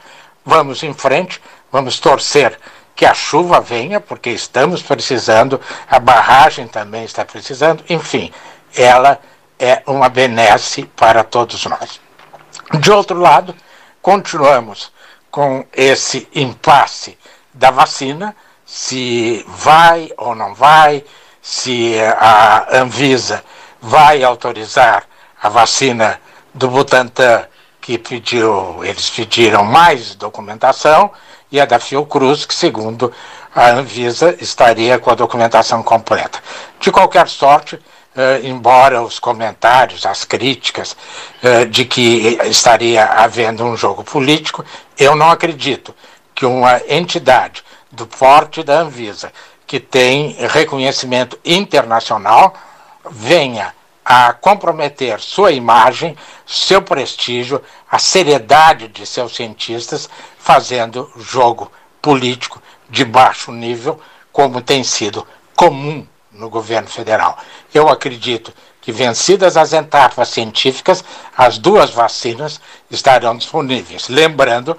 [0.46, 1.42] vamos em frente,
[1.72, 2.58] vamos torcer
[2.96, 5.60] que a chuva venha, porque estamos precisando,
[5.90, 8.32] a barragem também está precisando, enfim,
[8.76, 9.20] ela
[9.64, 12.02] é uma benesse para todos nós.
[12.82, 13.56] De outro lado,
[14.02, 14.92] continuamos
[15.32, 17.18] com esse impasse
[17.54, 18.36] da vacina,
[18.66, 21.02] se vai ou não vai,
[21.42, 23.42] se a Anvisa
[23.82, 25.06] vai autorizar
[25.42, 26.20] a vacina
[26.54, 27.46] do Butantan,
[27.80, 31.10] que pediu, eles pediram mais documentação,
[31.50, 33.14] e a da Fiocruz, que segundo
[33.56, 36.44] a Anvisa estaria com a documentação completa.
[36.82, 37.80] De qualquer sorte,
[38.16, 40.96] Uh, embora os comentários, as críticas
[41.44, 44.64] uh, de que estaria havendo um jogo político,
[45.00, 45.96] eu não acredito
[46.36, 49.34] que uma entidade do porte da Anvisa,
[49.66, 52.54] que tem reconhecimento internacional,
[53.10, 53.74] venha
[54.06, 61.72] a comprometer sua imagem, seu prestígio, a seriedade de seus cientistas, fazendo jogo
[62.02, 64.00] político de baixo nível,
[64.32, 65.26] como tem sido
[65.56, 67.38] comum no governo federal.
[67.74, 71.04] Eu acredito que, vencidas as etapas científicas,
[71.38, 74.10] as duas vacinas estarão disponíveis.
[74.10, 74.78] Lembrando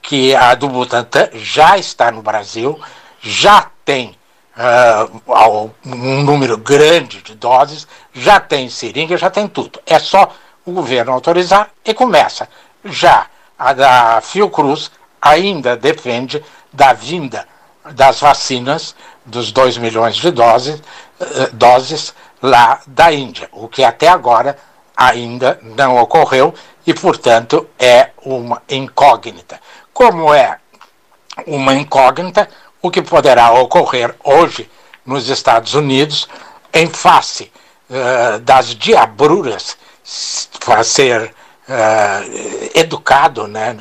[0.00, 2.80] que a do Butantan já está no Brasil,
[3.20, 4.16] já tem
[4.56, 9.80] uh, um número grande de doses, já tem seringa, já tem tudo.
[9.84, 10.32] É só
[10.64, 12.48] o governo autorizar e começa.
[12.84, 13.26] Já
[13.58, 14.90] a da Fiocruz
[15.20, 17.46] ainda depende da vinda
[17.92, 18.94] das vacinas
[19.24, 20.82] dos 2 milhões de doses,
[21.20, 24.56] eh, doses lá da Índia, o que até agora
[24.96, 26.54] ainda não ocorreu
[26.86, 29.60] e, portanto, é uma incógnita.
[29.92, 30.58] Como é
[31.46, 32.48] uma incógnita,
[32.82, 34.70] o que poderá ocorrer hoje
[35.04, 36.28] nos Estados Unidos
[36.72, 37.50] em face
[37.88, 39.76] uh, das diabruras
[40.64, 41.34] para ser
[41.68, 43.76] uh, educado né,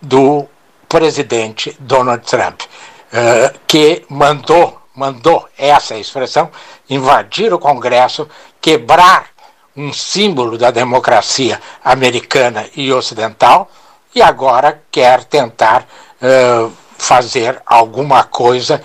[0.00, 0.46] do
[0.88, 6.50] presidente Donald Trump, uh, que mandou mandou essa expressão,
[6.90, 8.28] invadir o Congresso,
[8.60, 9.28] quebrar
[9.76, 13.70] um símbolo da democracia americana e ocidental,
[14.12, 15.86] e agora quer tentar
[16.20, 18.82] uh, fazer alguma coisa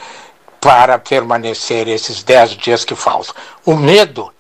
[0.61, 3.34] para permanecer esses dez dias que faltam.
[3.65, 4.31] O medo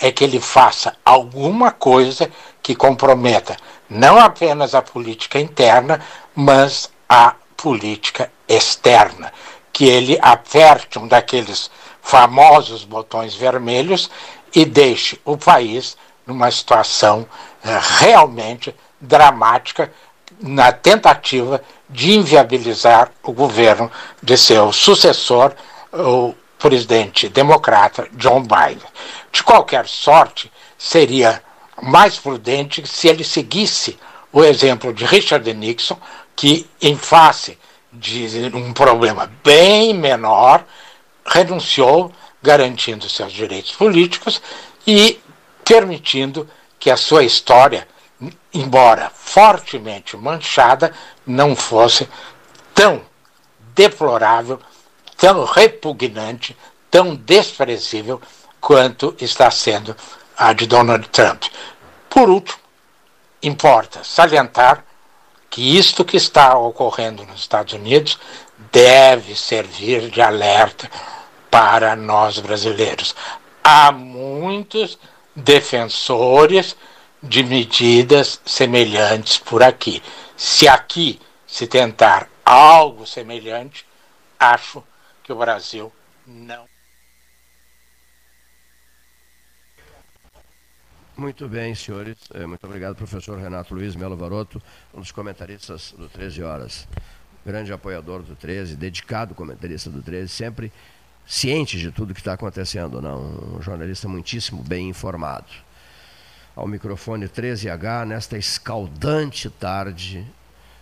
[0.00, 2.28] é que ele faça alguma coisa
[2.60, 3.56] que comprometa
[3.88, 6.00] não apenas a política interna,
[6.34, 9.32] mas a política externa
[9.72, 11.70] que ele aperte um daqueles
[12.02, 14.10] famosos botões vermelhos
[14.54, 17.26] e deixe o país numa situação
[17.64, 19.92] eh, realmente dramática
[20.40, 23.90] na tentativa de inviabilizar o governo
[24.22, 25.52] de seu sucessor,
[25.92, 28.86] o presidente democrata John Biden.
[29.32, 31.42] De qualquer sorte, seria
[31.82, 33.98] mais prudente se ele seguisse
[34.32, 35.98] o exemplo de Richard Nixon,
[36.36, 37.58] que, em face
[37.92, 40.64] de um problema bem menor,
[41.24, 42.12] renunciou,
[42.42, 44.40] garantindo seus direitos políticos
[44.86, 45.20] e
[45.64, 46.48] permitindo
[46.78, 47.86] que a sua história,
[48.52, 50.94] embora fortemente manchada,
[51.26, 52.08] não fosse
[52.74, 53.02] tão
[53.74, 54.60] deplorável,
[55.16, 56.56] tão repugnante,
[56.90, 58.20] tão desprezível
[58.60, 59.96] quanto está sendo
[60.36, 61.44] a de Donald Trump.
[62.08, 62.58] Por último,
[63.42, 64.84] importa salientar
[65.50, 68.18] que isto que está ocorrendo nos Estados Unidos
[68.72, 70.88] deve servir de alerta
[71.50, 73.16] para nós brasileiros.
[73.62, 74.96] Há muitos
[75.34, 76.76] defensores
[77.20, 80.00] de medidas semelhantes por aqui.
[80.36, 83.84] Se aqui se tentar algo semelhante,
[84.38, 84.82] acho
[85.22, 85.92] que o Brasil
[86.24, 86.69] não.
[91.20, 92.16] Muito bem, senhores.
[92.32, 94.60] Eh, muito obrigado, professor Renato Luiz Melo Varoto,
[94.94, 96.88] um dos comentaristas do 13 Horas.
[97.44, 100.72] Grande apoiador do 13, dedicado comentarista do 13, sempre
[101.26, 103.02] ciente de tudo que está acontecendo.
[103.02, 103.56] Não?
[103.58, 105.44] Um jornalista muitíssimo bem informado.
[106.56, 110.26] Ao microfone 13H, nesta escaldante tarde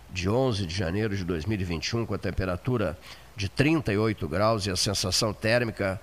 [0.09, 2.97] de 11 de janeiro de 2021, com a temperatura
[3.35, 5.99] de 38 graus e a sensação térmica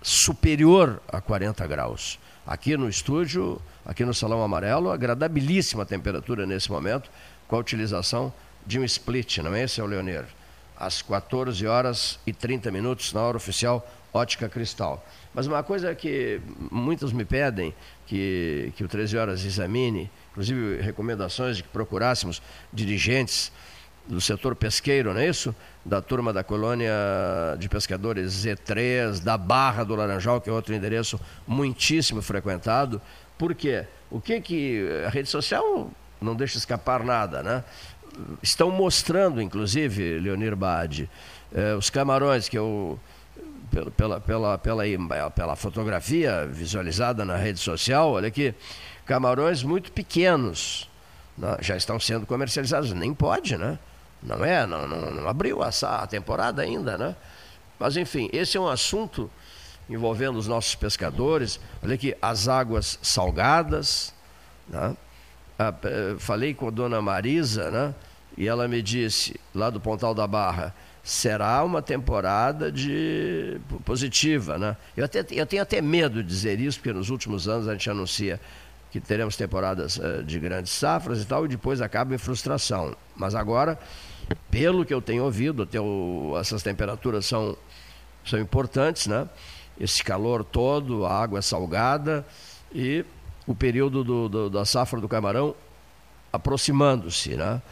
[0.00, 2.18] superior a 40 graus.
[2.48, 7.10] Aqui no estúdio, aqui no Salão Amarelo, agradabilíssima temperatura nesse momento,
[7.46, 8.32] com a utilização
[8.66, 10.24] de um split, não é, seu Leonir?
[10.74, 15.06] Às 14 horas e 30 minutos, na hora oficial, ótica cristal.
[15.34, 17.74] Mas uma coisa que muitos me pedem,
[18.06, 22.40] que, que o 13 horas examine, inclusive recomendações de que procurássemos
[22.72, 23.52] dirigentes
[24.08, 25.54] do setor pesqueiro, não é isso?
[25.84, 26.90] Da turma da colônia
[27.58, 33.00] de pescadores Z3, da Barra do Laranjal, que é outro endereço muitíssimo frequentado.
[33.36, 33.84] Por quê?
[34.10, 35.90] O que que a rede social
[36.20, 37.62] não deixa escapar nada, né?
[38.42, 41.08] Estão mostrando, inclusive, Leonir Bade,
[41.54, 42.98] eh, os camarões que eu
[43.96, 48.54] pela, pela, pela, pela fotografia visualizada na rede social, olha aqui,
[49.04, 50.88] camarões muito pequenos,
[51.36, 51.58] né?
[51.60, 52.92] já estão sendo comercializados.
[52.92, 53.78] Nem pode, né?
[54.22, 54.66] Não é?
[54.66, 57.16] Não, não, não abriu a, a temporada ainda, né?
[57.78, 59.30] Mas enfim, esse é um assunto
[59.88, 61.60] envolvendo os nossos pescadores.
[61.82, 64.12] Olha aqui, as águas salgadas.
[64.68, 64.96] Né?
[65.58, 65.74] Ah,
[66.18, 67.94] falei com a dona Marisa, né?
[68.36, 74.76] E ela me disse, lá do Pontal da Barra, será uma temporada de positiva, né?
[74.96, 77.90] Eu, até, eu tenho até medo de dizer isso, porque nos últimos anos a gente
[77.90, 78.40] anuncia
[78.92, 82.94] que teremos temporadas uh, de grandes safras e tal, e depois acaba em frustração.
[83.16, 83.78] Mas agora,
[84.50, 87.56] pelo que eu tenho ouvido, até o, essas temperaturas são,
[88.24, 89.28] são importantes, né?
[89.78, 92.26] Esse calor todo, a água salgada
[92.72, 93.04] e
[93.46, 95.54] o período do, do, da safra do camarão
[96.32, 97.62] aproximando-se, né?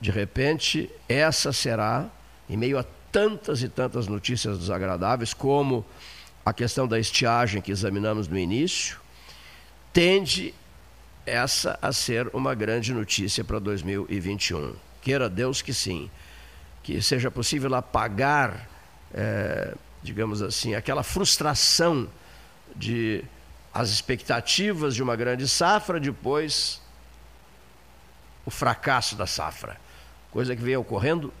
[0.00, 2.08] De repente, essa será
[2.48, 5.84] em meio a tantas e tantas notícias desagradáveis, como
[6.44, 8.98] a questão da estiagem que examinamos no início,
[9.92, 10.52] tende
[11.24, 14.74] essa a ser uma grande notícia para 2021.
[15.02, 16.10] Queira Deus que sim,
[16.82, 18.68] que seja possível apagar,
[19.12, 22.08] é, digamos assim, aquela frustração
[22.74, 23.24] de
[23.74, 26.80] as expectativas de uma grande safra, depois
[28.44, 29.80] o fracasso da safra,
[30.30, 31.32] coisa que veio ocorrendo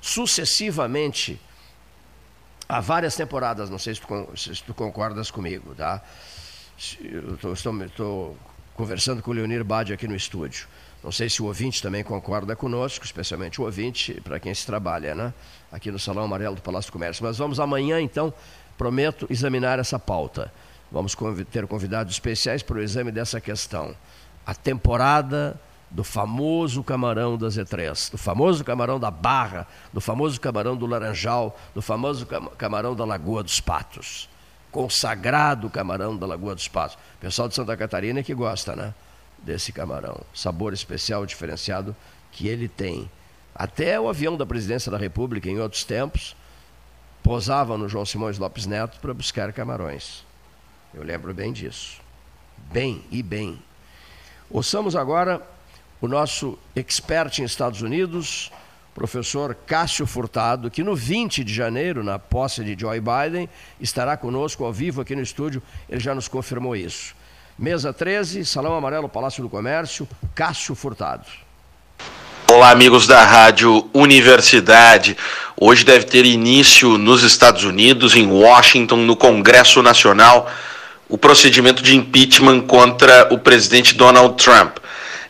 [0.00, 1.40] sucessivamente
[2.68, 6.02] há várias temporadas, não sei se tu, se tu concordas comigo, tá?
[6.78, 8.36] Estou
[8.74, 10.66] conversando com o Leonir Bade aqui no estúdio.
[11.02, 15.14] Não sei se o ouvinte também concorda conosco, especialmente o ouvinte, para quem se trabalha,
[15.14, 15.34] né?
[15.70, 17.24] Aqui no Salão Amarelo do Palácio do Comércio.
[17.24, 18.32] Mas vamos amanhã, então,
[18.78, 20.52] prometo examinar essa pauta.
[20.92, 21.16] Vamos
[21.50, 23.96] ter convidados especiais para o exame dessa questão.
[24.46, 25.60] A temporada
[25.90, 31.58] do famoso camarão das E3, do famoso camarão da Barra, do famoso camarão do Laranjal,
[31.74, 32.26] do famoso
[32.56, 34.28] camarão da Lagoa dos Patos.
[34.70, 36.96] Consagrado camarão da Lagoa dos Patos.
[37.20, 38.94] Pessoal de Santa Catarina é que gosta, né?
[39.42, 40.20] Desse camarão.
[40.34, 41.96] Sabor especial, diferenciado
[42.30, 43.10] que ele tem.
[43.54, 46.34] Até o avião da presidência da República, em outros tempos,
[47.22, 50.24] posava no João Simões Lopes Neto para buscar camarões.
[50.94, 52.00] Eu lembro bem disso.
[52.72, 53.60] Bem e bem.
[54.50, 55.42] Ouçamos agora
[56.00, 58.50] o nosso expert em Estados Unidos,
[58.94, 63.48] professor Cássio Furtado, que no 20 de janeiro, na posse de Joe Biden,
[63.80, 65.62] estará conosco ao vivo aqui no estúdio.
[65.88, 67.14] Ele já nos confirmou isso.
[67.58, 71.24] Mesa 13, Salão Amarelo, Palácio do Comércio, Cássio Furtado.
[72.50, 75.16] Olá, amigos da Rádio Universidade.
[75.56, 80.50] Hoje deve ter início nos Estados Unidos, em Washington, no Congresso Nacional,
[81.08, 84.78] o procedimento de impeachment contra o presidente Donald Trump.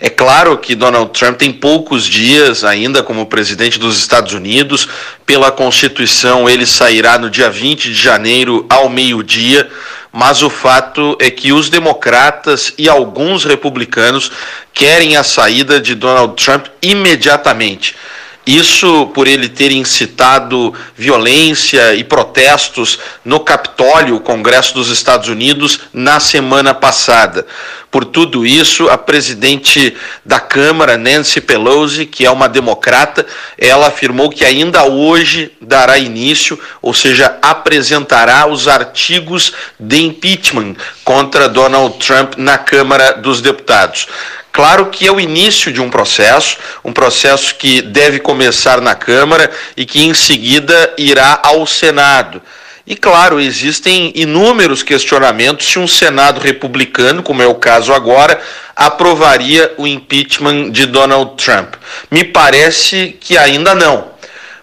[0.00, 4.88] É claro que Donald Trump tem poucos dias ainda como presidente dos Estados Unidos.
[5.24, 9.70] Pela Constituição, ele sairá no dia 20 de janeiro ao meio-dia.
[10.12, 14.30] Mas o fato é que os democratas e alguns republicanos
[14.74, 17.96] querem a saída de Donald Trump imediatamente.
[18.44, 25.80] Isso por ele ter incitado violência e protestos no Capitólio, o Congresso dos Estados Unidos,
[25.92, 27.46] na semana passada.
[27.88, 29.94] Por tudo isso, a presidente
[30.24, 33.24] da Câmara, Nancy Pelosi, que é uma democrata,
[33.56, 40.74] ela afirmou que ainda hoje dará início, ou seja, apresentará os artigos de impeachment
[41.04, 44.08] contra Donald Trump na Câmara dos Deputados.
[44.52, 49.50] Claro que é o início de um processo, um processo que deve começar na Câmara
[49.74, 52.40] e que em seguida irá ao Senado.
[52.86, 58.38] E claro, existem inúmeros questionamentos se um Senado republicano, como é o caso agora,
[58.76, 61.74] aprovaria o impeachment de Donald Trump.
[62.10, 64.10] Me parece que ainda não.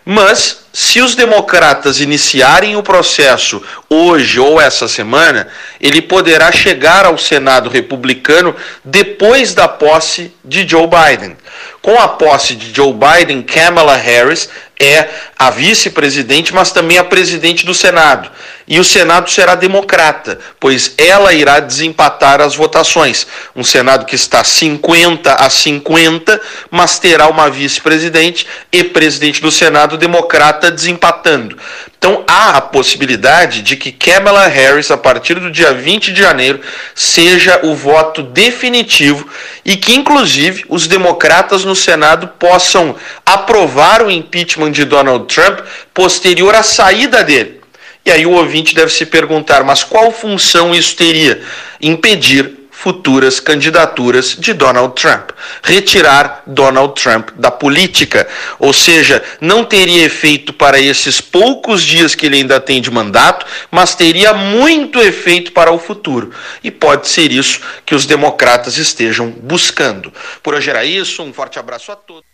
[0.06, 5.48] Mas se os democratas iniciarem o processo hoje ou essa semana,
[5.82, 8.56] ele poderá chegar ao Senado republicano
[8.86, 11.36] depois da posse de Joe Biden.
[11.82, 14.50] Com a posse de Joe Biden, Kamala Harris
[14.80, 18.32] é a vice-presidente, mas também a presidente do Senado.
[18.66, 23.28] E o Senado será democrata, pois ela irá desempatar as votações.
[23.56, 26.40] Um Senado que está 50 a 50,
[26.72, 31.58] mas terá uma vice-presidente e presidente do Senado democrata desempatando.
[31.98, 36.62] Então há a possibilidade de que Kamala Harris, a partir do dia 20 de janeiro,
[36.96, 39.28] seja o voto definitivo
[39.66, 42.96] e que, inclusive, os democratas no Senado possam
[43.26, 45.60] aprovar o impeachment de Donald Trump
[45.94, 47.60] posterior à saída dele.
[48.06, 51.42] E aí o ouvinte deve se perguntar: mas qual função isso teria?
[51.82, 55.32] Impedir futuras candidaturas de Donald Trump.
[55.62, 58.26] Retirar Donald Trump da política.
[58.58, 63.46] Ou seja, não teria efeito para esses poucos dias que ele ainda tem de mandato,
[63.70, 66.32] mas teria muito efeito para o futuro.
[66.64, 70.14] E pode ser isso que os democratas estejam buscando.
[70.42, 71.22] Por hoje era isso.
[71.22, 72.29] Um forte abraço a todos.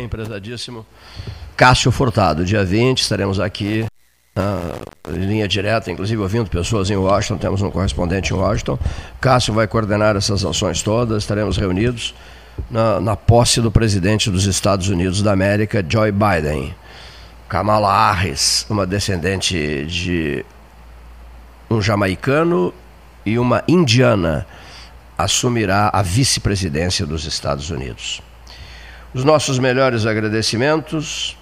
[0.00, 0.86] Empresadíssimo
[1.56, 3.86] Cássio Furtado, dia 20, estaremos aqui
[5.08, 8.78] linha direta, inclusive ouvindo pessoas em Washington, temos um correspondente em Washington.
[9.20, 12.14] Cássio vai coordenar essas ações todas, estaremos reunidos
[12.70, 16.74] na, na posse do presidente dos Estados Unidos da América, Joe Biden.
[17.48, 20.44] Kamala Harris, uma descendente de
[21.70, 22.74] um jamaicano
[23.24, 24.46] e uma indiana,
[25.16, 28.20] assumirá a vice-presidência dos Estados Unidos.
[29.16, 31.38] Os nossos melhores agradecimentos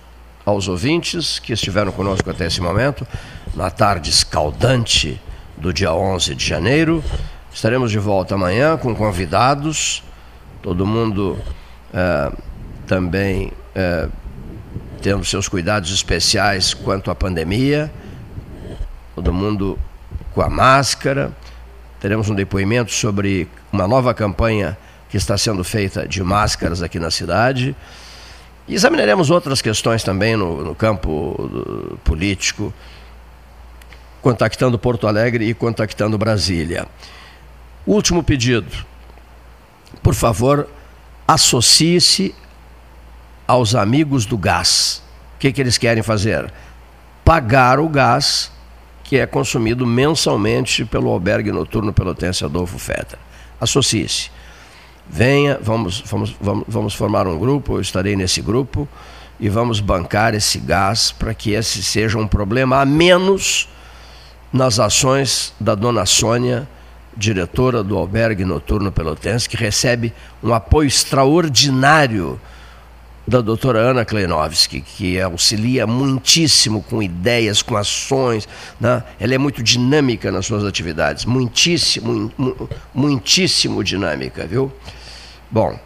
[0.47, 3.05] aos ouvintes que estiveram conosco até esse momento,
[3.53, 5.21] na tarde escaldante
[5.57, 7.03] do dia 11 de janeiro.
[7.53, 10.05] Estaremos de volta amanhã com convidados,
[10.63, 11.37] todo mundo
[11.93, 12.31] é,
[12.87, 14.09] também é,
[15.03, 17.93] tendo seus cuidados especiais quanto à pandemia,
[19.17, 19.77] todo mundo
[20.33, 21.33] com a máscara.
[21.99, 24.79] Teremos um depoimento sobre uma nova campanha
[25.15, 27.77] que está sendo feita de máscaras aqui na cidade.
[28.67, 32.75] E examinaremos outras questões também no, no campo político,
[34.21, 36.89] contactando Porto Alegre e contactando Brasília.
[37.87, 38.85] Último pedido.
[40.03, 40.69] Por favor,
[41.29, 42.35] associe-se
[43.47, 45.01] aos amigos do gás.
[45.37, 46.53] O que, que eles querem fazer?
[47.25, 48.51] Pagar o gás
[49.05, 53.19] que é consumido mensalmente pelo albergue noturno pelotense Adolfo Fetter.
[53.61, 54.34] Associe-se.
[55.09, 58.89] Venha, vamos, vamos, vamos, vamos formar um grupo, eu estarei nesse grupo,
[59.39, 63.69] e vamos bancar esse gás para que esse seja um problema a menos
[64.53, 66.69] nas ações da dona Sônia
[67.17, 70.13] diretora do albergue noturno pelotense, que recebe
[70.43, 72.41] um apoio extraordinário
[73.27, 78.47] da doutora Ana Kleinovski, que auxilia muitíssimo com ideias, com ações.
[78.79, 79.03] Né?
[79.19, 82.31] Ela é muito dinâmica nas suas atividades, muitíssimo,
[82.93, 84.71] muitíssimo dinâmica, viu?
[85.51, 85.79] Bom,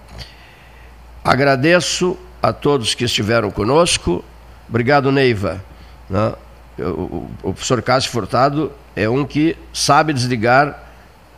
[1.22, 4.24] agradeço a todos que estiveram conosco.
[4.68, 5.62] Obrigado, Neiva.
[6.10, 6.32] Né?
[6.78, 10.84] O, o professor Cássio Furtado é um que sabe desligar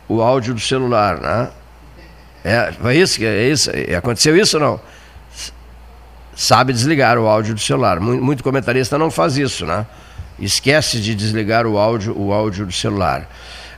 [0.07, 1.49] o áudio do celular, né?
[2.43, 3.23] É, foi isso?
[3.23, 3.69] É isso?
[3.95, 4.79] Aconteceu isso ou não?
[6.35, 7.99] Sabe desligar o áudio do celular.
[7.99, 9.85] Muito, comentarista não faz isso, né?
[10.39, 13.29] Esquece de desligar o áudio, o áudio do celular.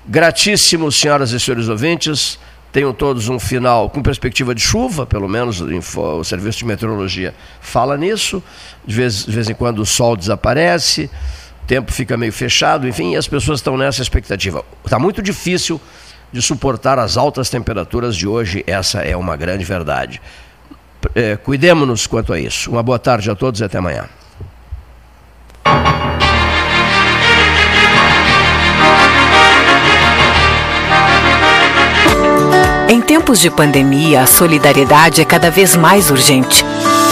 [0.07, 2.39] Gratíssimo, senhoras e senhores ouvintes.
[2.71, 7.95] Tenham todos um final com perspectiva de chuva, pelo menos o Serviço de Meteorologia fala
[7.95, 8.41] nisso.
[8.85, 11.09] De vez, de vez em quando o sol desaparece,
[11.63, 14.65] o tempo fica meio fechado, enfim, as pessoas estão nessa expectativa.
[14.83, 15.79] Está muito difícil
[16.31, 20.19] de suportar as altas temperaturas de hoje, essa é uma grande verdade.
[21.15, 22.71] É, Cuidemos-nos quanto a isso.
[22.71, 24.05] Uma boa tarde a todos e até amanhã.
[32.89, 36.63] Em tempos de pandemia, a solidariedade é cada vez mais urgente.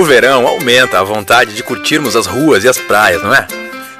[0.00, 3.46] O verão, aumenta a vontade de curtirmos as ruas e as praias, não é?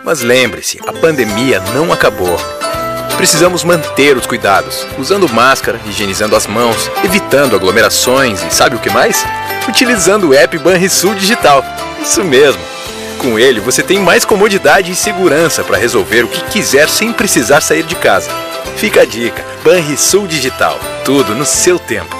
[0.02, 2.40] Mas lembre-se, a pandemia não acabou.
[3.18, 8.88] Precisamos manter os cuidados, usando máscara, higienizando as mãos, evitando aglomerações e sabe o que
[8.88, 9.26] mais?
[9.68, 11.62] Utilizando o app Banrisul Digital.
[12.00, 12.62] Isso mesmo.
[13.18, 17.60] Com ele, você tem mais comodidade e segurança para resolver o que quiser sem precisar
[17.60, 18.30] sair de casa.
[18.76, 20.80] Fica a dica: Banrisul Digital.
[21.04, 22.19] Tudo no seu tempo.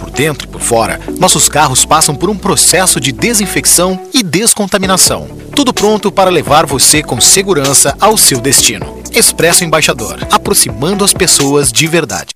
[0.13, 5.27] Dentro e por fora, nossos carros passam por um processo de desinfecção e descontaminação.
[5.55, 9.01] Tudo pronto para levar você com segurança ao seu destino.
[9.13, 12.29] Expresso Embaixador, aproximando as pessoas de verdade.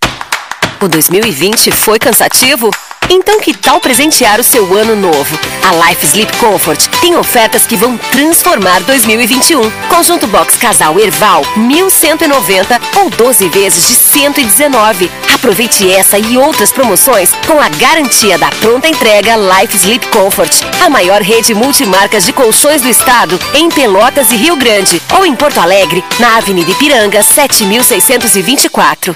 [0.82, 2.70] O 2020 foi cansativo?
[3.10, 5.38] Então que tal presentear o seu ano novo?
[5.64, 9.70] A Life Sleep Comfort tem ofertas que vão transformar 2021.
[9.90, 15.12] Conjunto Box Casal Erval, 1190 ou 12 vezes de 119.
[15.46, 20.52] Aproveite essa e outras promoções com a garantia da pronta entrega Life Sleep Comfort,
[20.84, 25.36] a maior rede multimarcas de colchões do estado, em Pelotas e Rio Grande, ou em
[25.36, 29.16] Porto Alegre, na Avenida Ipiranga, 7624.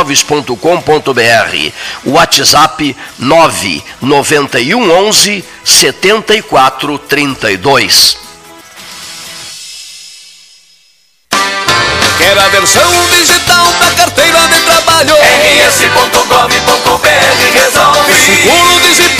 [0.00, 1.72] imóveis.com.br.
[2.04, 8.16] WhatsApp 991 11 74 32.
[12.18, 15.14] Quer a versão digital da carteira de trabalho?
[15.14, 17.00] rs.gov.br
[17.54, 18.12] resolve.
[18.12, 19.19] Aquele galho.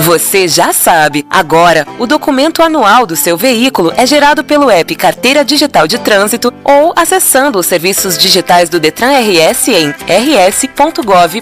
[0.00, 5.44] Você já sabe, agora o documento anual do seu veículo é gerado pelo app Carteira
[5.44, 11.40] Digital de Trânsito ou acessando os serviços digitais do Detran RS em rs.gov.br.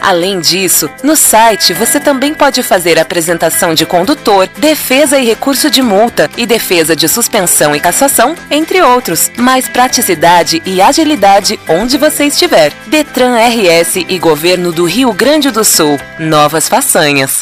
[0.00, 5.82] Além disso, no site você também pode fazer apresentação de condutor, defesa e recurso de
[5.82, 9.30] multa e defesa de suspensão e cassação, entre outros.
[9.36, 12.72] Mais praticidade e agilidade onde você estiver.
[12.86, 15.98] Detran RS e Governo do Rio Grande do Sul.
[16.18, 17.41] Novas façanhas.